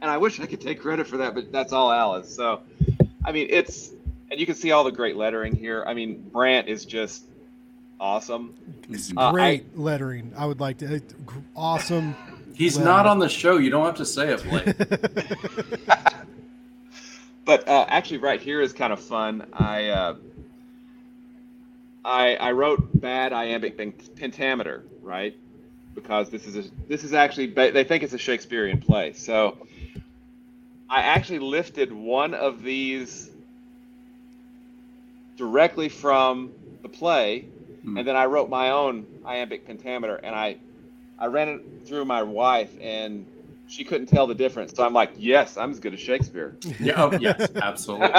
[0.00, 2.34] And I wish I could take credit for that, but that's all Alice.
[2.34, 2.60] So,
[3.24, 3.90] I mean, it's,
[4.30, 5.84] and you can see all the great lettering here.
[5.86, 7.24] I mean, Brant is just
[8.00, 8.54] awesome.
[8.90, 10.32] It's Uh, I- great lettering.
[10.36, 11.00] I would like to.
[11.56, 12.14] Awesome.
[12.54, 13.56] He's Well- not on the show.
[13.58, 15.88] You don't have to say it, Blake.
[17.44, 19.46] But uh, actually, right here is kind of fun.
[19.54, 20.16] I uh,
[22.04, 23.76] I, I wrote bad iambic
[24.16, 25.36] pentameter, right?
[25.94, 29.12] Because this is a, this is actually they think it's a Shakespearean play.
[29.14, 29.58] So
[30.88, 33.30] I actually lifted one of these
[35.36, 36.52] directly from
[36.82, 37.46] the play,
[37.82, 37.98] Hmm.
[37.98, 40.56] and then I wrote my own iambic pentameter, and I
[41.18, 43.26] I ran it through my wife, and
[43.68, 44.72] she couldn't tell the difference.
[44.74, 46.54] So I'm like, yes, I'm as good as Shakespeare.
[46.80, 48.08] yeah, oh, yes, absolutely.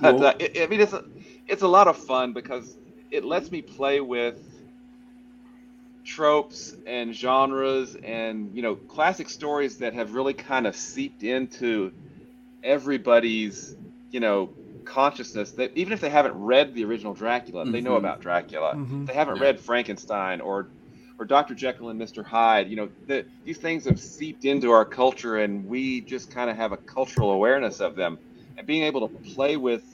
[0.00, 1.04] but Well- uh, it, I mean, it's a,
[1.48, 2.76] it's a lot of fun because
[3.10, 4.36] it lets me play with
[6.04, 11.92] tropes and genres and you know classic stories that have really kind of seeped into
[12.62, 13.76] everybody's
[14.10, 14.54] you know
[14.86, 17.96] consciousness that even if they haven't read the original Dracula they know Mhm.
[17.96, 19.06] about Dracula Mhm.
[19.06, 19.40] they haven't Yeah.
[19.40, 20.70] read Frankenstein or
[21.18, 21.54] or Dr.
[21.54, 22.22] Jekyll and Mr.
[22.22, 26.50] Hyde you know the, these things have seeped into our culture and we just kind
[26.50, 28.18] of have a cultural awareness of them
[28.56, 29.84] and being able to play with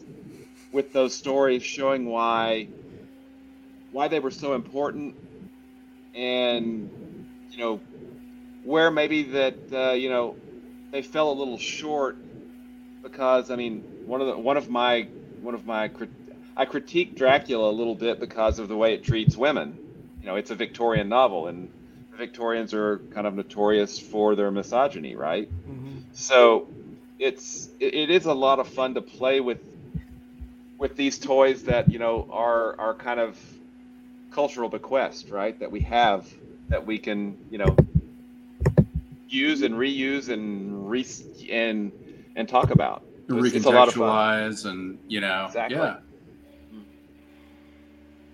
[0.75, 2.71] with those stories showing why
[3.93, 5.17] why they were so important
[6.15, 6.91] and
[7.53, 7.83] you know
[8.63, 10.39] where maybe that uh, you know
[10.93, 12.17] they fell a little short
[13.03, 15.09] because I mean one of the one of my
[15.41, 15.91] one of my
[16.57, 19.81] I critique Dracula a little bit because of the way it treats women.
[20.23, 21.71] You know, it's a Victorian novel, and
[22.13, 25.49] the Victorians are kind of notorious for their misogyny, right?
[25.69, 26.03] Mhm.
[26.13, 26.69] So
[27.19, 29.59] it's it, it is a lot of fun to play with
[30.85, 33.41] with these toys that you know are are kind of
[34.31, 35.59] cultural bequest, right?
[35.59, 36.31] That we have
[36.69, 37.75] that we can you know
[39.27, 41.07] use and reuse and re
[41.51, 41.91] and
[42.37, 43.03] and talk about.
[43.31, 44.55] It's, it's a lot of fun.
[44.67, 45.79] and you know Exactly.
[45.79, 45.97] yeah
[46.71, 46.83] mm-hmm.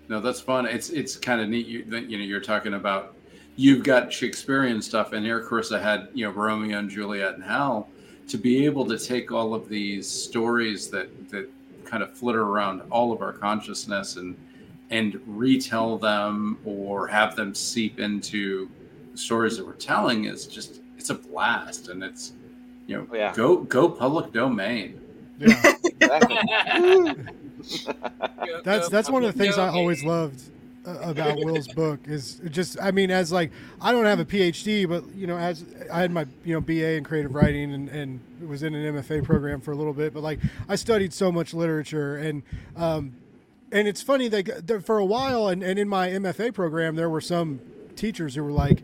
[0.09, 3.15] no that's fun it's it's kind of neat you, you know you're talking about
[3.55, 7.87] you've got shakespearean stuff and here carissa had you know romeo and juliet and Hal.
[8.27, 11.49] to be able to take all of these stories that that
[11.91, 14.35] kind of flitter around all of our consciousness and
[14.89, 18.69] and retell them or have them seep into
[19.11, 22.31] the stories that we're telling is just it's a blast and it's
[22.87, 23.33] you know Oh, yeah.
[23.35, 24.99] go go public domain
[25.37, 25.61] Yeah.
[28.63, 30.41] That's that's one of the things I always loved
[30.85, 35.03] about Will's book is just I mean as like I don't have a PhD but
[35.15, 38.63] you know as I had my you know BA in creative writing and, and was
[38.63, 42.17] in an MFA program for a little bit but like I studied so much literature
[42.17, 42.43] and
[42.75, 43.13] um,
[43.71, 47.21] and it's funny that for a while and, and in my MFA program there were
[47.21, 47.59] some
[47.95, 48.81] teachers who were like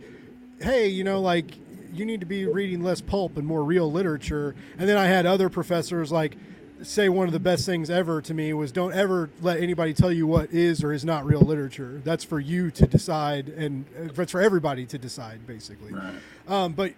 [0.62, 1.52] hey you know like
[1.94, 4.56] you need to be reading less pulp and more real literature.
[4.78, 6.38] And then I had other professors like
[6.84, 10.12] say one of the best things ever to me was don't ever let anybody tell
[10.12, 12.02] you what is or is not real literature.
[12.04, 15.94] That's for you to decide, and it's for everybody to decide, basically.
[15.94, 16.14] Right.
[16.48, 16.94] Um, but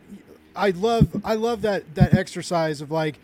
[0.55, 3.19] I love I love that that exercise of like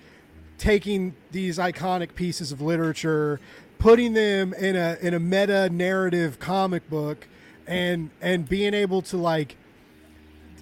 [0.57, 3.39] taking these iconic pieces of literature,
[3.77, 7.27] putting them in a in a meta narrative comic book,
[7.67, 9.57] and and being able to like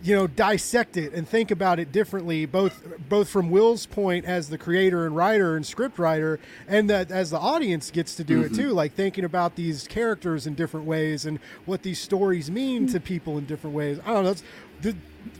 [0.03, 4.49] you know dissect it and think about it differently both both from will's point as
[4.49, 8.43] the creator and writer and script writer and that as the audience gets to do
[8.43, 8.53] mm-hmm.
[8.53, 12.85] it too like thinking about these characters in different ways and what these stories mean
[12.87, 13.99] to people in different ways.
[14.05, 14.43] I don't know that's
[14.81, 14.95] the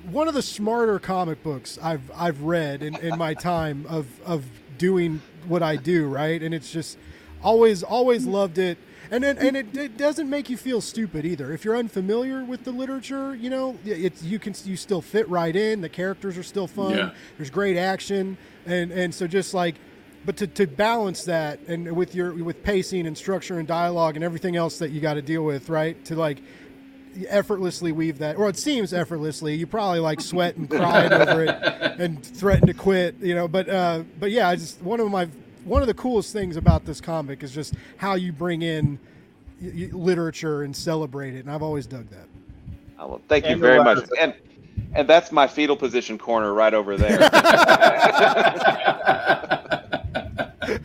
[0.10, 4.46] one of the smarter comic books i've i've read in, in my time of of
[4.78, 6.42] doing what i do right?
[6.42, 6.98] And it's just
[7.44, 8.78] always always loved it
[9.12, 11.52] and it, and it, it, doesn't make you feel stupid either.
[11.52, 15.56] If you're unfamiliar with the literature, you know, it's you can you still fit right
[15.56, 15.82] in.
[15.82, 16.98] The characters are still fun.
[16.98, 17.12] Yeah.
[17.38, 19.76] There's great action, and and so just like,
[20.26, 24.24] but to, to balance that and with your with pacing and structure and dialogue and
[24.24, 26.04] everything else that you got to deal with, right?
[26.06, 26.40] To like
[27.28, 29.56] effortlessly weave that, or it seems effortlessly.
[29.56, 31.50] You probably like sweat and cried over it
[32.00, 33.48] and threatened to quit, you know.
[33.48, 35.28] But uh, but yeah, I just one of my
[35.66, 39.00] one of the coolest things about this comic is just how you bring in
[39.62, 42.28] y- literature and celebrate it, and I've always dug that.
[43.00, 44.06] Oh, well, thank you very much.
[44.20, 44.34] And
[44.96, 47.20] and that's my fetal position corner right over there.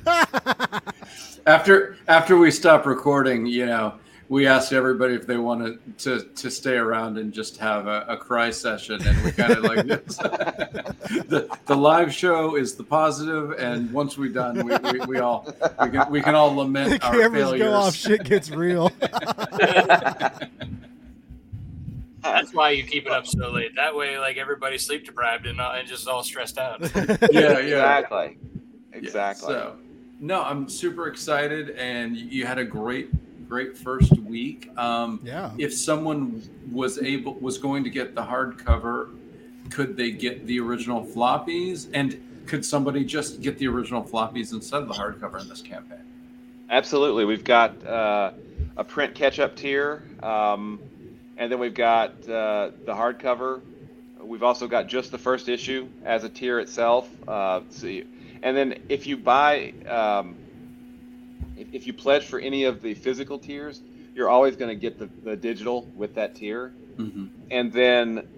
[1.47, 3.95] after after we stop recording, you know,
[4.29, 8.17] we asked everybody if they wanted to to stay around and just have a, a
[8.17, 10.17] cry session, and we kind of like this.
[10.17, 15.47] the the live show is the positive, and once we're done, we, we, we all
[15.83, 17.63] we can we can all lament the our cameras failures.
[17.63, 18.93] go off, shit gets real.
[22.21, 23.75] That's why you keep it up so late.
[23.77, 26.81] That way, like everybody's sleep deprived and, not, and just all stressed out.
[26.95, 28.37] yeah, yeah, exactly,
[28.93, 29.55] exactly.
[29.55, 29.77] Yeah, so,
[30.21, 33.11] no, I'm super excited, and you had a great
[33.49, 34.71] great first week.
[34.77, 35.51] Um, yeah.
[35.59, 39.09] If someone was able was going to get the hardcover,
[39.71, 41.89] could they get the original floppies?
[41.95, 45.99] And could somebody just get the original floppies instead of the hardcover in this campaign?
[46.71, 47.25] Absolutely.
[47.25, 48.33] We've got uh,
[48.77, 50.79] a print catch-up tier, um,
[51.37, 53.61] and then we've got uh, the hardcover.
[54.21, 57.09] We've also got just the first issue as a tier itself.
[57.27, 58.05] Uh, see,
[58.43, 60.37] and then if you buy um,
[61.59, 63.83] if, if you pledge for any of the physical tiers,
[64.15, 66.73] you're always going to get the, the digital with that tier.
[66.97, 67.27] Mm-hmm.
[67.51, 68.29] And then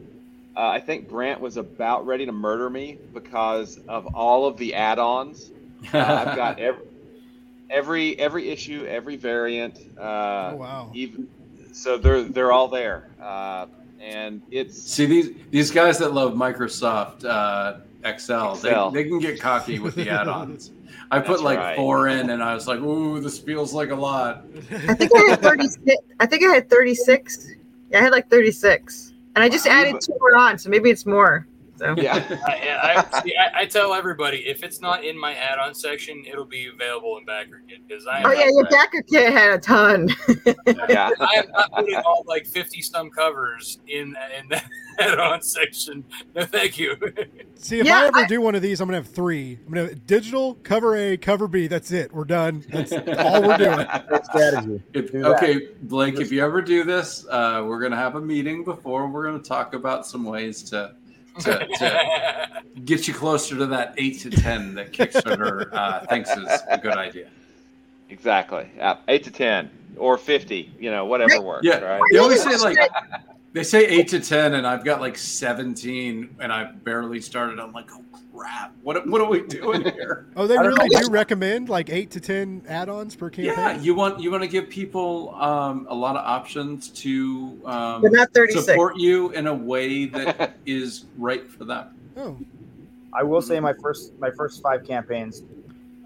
[0.56, 4.74] uh, I think Grant was about ready to murder me because of all of the
[4.74, 5.50] add-ons.
[5.94, 6.84] Uh, I've got every,
[7.70, 9.78] every every issue, every variant.
[9.98, 10.90] Uh, oh wow!
[10.92, 11.26] Even
[11.72, 13.64] so, they're they're all there, uh,
[14.00, 18.90] and it's see these these guys that love Microsoft uh, Excel, Excel.
[18.90, 20.72] They, they can get cocky with the add-ons.
[21.10, 21.76] I put like right.
[21.76, 25.30] four in, and I was like, "Ooh, this feels like a lot." I think I
[25.30, 25.96] had thirty six.
[26.18, 27.48] I think I had thirty six.
[27.90, 29.72] Yeah, I had like thirty six, and I just wow.
[29.72, 31.46] added two more on, so maybe it's more.
[31.80, 31.94] So.
[31.96, 32.12] Yeah,
[32.44, 36.44] I, I, see, I, I, tell everybody if it's not in my add-on section, it'll
[36.44, 38.22] be available in backer kit because I.
[38.22, 40.10] Oh yeah, your backer kit had a ton.
[40.90, 46.04] yeah, I am not putting all like fifty stump covers in in that add-on section.
[46.34, 46.96] No, thank you.
[47.54, 49.58] See, if yeah, I ever do one of these, I'm gonna have three.
[49.66, 51.66] I'm gonna have digital cover A, cover B.
[51.66, 52.12] That's it.
[52.12, 52.62] We're done.
[52.68, 53.78] That's all we're doing.
[54.10, 54.82] That's strategy.
[54.92, 59.08] If, okay, Blake, if you ever do this, uh, we're gonna have a meeting before.
[59.08, 60.94] We're gonna talk about some ways to
[61.40, 62.48] to, to
[62.84, 66.96] get you closer to that eight to ten that Kickstarter uh, thinks is a good
[66.96, 67.28] idea.
[68.08, 68.68] Exactly.
[68.76, 70.72] Yeah, eight to ten or fifty.
[70.78, 71.64] You know, whatever works.
[71.64, 71.78] Yeah.
[71.78, 72.02] Right.
[72.12, 72.78] They always say like
[73.52, 77.58] they say eight to ten, and I've got like seventeen, and I barely started.
[77.58, 78.04] I'm like, oh
[78.34, 78.72] crap!
[78.82, 80.26] What what are we doing here?
[80.36, 83.54] oh, they really do recommend like eight to ten add-ons per campaign.
[83.56, 88.04] Yeah, you want you want to give people um, a lot of options to um,
[88.50, 91.88] support you in a way that is right for them.
[92.16, 92.38] Oh,
[93.12, 95.42] I will say my first my first five campaigns,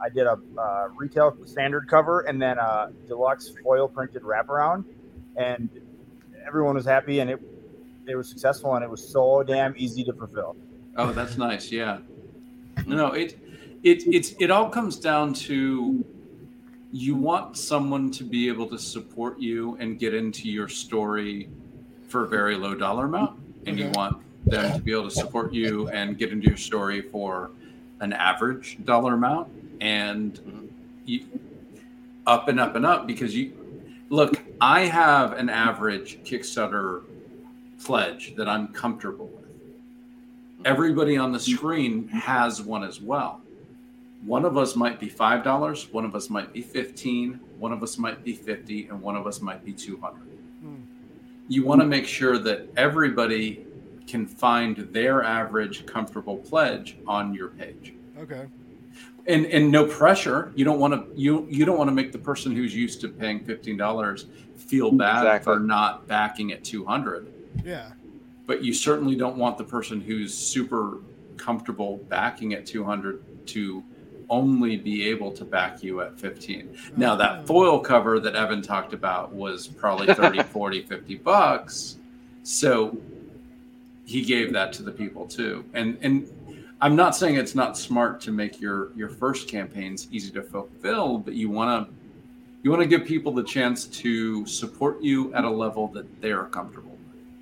[0.03, 4.85] I did a uh, retail standard cover and then a deluxe foil printed wraparound,
[5.37, 5.69] and
[6.47, 7.41] everyone was happy and it
[8.07, 10.57] it was successful and it was so damn easy to fulfill.
[10.97, 11.73] Oh, that's nice.
[11.73, 11.99] Yeah.
[12.87, 13.39] No, it
[13.83, 16.05] it it's it all comes down to
[16.93, 21.49] you want someone to be able to support you and get into your story
[22.09, 23.95] for a very low dollar amount, and you mm-hmm.
[23.95, 27.51] want them to be able to support you and get into your story for
[28.01, 29.49] an average dollar amount,
[29.81, 30.66] and mm-hmm.
[31.05, 31.25] you
[32.27, 33.53] up and up and up because you
[34.09, 34.40] look.
[34.60, 37.02] I have an average Kickstarter
[37.85, 39.44] pledge that I'm comfortable with.
[40.64, 43.43] Everybody on the screen has one as well.
[44.24, 47.82] One of us might be five dollars, one of us might be 15, one of
[47.82, 50.22] us might be fifty, and one of us might be two hundred.
[50.62, 50.76] Hmm.
[51.48, 53.66] You want to make sure that everybody
[54.06, 58.47] can find their average comfortable pledge on your page Okay.
[59.27, 60.53] And and no pressure.
[60.55, 63.09] You don't want to you you don't want to make the person who's used to
[63.09, 64.27] paying $15
[64.57, 65.45] feel bad Exactly.
[65.55, 67.27] for not backing at 200
[67.65, 67.91] Yeah.
[68.47, 70.99] but you certainly don't want the person who's super
[71.37, 73.83] comfortable backing at 200 to
[74.31, 78.93] only be able to back you at 15 now that foil cover that evan talked
[78.95, 81.97] about was probably 30 40 50 bucks.
[82.43, 82.97] So
[84.07, 85.65] he gave that to the people too.
[85.75, 86.29] And and
[86.81, 91.19] i'm not saying it's not smart to make your your first campaigns easy to fulfill
[91.19, 91.95] but you want to
[92.65, 96.45] you want to give people the chance to support you at a level that they're
[96.45, 96.97] comfortable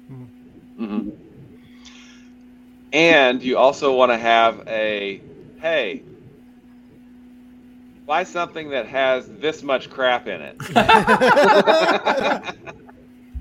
[0.08, 0.28] with.
[0.88, 1.10] Hmm
[2.92, 5.22] And you also want to have a
[5.60, 6.02] hey,
[8.04, 10.56] buy something that has this much crap in it.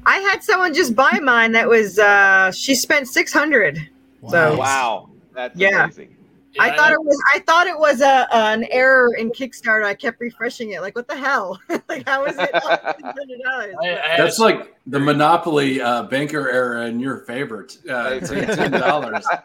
[0.06, 3.90] I had someone just buy mine that was uh she spent six hundred.
[4.30, 5.10] So wow,
[5.48, 5.84] that's Yeah.
[5.86, 6.16] amazing.
[6.54, 9.86] Yeah, I thought it was I thought it was a an error in Kickstarter.
[9.86, 10.82] I kept refreshing it.
[10.82, 11.58] Like what the hell?
[11.88, 12.64] like how is it six
[13.04, 13.76] hundred dollars?
[13.82, 17.68] I, I That's like the Monopoly uh, banker era in your favor.
[17.90, 19.26] Uh, ten dollars.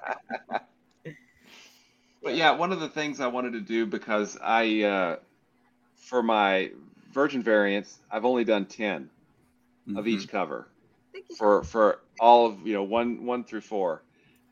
[2.23, 5.17] But yeah, one of the things I wanted to do because I, uh,
[5.95, 6.73] for my
[7.13, 9.09] Virgin variants, I've only done 10
[9.97, 10.67] of each cover
[11.13, 11.37] Thank you.
[11.37, 14.03] for for all of you know one one through four,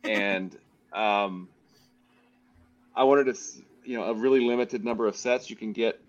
[0.04, 0.56] and
[0.94, 1.48] um,
[2.94, 3.40] I wanted to
[3.84, 6.00] you know a really limited number of sets you can get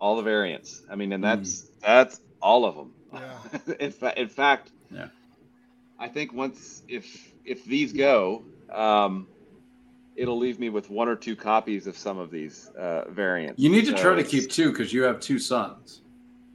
[0.00, 0.82] all the variants.
[0.90, 2.92] I mean, and that's that's all of them.
[3.12, 3.74] Yeah.
[3.80, 5.08] in, fa- in fact, Yeah.
[5.98, 9.26] I think once if if these go, um,
[10.16, 13.60] it'll leave me with one or two copies of some of these uh, variants.
[13.60, 16.02] You need to So try to keep two because you have two sons.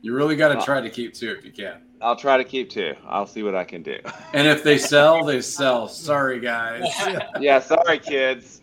[0.04, 1.82] You really got to Uh, try to keep two if you can.
[2.02, 2.96] I'll try to keep two.
[3.08, 4.00] I'll see what I can do.
[4.34, 5.90] And if they sell, they sell.
[5.90, 6.86] Sorry, guys.
[7.42, 8.62] yeah, sorry, kids.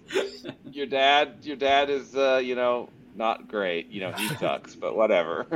[0.73, 3.91] Your dad, your dad is, uh, you know, not great.
[3.91, 5.47] You know, he sucks, but whatever.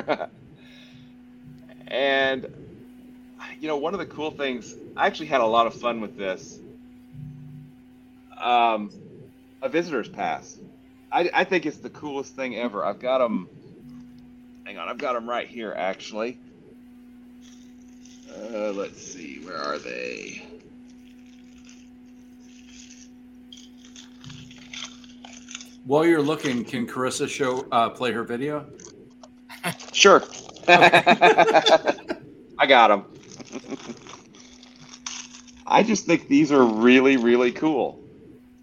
[1.87, 2.47] and
[3.59, 6.17] you know, one of the cool things, I actually had a lot of fun with
[6.17, 6.59] this.
[8.39, 8.91] Um,
[9.63, 10.59] a visitor's pass.
[11.11, 12.85] I, I think it's the coolest thing ever.
[12.85, 13.49] I've got them.
[14.65, 16.39] Hang on, I've got them right here, actually.
[18.35, 20.43] Uh, let's see, where are they?
[25.85, 28.67] While you're looking, can Carissa show uh, play her video?
[29.93, 30.23] Sure.
[30.69, 33.05] I got them.
[35.67, 38.03] I just think these are really, really cool.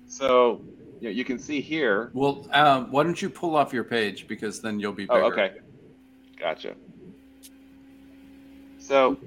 [0.08, 0.62] So,
[1.00, 2.12] you, know, you can see here.
[2.14, 5.24] Well, um, why don't you pull off your page because then you'll be bigger.
[5.24, 5.54] Oh, okay.
[6.38, 6.76] Gotcha.
[8.90, 9.18] So,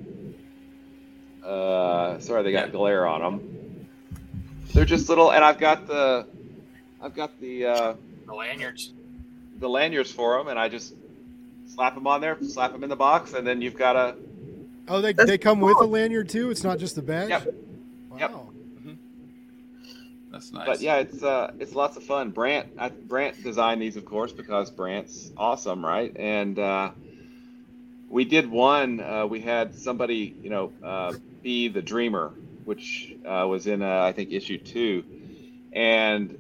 [1.44, 2.72] uh, sorry, they got Yeah.
[2.72, 3.86] glare on them.
[4.74, 6.26] They're just little, and I've got the,
[7.01, 7.94] I've got the uh,
[8.26, 8.93] the lanyards.
[9.60, 10.94] the lanyards for them, and I just
[11.68, 14.16] slap them on there, slap them in the box, and then you've got a
[14.89, 16.51] Oh, they, That's they come with a lanyard too.
[16.51, 17.28] It's not just the badge.
[17.28, 17.55] Yep.
[18.10, 18.18] Wow.
[18.18, 18.32] Yep.
[20.32, 20.66] That's nice.
[20.66, 22.30] But yeah, it's uh, it's lots of fun.
[22.30, 26.10] Brant, I, Brant designed these, of course, because Brant's awesome, right?
[26.16, 26.90] And uh,
[28.12, 29.01] we did one.
[29.01, 32.32] Uh, we had somebody, you know, uh, be the Dreamer,
[32.64, 35.02] which uh, was in uh, I think issue two,
[35.72, 36.36] and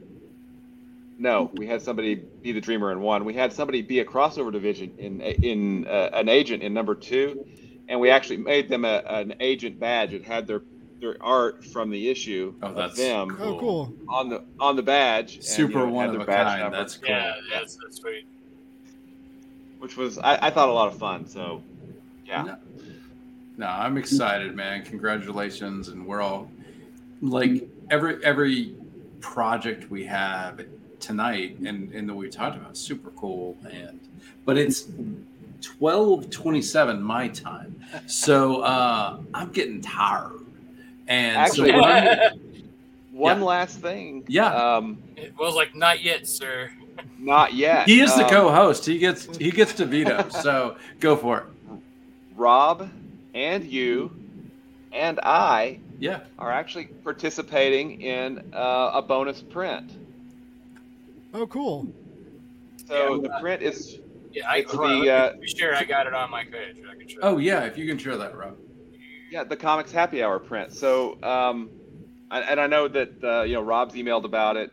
[1.18, 3.24] no, we had somebody be the Dreamer in one.
[3.24, 7.44] We had somebody be a crossover division in in uh, an agent in number two,
[7.88, 10.12] and we actually made them a, an agent badge.
[10.12, 10.62] It had their
[11.00, 13.94] their art from the issue Oh, of them Oh, cool.
[14.08, 15.36] on the on the badge.
[15.36, 16.60] and, Super you know, one had of their a badge kind.
[16.62, 17.08] number, That's cool.
[17.08, 18.26] Yeah, that's, that's sweet.
[19.82, 21.26] Which was I, I thought a lot of fun.
[21.26, 21.60] So
[22.24, 22.56] yeah, No.
[23.58, 24.82] No, I'm excited, man.
[24.84, 26.50] Congratulations, and we're all
[27.20, 28.74] like every every
[29.20, 30.64] project we have
[31.00, 33.98] tonight and and that we talked about super cool and
[34.46, 34.84] but it's
[35.80, 40.40] 12:27 my time, so uh, I'm getting tired.
[41.08, 42.32] And Actually- so what
[43.12, 43.44] one Yeah.
[43.44, 44.24] last thing.
[44.28, 44.46] Yeah.
[44.54, 46.70] Um, It was like, not yet, sir.
[47.18, 47.88] Not yet.
[47.88, 48.86] He is the Um, co-host.
[48.86, 50.28] He gets he gets to veto.
[50.28, 51.44] So go for it.
[52.34, 52.88] Rob
[53.34, 54.10] and you
[54.92, 56.20] and I Yeah.
[56.38, 59.84] are actually participating in uh, a bonus print.
[61.34, 61.86] Oh, cool.
[62.88, 63.98] So Yeah, the print is
[64.32, 65.74] Yeah, I, It's well, the, uh, let share.
[65.74, 66.76] I got it on my page.
[66.90, 67.18] I can show.
[67.22, 68.56] Oh yeah, if you can share that, Rob.
[69.30, 70.72] yeah the comics happy hour print.
[70.72, 71.70] So um,
[72.30, 74.70] and, and I know that uh, you know Rob's emailed about it.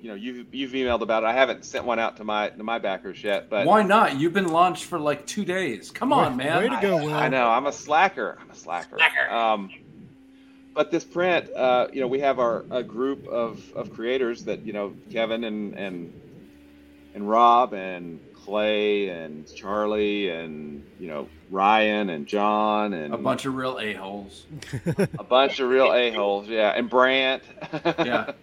[0.00, 1.26] You know you've you've emailed about it.
[1.26, 4.18] I haven't sent one out to my to my backers yet, but Why not?
[4.20, 5.90] You've been launched for like two days.
[5.90, 6.62] Come on, Way- man.
[6.62, 7.14] way to go, Will.
[7.14, 8.38] I know I'm a slacker.
[8.40, 8.96] I'm a slacker.
[8.96, 9.30] Slacker.
[9.30, 9.70] Um,
[10.72, 14.64] but this print, uh, you know, we have our a group of, of creators that
[14.64, 16.20] you know Kevin and and
[17.14, 23.46] and Rob and Clay and Charlie and you know Ryan and John and A bunch
[23.46, 24.46] of real a holes.
[25.18, 27.42] a bunch of real a holes, yeah, and Brant.
[27.72, 28.32] Yeah.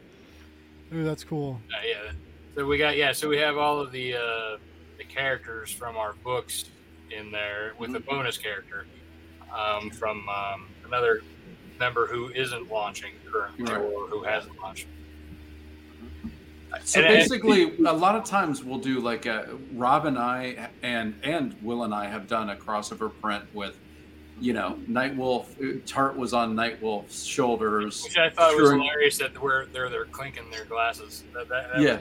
[0.96, 1.60] Ooh, that's cool.
[1.74, 2.12] Uh, yeah.
[2.56, 3.12] So we got yeah.
[3.12, 4.58] So we have all of the uh,
[4.98, 6.66] the characters from our books
[7.12, 8.86] in there with a bonus character
[9.56, 11.22] um, from um, another
[11.80, 13.82] member who isn't launching currently Right.
[13.82, 14.88] or who hasn't launched.
[16.84, 20.70] So And- and- basically, a lot of times we'll do like a Rob and I
[20.82, 23.78] and and Will and I have done a crossover print with,
[24.42, 25.46] you know, Nightwolf.
[25.86, 28.04] Tart was on Nightwolf's shoulders.
[28.04, 31.24] Which I thought was Screwing- hilarious that where they're they're clinking their glasses.
[31.34, 32.00] That, that, that Yeah.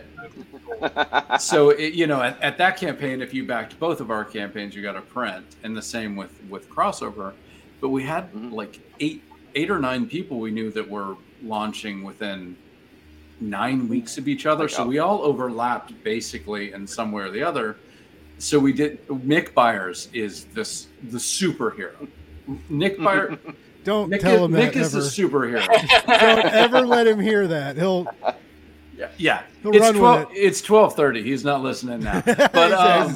[1.31, 1.39] cool.
[1.39, 4.75] so it, you know at, at that campaign if you backed both of our campaigns
[4.75, 7.33] you got a print and the same with with crossover
[7.81, 8.53] but we had Mhm.
[8.53, 9.23] like eight
[9.55, 12.57] eight or nine people we knew that were launching within
[13.41, 14.87] nine weeks of each other Like, so oh.
[14.87, 17.77] we all overlapped basically in some way or the other
[18.39, 22.09] so we did mick byers is this the superhero
[22.69, 23.39] nick byers
[23.85, 25.05] Don't mick, tell is, him mick that is ever.
[25.05, 27.77] the superhero Don't ever let him hear that.
[27.77, 28.07] He'll
[28.97, 29.43] yeah, yeah.
[29.63, 30.37] He'll it's run with 12 it.
[30.39, 33.13] it's 12:30 he's not listening now but um,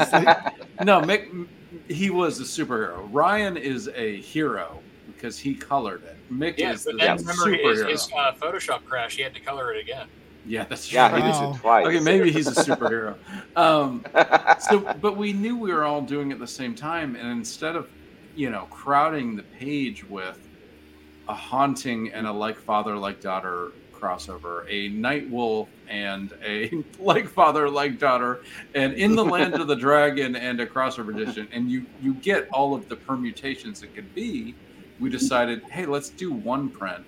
[0.84, 1.46] no, Mick,
[1.88, 3.08] he was a superhero.
[3.12, 4.80] Ryan is a hero
[5.14, 6.16] because he colored it.
[6.32, 7.90] Mick Yeah, is but the then remember his, superhero.
[7.90, 9.16] his uh, Photoshop crash.
[9.16, 10.06] He had to color it again.
[10.46, 11.22] yeah, that's yeah, right.
[11.24, 11.86] he did it twice.
[11.86, 13.14] Okay, maybe he's a superhero.
[13.56, 14.04] Um,
[14.60, 17.74] so, but we knew we were all doing it at the same time, and instead
[17.76, 17.88] of,
[18.38, 20.38] you know, crowding the page with
[21.28, 27.26] a haunting and a like father like daughter crossover, a night wolf and a like
[27.26, 28.42] father like daughter,
[28.76, 32.48] and in the land of the dragon and a crossover edition, and you you get
[32.50, 34.54] all of the permutations it could be.
[35.00, 37.04] We decided, hey, let's do one print,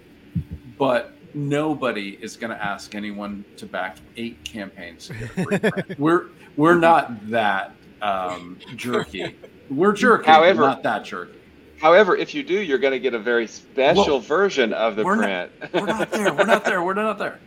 [0.79, 5.13] but nobody is going to ask anyone to back eight campaigns.
[5.37, 6.27] to we're
[6.57, 9.37] we're not that um, jerky.
[9.71, 11.39] We're jerky, However- not that jerky.
[11.81, 15.05] However, if you do, you're going to get a very special Well, version of the
[15.05, 15.51] we're print.
[15.63, 16.35] not- We're not there.
[16.35, 16.83] We're not there.
[16.83, 17.39] We're not there.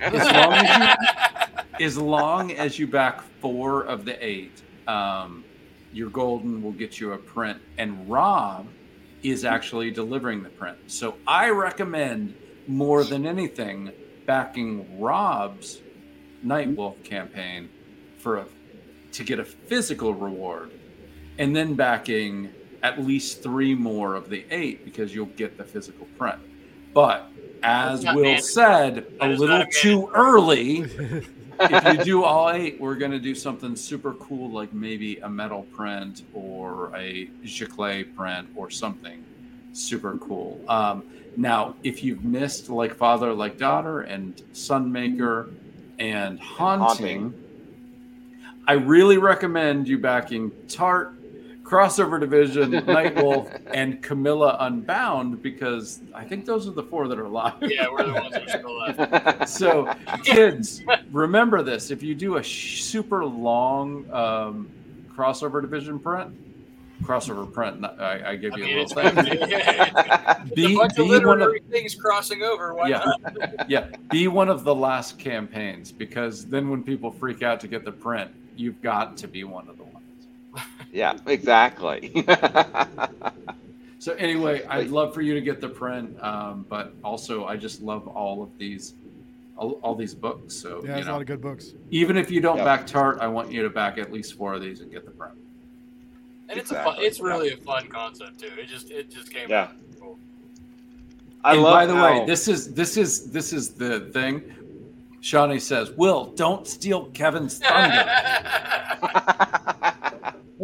[0.00, 0.96] As long as
[1.78, 5.44] you, as long as you back four of the eight, um,
[5.92, 7.60] your golden will get you a print.
[7.76, 8.66] And Rob
[9.22, 10.78] is actually delivering the print.
[10.86, 12.34] So I recommend
[12.66, 13.92] more than anything
[14.26, 15.80] backing Rob's
[16.44, 17.68] Nightwolf campaign
[18.18, 18.46] for a,
[19.12, 20.70] to get a physical reward,
[21.38, 22.50] and then backing
[22.82, 26.38] at least three more of the eight because you'll get the physical print.
[26.92, 27.30] But
[27.62, 30.80] as Will said, a little too early.
[31.60, 35.28] if you do all eight, we're going to do something super cool, like maybe a
[35.28, 39.24] metal print or a Giclée print or something
[39.72, 40.60] super cool.
[40.68, 41.04] Um,
[41.36, 45.52] now, if you've missed like Father, like Daughter, and Sunmaker,
[45.98, 47.44] and Haunting, Haunting.
[48.66, 51.12] I really recommend you backing Tart,
[51.64, 57.26] Crossover Division, Nightwolf, and Camilla Unbound because I think those are the four that are
[57.28, 57.54] live.
[57.62, 59.48] yeah, we're the ones that are still left.
[59.48, 59.92] So,
[60.22, 64.68] kids, remember this: if you do a sh- super long um,
[65.16, 66.34] crossover division print,
[67.02, 69.18] crossover print, I, I give I you mean, a little thing.
[69.42, 72.74] a Be, bunch of be one of literary things crossing over.
[72.74, 73.70] Why yeah, not?
[73.70, 77.84] yeah, be one of the last campaigns because then when people freak out to get
[77.86, 80.03] the print, you've got to be one of the ones.
[80.94, 82.12] Yeah, exactly.
[83.98, 87.80] So anyway, I'd love for you to get the print, um, but also I just
[87.80, 88.94] love all of these,
[89.56, 90.54] all, all these books.
[90.56, 91.72] So Yeah, you there's a lot of good books.
[91.90, 92.64] even if you don't Yeah.
[92.64, 95.10] back Tart, I want you to back at least four of these and get the
[95.12, 95.32] print.
[96.50, 98.50] And it's a fun, it's really a fun concept too.
[98.58, 99.62] It just it just came Yeah.
[99.62, 99.72] out.
[99.98, 100.18] Cool.
[101.42, 104.42] I and love by the way, this is this is this is the thing.
[105.22, 108.04] Shawnee says, "Will, don't steal Kevin's thunder."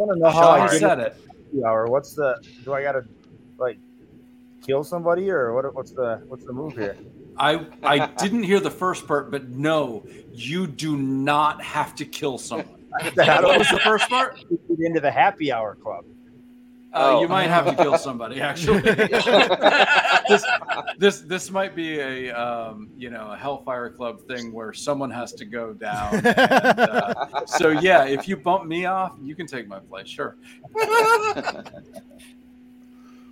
[0.00, 1.16] I want to know how I said it.
[1.64, 1.86] hour.
[1.86, 2.42] What's the?
[2.64, 3.04] Do I gotta
[3.58, 3.78] like
[4.66, 5.74] kill somebody or what?
[5.74, 6.96] What's the what's the move here?
[7.36, 12.38] I I didn't hear the first part, but no, you do not have to kill
[12.38, 12.86] someone.
[13.14, 14.42] what was the first part?
[14.78, 16.04] Into the happy hour club.
[16.92, 17.20] Uh, Oh.
[17.20, 18.40] You might have to kill somebody.
[18.40, 20.44] Actually, this,
[20.98, 25.32] this this might be a um, you know a Hellfire Club thing where someone has
[25.34, 26.14] to go down.
[26.14, 30.08] And, uh, so yeah, if you bump me off, you can take my place.
[30.08, 30.36] Sure.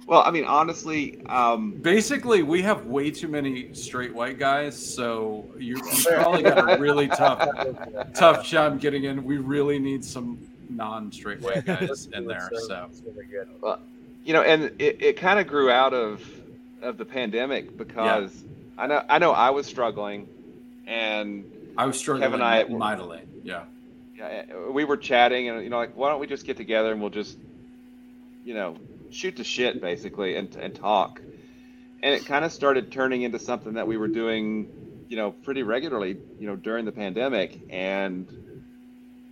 [0.09, 5.45] Well, I mean, honestly, um, Basically, we have way too many straight white guys, so
[5.59, 7.47] you, you probably got a really tough
[8.15, 9.23] tough job getting in.
[9.23, 10.39] We really need some
[10.69, 12.51] non-straight white guys in there.
[12.67, 12.89] So
[14.25, 16.23] you know, and it, it kind of grew out of
[16.83, 18.45] of the pandemic because
[18.77, 20.29] I know I know I was struggling,
[20.87, 21.45] and
[21.77, 23.21] I was struggling Kevin and I were- mightily.
[23.43, 23.63] Yeah.
[24.17, 26.93] yeah, eh, we were chatting, and you know, like, why don't we just get together
[26.93, 27.39] and we'll just,
[28.45, 28.77] you know,
[29.11, 31.23] shoot the shit basically and and talk,
[32.03, 34.69] and it kind of started turning into something that we were doing,
[35.09, 38.29] you know, pretty regularly, you know, during the pandemic, and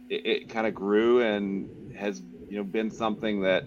[0.08, 3.64] it, it kind of grew and has you know been something that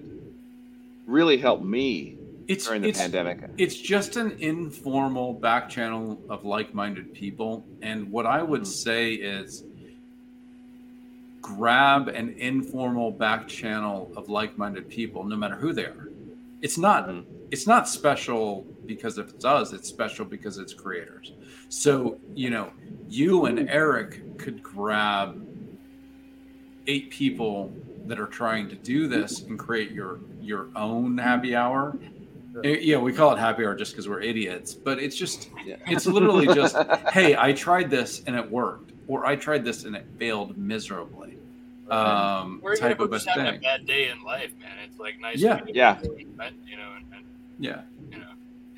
[1.07, 2.17] really helped me
[2.47, 3.39] It's during the it's, pandemic.
[3.57, 8.51] It's just an informal back channel of like-minded people, and what I Mm-hmm.
[8.51, 9.63] would say is
[11.41, 16.09] grab an informal back channel of like-minded people, no matter who they are.
[16.61, 17.25] It's not Mhm.
[17.51, 21.33] it's not special because if it's us, it's special because it's creators.
[21.69, 22.73] So you know,
[23.07, 25.48] you and Eric could grab
[26.89, 27.71] eight people
[28.07, 31.95] that are trying to do this and create your your own happy hour.
[32.63, 35.75] Eh, Yeah, we call it happy hour just because we're idiots, but it's just Yeah.
[35.87, 36.75] it's literally just
[37.13, 41.37] hey, I tried this and it worked, or I tried this and it failed miserably.
[41.89, 43.61] Um, We're type of a just having a thing.
[43.61, 44.71] bad day in life, man.
[44.85, 45.37] It's like nice.
[45.37, 45.57] Yeah.
[45.57, 45.97] to Yeah.
[46.03, 46.25] able You
[46.77, 47.23] know, and, and
[47.59, 48.25] Yeah, you know.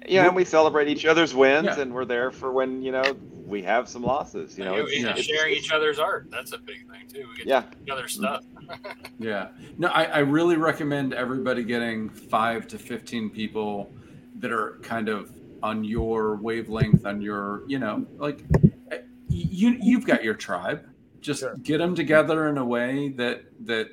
[0.08, 1.80] Yeah, and we celebrate each other's wins, Yeah.
[1.82, 3.04] and we're there for when you know
[3.52, 4.58] we have some losses.
[4.58, 5.10] You know, You it's, yeah.
[5.10, 6.28] it's- sharing it's- each other's art.
[6.32, 7.28] That's a big thing too.
[7.30, 7.62] We get Yeah.
[7.62, 8.46] to see each other's stuff.
[9.20, 9.50] yeah.
[9.78, 13.92] No, I, I really recommend everybody getting five to fifteen people
[14.40, 18.44] that are kind of on your wavelength, on your you know, like
[18.92, 19.00] eh,
[19.30, 20.88] you you've got your tribe.
[21.20, 21.56] Just Sure.
[21.58, 23.90] get them together in a way that that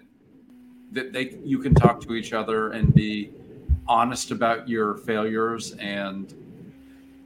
[0.92, 3.32] that they you can talk to each other and be
[3.88, 6.32] honest about your failures and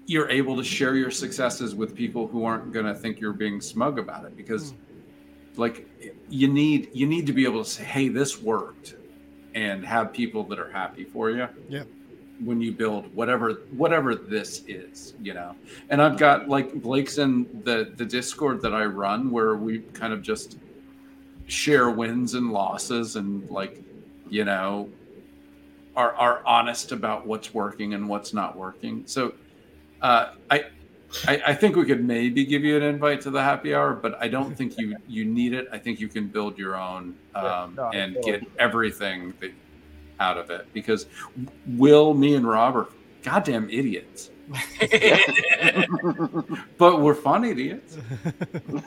[0.07, 3.61] you're able to share your successes with people who aren't going to think you're being
[3.61, 5.61] smug about it because hmm.
[5.61, 5.89] like
[6.29, 8.97] you need you need to be able to say hey this worked
[9.55, 11.85] and have people that are happy for you Yeah.
[12.43, 15.55] when you build whatever whatever this is you know?
[15.91, 20.13] And i've got like blake's in the the discord that i run where we kind
[20.13, 20.59] of just
[21.47, 23.83] share wins and losses and like
[24.31, 24.89] you know
[25.97, 29.03] are are honest about what's working and what's not working.
[29.07, 29.35] So
[30.03, 30.65] uh i
[31.29, 34.17] I, I think we could maybe give you an invite to the happy hour, but
[34.21, 35.69] I don't think you you need it.
[35.71, 39.53] I think you can build your own Yeah, um, no, and totally get everything that,
[40.21, 40.67] out of it.
[40.73, 41.07] Because
[41.67, 42.89] Will, me, and Rob are
[43.23, 44.31] goddamn idiots,
[46.79, 47.99] but we're fun idiots.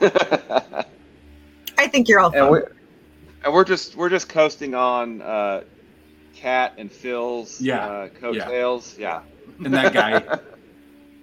[1.78, 2.50] I think you're all and fun.
[2.50, 2.72] we're
[3.44, 5.62] and we're just we're just coasting on uh,
[6.34, 8.98] Cat and Phil's Yeah, uh, coattails.
[8.98, 9.22] Yeah.
[9.64, 10.38] And that guy,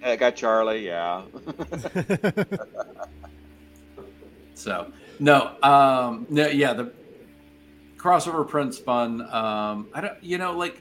[0.04, 0.84] that got Charlie.
[0.84, 1.22] Yeah.
[4.54, 6.92] so no, um, no, yeah, the
[7.96, 9.22] crossover print's fun.
[9.32, 10.80] Um, I don't, you know, like.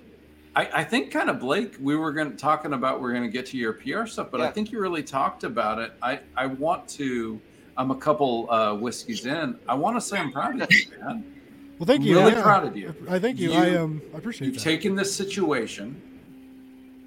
[0.55, 3.29] I, I think kind of Blake, we were going to talking about we're going to
[3.29, 5.93] get to your PR stuff, but I think you really talked about it.
[5.99, 7.41] I, I want to.
[7.75, 9.57] I'm a couple uh, whiskeys in.
[9.67, 11.25] I want to say I'm proud of you, man.
[11.79, 12.19] Well, thank you.
[12.19, 12.43] Really yeah.
[12.43, 12.93] proud of you.
[13.09, 13.51] I thank you.
[13.51, 14.63] You- I um I appreciate You've that.
[14.63, 15.99] taken this situation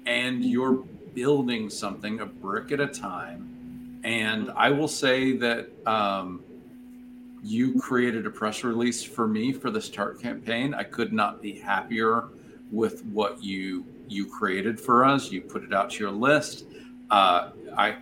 [0.05, 0.83] and you're
[1.17, 3.99] building something a brick at a time.
[4.03, 6.43] And I will say that um,
[7.41, 10.75] you created a press release for me for the start campaign.
[10.75, 12.25] I could not be happier
[12.71, 15.31] with what you you created for us.
[15.31, 16.65] You put it out to your list.
[17.09, 17.95] Uh, I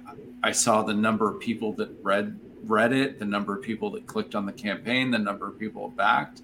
[0.43, 4.05] I saw the number of people that read read it, the number of people that
[4.07, 6.41] clicked on the campaign, the number of people backed.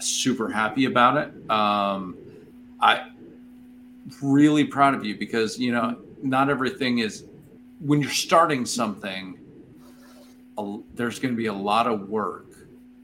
[0.00, 1.50] Super happy about it.
[1.50, 2.16] Um,
[2.80, 3.10] I
[4.22, 7.24] really proud of you because you know not everything is
[7.80, 9.38] when you're starting something.
[10.58, 12.46] A, there's going to be a lot of work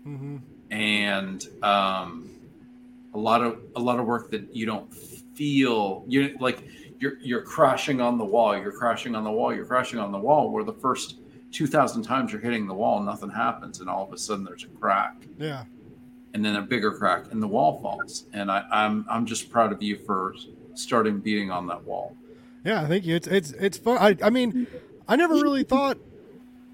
[0.03, 0.39] hmm
[0.71, 2.29] and um,
[3.13, 6.65] a lot of a lot of work that you don't feel you like
[6.99, 10.19] you're you're crashing on the wall you're crashing on the wall you're crashing on the
[10.19, 11.19] wall where the first
[11.53, 14.69] 2000 times you're hitting the wall nothing happens and all of a sudden there's a
[14.69, 15.65] crack Yeah.
[16.33, 19.71] and then a bigger crack and the wall falls and I, I'm I'm just proud
[19.71, 20.35] of you for
[20.75, 22.17] starting beating on that wall
[22.65, 23.15] Yeah, thank you.
[23.15, 23.99] It's it's it's fun.
[23.99, 24.67] I I mean,
[25.07, 25.99] I never really thought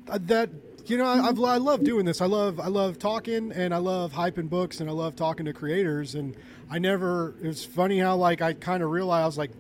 [0.07, 0.51] that
[0.87, 2.21] you know I, I love doing this.
[2.21, 5.53] I love I love talking and I love hyping books and I love talking to
[5.53, 6.15] creators.
[6.15, 6.37] And
[6.71, 7.35] I never.
[7.43, 9.51] It was funny how like I kind of realized like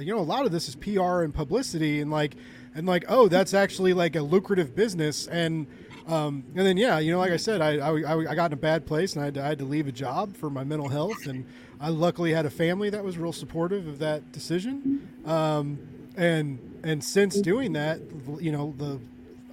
[0.00, 2.34] you know a lot of this is PR and publicity and like
[2.74, 5.66] and like oh that's actually like a lucrative business and.
[6.08, 8.60] Um, and then yeah, you know, like I said, I, I, I got in a
[8.60, 10.88] bad place and I had, to, I had to leave a job for my mental
[10.88, 11.44] health, and
[11.80, 15.06] I luckily had a family that was real supportive of that decision.
[15.26, 15.78] Um,
[16.16, 18.00] and and since doing that,
[18.40, 18.98] you know, the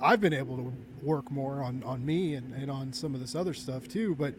[0.02, 3.36] I've been able to work more on, on me and, and on some of this
[3.36, 4.15] other stuff too.
[4.15, 4.34] But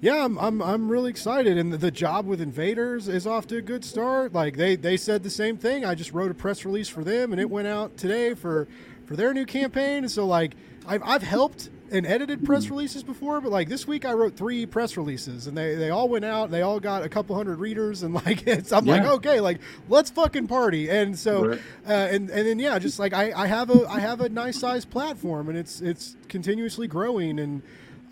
[0.00, 1.58] yeah, I'm, I'm, I'm really excited.
[1.58, 4.32] And the, the, job with Invaders is off to a good start.
[4.32, 5.84] Like they, they said the same thing.
[5.84, 8.68] I just wrote a press release for them and it went out today for,
[9.06, 10.04] for their new campaign.
[10.04, 10.54] And so like
[10.86, 14.66] I've, I've helped and edited press releases before, but like this week I wrote three
[14.66, 16.44] press releases and they, they all went out.
[16.44, 18.98] and They all got a couple hundred readers and like it's I'm yeah.
[18.98, 19.58] like okay like
[19.88, 20.88] let's fucking party.
[20.90, 21.60] And so right.
[21.88, 24.60] uh, and and then yeah, just like I, I have a I have a nice
[24.60, 27.62] sized platform and it's it's continuously growing and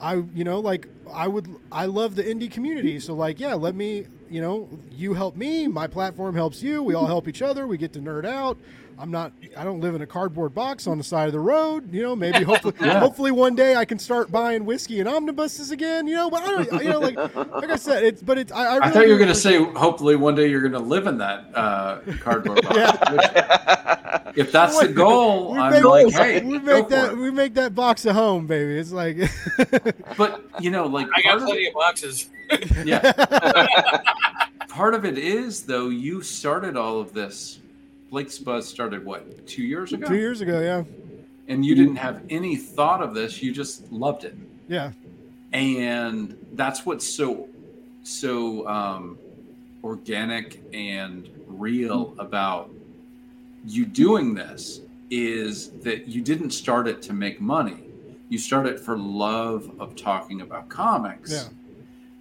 [0.01, 3.01] I you know like I would I love the indie community.
[3.01, 6.83] So like yeah, let me you know you help me, my platform helps you.
[6.83, 7.67] We all help each other.
[7.67, 8.59] We get to nerd out.
[8.99, 9.33] I'm not.
[9.57, 11.93] I don't live in a cardboard box on the side of the road.
[11.93, 12.99] You know, maybe hopefully, yeah.
[12.99, 16.07] hopefully one day I can start buying whiskey and omnibuses again.
[16.07, 16.85] You know, but I don't.
[16.85, 18.23] You know, like like I said, it's.
[18.23, 18.53] But it's.
[18.53, 20.73] I, I, really I thought you were going to say hopefully one day you're going
[20.73, 22.77] to live in that uh, cardboard box.
[22.77, 24.33] yeah.
[24.35, 27.75] if that's the goal, we I'm make, like, hey, we make that we make that
[27.75, 28.79] box a home, baby.
[28.79, 29.19] It's like.
[30.17, 32.31] but you know, like I got plenty of, of boxes.
[32.85, 33.13] yeah.
[34.69, 37.59] part of it is though you started all of this
[38.11, 40.07] Blake's Buzz started what two years ago?
[40.07, 40.85] Two years ago, yeah.
[41.49, 44.37] And you didn't have any thought of this; you just loved it.
[44.69, 44.93] Yeah.
[45.53, 47.49] And that's what's so
[48.03, 49.19] so um,
[49.83, 52.71] organic and real about
[53.65, 54.81] you doing this
[55.11, 57.85] is that you didn't start it to make money.
[58.29, 61.33] You started for love of talking about comics.
[61.33, 61.49] Yeah.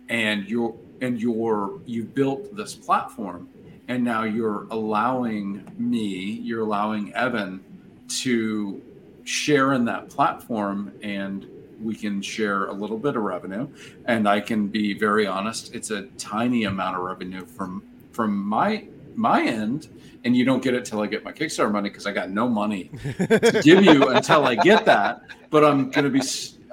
[0.09, 3.49] And you're and you're you built this platform
[3.87, 7.63] and now you're allowing me you're allowing evan
[8.07, 8.81] to
[9.23, 11.47] share in that platform and
[11.81, 13.67] we can share a little bit of revenue.
[14.05, 18.85] And i can be very honest it's a tiny amount of revenue from from my
[19.15, 19.89] my end.
[20.23, 22.47] And you don't get it till i get my kickstarter money because i got no
[22.47, 22.85] money
[23.17, 25.21] to give you until i get that.
[25.49, 26.21] But i'm gonna be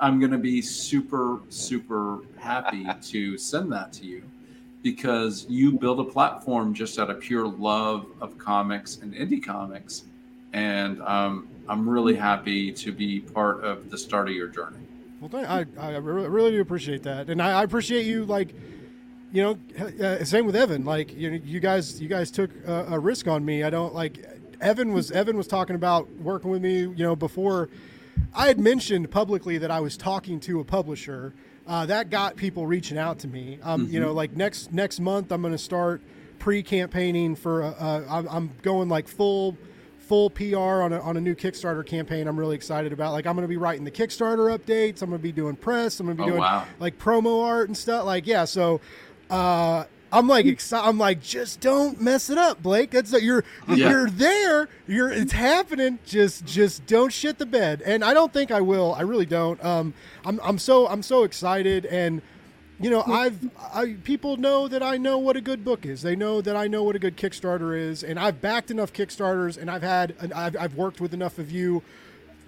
[0.00, 4.22] i'm gonna be super super happy to send that to you
[4.82, 10.04] because you build a platform just out of pure love of comics and indie comics.
[10.52, 14.78] And um, I'm really happy to be part of the start of your journey.
[15.20, 17.30] Well, I, I really do appreciate that.
[17.30, 18.54] And I, I appreciate you, like,
[19.32, 20.84] you know, uh, same with Evan.
[20.84, 23.62] Like, you you guys, you guys took a, a risk on me.
[23.62, 24.26] I don't like
[24.60, 27.68] Evan was Evan was talking about working with me, you know, before
[28.34, 31.34] I had mentioned publicly that I was talking to a publisher
[31.66, 33.58] uh, that got people reaching out to me.
[33.62, 33.94] Um, mm-hmm.
[33.94, 36.00] You know, like next next month, I'm going to start
[36.38, 37.62] pre-campaigning for.
[37.62, 39.56] Uh, I'm, I'm going like full
[39.98, 42.26] full PR on a, on a new Kickstarter campaign.
[42.26, 43.12] I'm really excited about.
[43.12, 45.02] Like I'm going to be writing the Kickstarter updates.
[45.02, 46.00] I'm going to be doing press.
[46.00, 46.66] I'm going to be oh, doing wow.
[46.80, 48.04] like promo art and stuff.
[48.04, 48.80] Like yeah, so.
[49.30, 50.86] Uh, I'm like excited.
[50.86, 52.90] I'm like, just don't mess it up, Blake.
[52.90, 53.90] That's you're yeah.
[53.90, 54.68] you're there.
[54.86, 55.98] You're it's happening.
[56.04, 57.82] Just just don't shit the bed.
[57.84, 58.94] And I don't think I will.
[58.94, 59.62] I really don't.
[59.64, 59.94] Um,
[60.24, 62.22] I'm I'm so I'm so excited and.
[62.80, 63.38] You know, I've
[63.72, 66.02] I, people know that I know what a good book is.
[66.02, 69.56] They know that I know what a good Kickstarter is, and I've backed enough Kickstarters,
[69.56, 71.84] and I've had, I've, I've worked with enough of you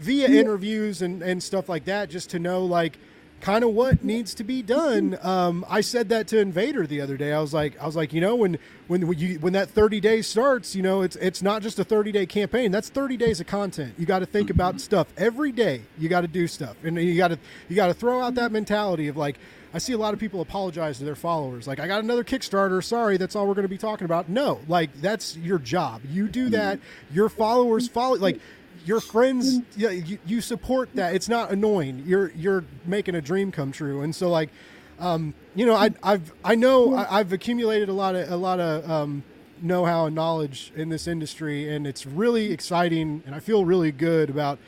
[0.00, 2.98] via interviews and, and stuff like that, just to know like,
[3.40, 5.18] kind of what needs to be done.
[5.22, 7.32] Um, I said that to Invader the other day.
[7.32, 10.00] I was like, I was like, you know, when when when, you, when that 30
[10.00, 12.70] days starts, you know, it's it's not just a 30 day campaign.
[12.72, 13.94] That's 30 days of content.
[13.98, 15.82] You got to think about stuff every day.
[15.98, 17.38] You got to do stuff, and you got to
[17.68, 19.36] you got to throw out that mentality of like.
[19.72, 21.66] I see a lot of people apologize to their followers.
[21.66, 22.80] Like, I got another Kickstarter.
[22.80, 24.28] Sorry, that's all we're going to be talking about.
[24.28, 26.02] No, like that's your job.
[26.08, 26.78] You do that.
[27.12, 28.14] Your followers follow.
[28.16, 28.38] Like,
[28.84, 29.64] your friends mm.
[29.76, 31.14] yeah, you, you support that.
[31.14, 32.04] It's not annoying.
[32.06, 34.02] You're you're making a dream come true.
[34.02, 34.50] And so like
[34.98, 38.60] um, you know I, I've I know I, have accumulated a lot of a lot
[38.60, 39.24] of um,
[39.62, 44.30] know-how and knowledge in this industry, and it's really exciting, and I feel really good
[44.30, 44.58] about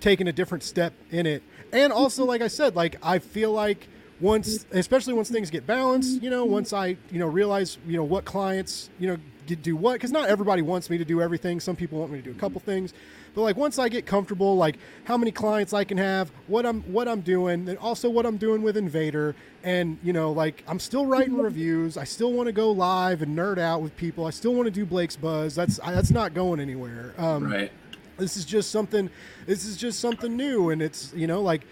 [0.00, 1.42] taking a different step in it.
[1.72, 2.30] And also, mm-hmm.
[2.30, 3.88] like I said, like I feel like
[4.20, 4.78] once, mm-hmm.
[4.78, 6.52] especially once things get balanced, you know, mm-hmm.
[6.52, 9.16] once I you know realize you know what clients you know
[9.46, 11.60] do what because not everybody wants me to do everything.
[11.60, 12.94] Some people want me to do a couple things,
[13.34, 16.82] but like once I get comfortable, like how many clients I can have, what I'm
[16.82, 20.78] what I'm doing, and also what I'm doing with Invader, and you know like I'm
[20.78, 21.96] still writing reviews.
[21.96, 24.26] I still want to go live and nerd out with people.
[24.26, 25.54] I still want to do Blake's Buzz.
[25.54, 27.14] That's that's not going anywhere.
[27.18, 27.72] Um, Right.
[28.18, 29.08] this is just something
[29.46, 31.62] this is just something new and it's you know like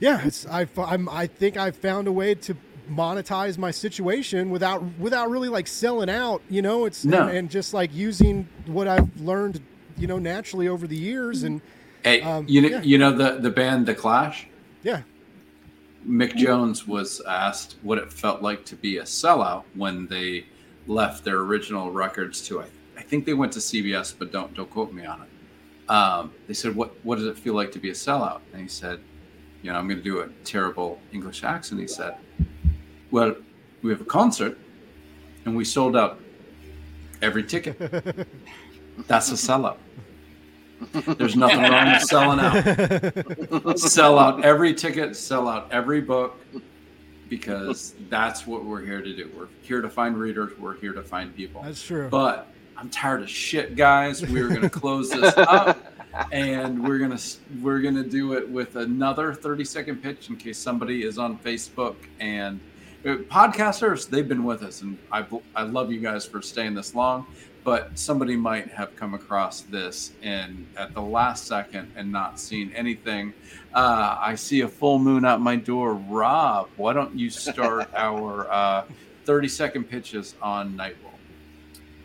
[0.00, 2.54] yeah it's i i'm i think i've found a way to
[2.90, 7.22] monetize my situation without without really like selling out you know it's No.
[7.28, 9.60] and, and just like using what i've learned
[9.98, 11.60] you know naturally over the years and
[12.04, 12.82] Hey, Um, you know, yeah.
[12.82, 14.46] you know the the band The Clash.
[14.82, 15.02] yeah
[16.06, 20.46] Mick Jones was asked what it felt like to be a sellout when they
[20.88, 22.64] left their original records to I,
[22.98, 25.90] I think they went to CBS, but don't don't quote me on it.
[25.90, 28.68] Um, they said, "What what does it feel like to be a sellout?" And he
[28.68, 28.98] said,
[29.62, 32.16] "You know, I'm going to do a terrible English accent." He said,
[33.12, 33.36] "Well,
[33.82, 34.58] we have a concert,
[35.44, 36.18] and we sold out
[37.20, 37.76] every ticket.
[39.06, 39.76] That's a sellout."
[41.16, 46.40] There's nothing wrong with selling out sell out every ticket, sell out every book,
[47.28, 49.30] because that's what we're here to do.
[49.36, 50.58] We're here to find readers.
[50.58, 51.62] We're here to find people.
[51.62, 54.26] that's true But I'm tired of shit, guys.
[54.26, 55.92] We're gonna close this up,
[56.32, 57.20] and we're gonna
[57.60, 61.94] we're gonna do it with another 30 second pitch in case somebody is on Facebook
[62.18, 62.60] and
[63.04, 64.08] uh, podcasters.
[64.08, 65.24] They've been with us, and I
[65.54, 67.26] I love you guys for staying this long.
[67.64, 72.72] But somebody might have come across this and at the last second and not seen
[72.74, 73.32] anything.
[73.72, 75.94] Uh, I see a full moon out my door.
[75.94, 78.84] Rob, why don't you start our uh,
[79.24, 81.12] 30 second pitches on Nightwolf?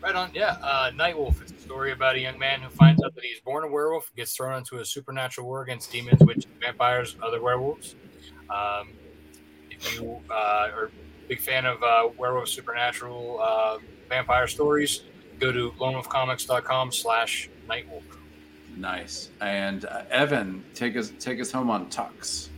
[0.00, 0.56] Right on, yeah.
[0.62, 1.44] Uh, Nightwolf.
[1.44, 4.14] is a story about a young man who finds out that he's born a werewolf,
[4.14, 7.96] gets thrown into a supernatural war against demons, which vampires, other werewolves.
[8.48, 8.92] Um,
[9.70, 10.90] if you uh, are a
[11.28, 13.78] big fan of uh, werewolf, supernatural, uh,
[14.08, 15.02] vampire stories,
[15.38, 18.02] go to lonewolfcomics.com slash Nightwolf.
[18.76, 19.30] Nice.
[19.40, 22.50] And uh, Evan, take us take us home on Tox.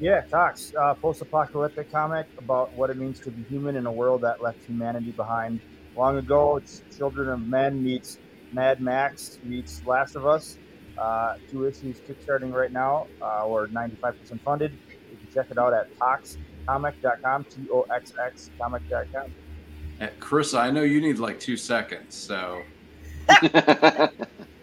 [0.00, 4.20] Yeah, Tox, uh, post-apocalyptic comic about what it means to be human in a world
[4.20, 5.60] that left humanity behind
[5.96, 6.56] long ago.
[6.56, 8.18] It's Children of Men meets
[8.52, 10.56] Mad Max meets Last of Us.
[10.96, 13.06] Uh, two issues kickstarting right now.
[13.20, 14.72] Uh, we're 95% funded.
[15.10, 19.34] You can check it out at toxxcomic.com, T-O-X-X comic.com.
[20.20, 22.62] Carissa, I know you need like two seconds, so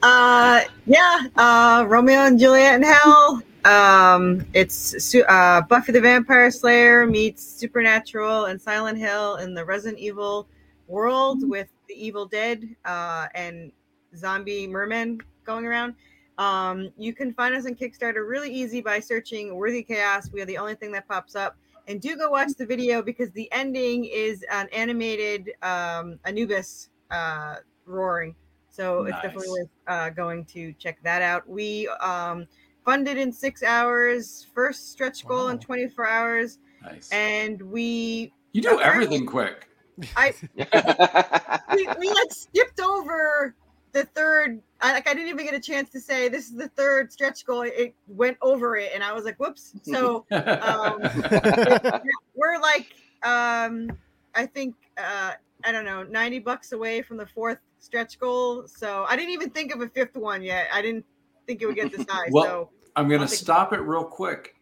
[0.06, 3.42] Uh, yeah, uh, Romeo and Juliet in Hell.
[3.66, 10.00] Um, it's uh, Buffy the Vampire Slayer meets Supernatural and Silent Hill in the Resident
[10.00, 10.48] Evil
[10.88, 13.72] world with the Evil Dead uh, and
[14.16, 15.96] zombie mermen going around.
[16.38, 20.30] Um, you can find us on Kickstarter really easy by searching Worthy Chaos.
[20.32, 21.58] We are the only thing that pops up.
[21.88, 27.56] And do go watch the video because the ending is an animated um, Anubis uh,
[27.86, 28.36] roaring.
[28.70, 31.48] So it's definitely worth uh, going to check that out.
[31.48, 32.46] We um,
[32.84, 37.10] funded in six hours, first stretch goal in 24 hours, nice.
[37.10, 39.70] and we you do everything quick.
[40.18, 40.34] I
[41.74, 43.56] we, we like skipped over
[43.96, 44.62] the third.
[44.82, 47.46] I like I didn't even get a chance to say this is the third stretch
[47.46, 47.62] goal.
[47.62, 51.00] It went over it, and I was like, "Whoops!" So um,
[52.36, 52.94] we're like,
[53.24, 53.90] um,
[54.36, 55.32] I think uh,
[55.64, 58.68] I don't know, ninety bucks away from the fourth stretch goal.
[58.68, 60.68] So I didn't even think of a fifth one yet.
[60.74, 61.06] I didn't
[61.48, 62.28] think it would get this high.
[62.32, 64.56] Well, so I'm going to stop it real quick.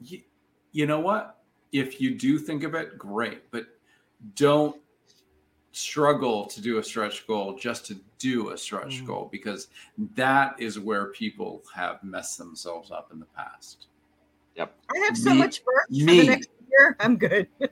[0.00, 0.20] You,
[0.70, 1.40] you know what?
[1.72, 3.66] If you do think of it, great, but
[4.36, 4.79] don't
[5.72, 9.06] struggle to do a stretch goal just to do a stretch Mm.
[9.06, 9.68] goal because
[10.16, 13.86] that is where people have messed themselves up in the past.
[14.56, 14.74] Yep.
[14.94, 16.20] I have so Me- much work for me.
[16.22, 16.96] the next year.
[17.00, 17.46] I'm good.
[17.60, 17.66] I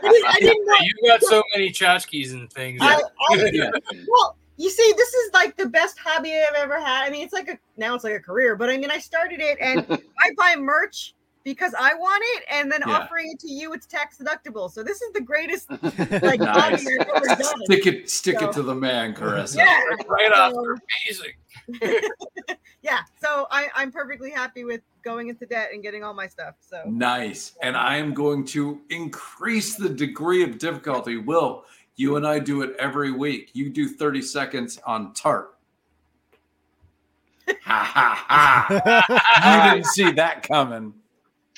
[0.00, 0.74] didn't, I didn't know.
[0.80, 2.80] You got so many tchotchkes and things.
[2.82, 3.70] I, I, Yeah.
[4.08, 7.04] Well, you see, this is like the best hobby I've ever had.
[7.06, 9.40] I mean, it's like a now it's like a career, but I mean, I started
[9.40, 12.98] it and I buy merch because I want it, and then Yeah.
[12.98, 14.70] offering it to you, it's tax deductible.
[14.70, 15.70] So this is the greatest
[16.22, 16.86] like Nice.
[16.86, 17.64] I've ever done.
[17.64, 19.56] Stick it, stick So- it to the man, Carissa.
[19.56, 20.52] Yeah, right off.
[20.52, 20.76] So-
[21.06, 22.58] Amazing.
[22.82, 23.00] yeah.
[23.20, 26.56] So I, I'm perfectly happy with going into debt and getting all my stuff.
[26.60, 27.52] So Nice.
[27.62, 31.16] And I am going to increase the degree of difficulty.
[31.16, 31.64] Will,
[31.96, 33.50] you and I do it every week.
[33.54, 35.56] You do 30 seconds on tart.
[37.62, 39.64] ha ha ha.
[39.66, 40.94] You didn't see that coming.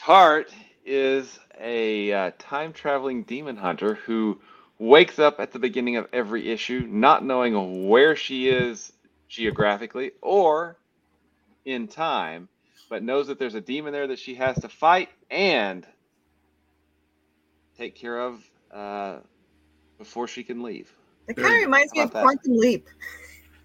[0.04, 0.52] Tart
[0.84, 4.40] is a uh, time traveling demon hunter who
[4.80, 8.92] wakes up at the beginning of every issue not knowing where she is
[9.28, 10.76] geographically or
[11.64, 12.48] in time,
[12.90, 15.86] but knows that there's a demon there that she has to fight and
[17.78, 18.42] take care of
[18.72, 19.18] uh,
[19.98, 20.92] before she can leave.
[21.28, 22.10] It kind of reminds me of?
[22.10, 22.88] Quantum Leap.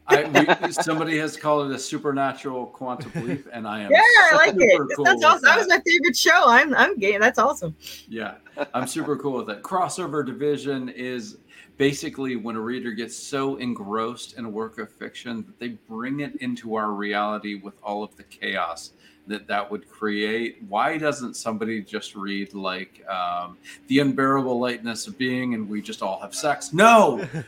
[0.08, 4.00] I, we, somebody has called it a supernatural quantum leap, and I am Yeah,
[4.32, 4.78] I like it.
[4.96, 5.42] cool with awesome.
[5.44, 6.48] That was my favorite show.
[6.48, 7.20] I'm I'm game.
[7.20, 7.76] That's awesome.
[8.08, 8.36] Yeah,
[8.74, 9.64] I'm super cool with it.
[9.64, 11.38] Crossover division is
[11.78, 16.22] basically when a reader gets so engrossed in a work of fiction that they bring
[16.22, 18.92] it into our reality with all of the chaos
[19.28, 20.58] that that would create.
[20.68, 26.02] Why doesn't somebody just read like um, the unbearable lightness of being and we just
[26.02, 26.74] all have sex?
[26.74, 27.18] No,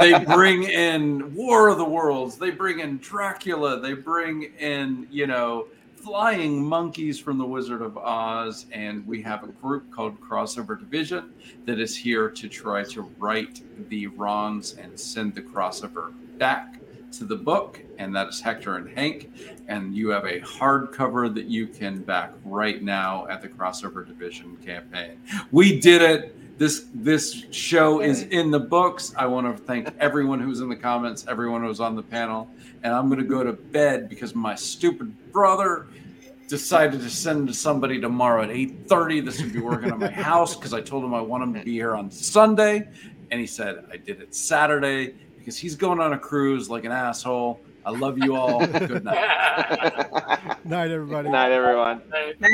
[0.00, 2.36] they bring in War of the Worlds.
[2.36, 3.80] They bring in Dracula.
[3.80, 5.66] They bring in you know
[6.06, 11.32] flying monkeys from the Wizard of Oz, and we have a group called Crossover Division
[11.64, 16.75] that is here to try to right the wrongs and send the crossover back
[17.18, 17.80] to the book.
[17.98, 19.30] And that is Hector and Hank.
[19.68, 24.56] And you have a hardcover that you can back right now at the Crossover Division
[24.64, 25.20] campaign.
[25.50, 26.58] We did it.
[26.58, 29.12] This this show is in the books.
[29.16, 32.48] I want to thank everyone who's in the comments, everyone who's on the panel,
[32.82, 35.86] and I'm going to go to bed because my stupid brother
[36.48, 40.72] decided to send somebody tomorrow at 8.30 this would be working on my house because
[40.72, 42.86] i told him i want him to be here on sunday
[43.30, 45.14] and he said i did it saturday
[45.46, 49.16] because he's going on a cruise like an asshole i love you all good night
[50.66, 51.28] Night, everybody.
[51.28, 52.02] Night, everyone.
[52.12, 52.34] Hey.
[52.40, 52.50] Night.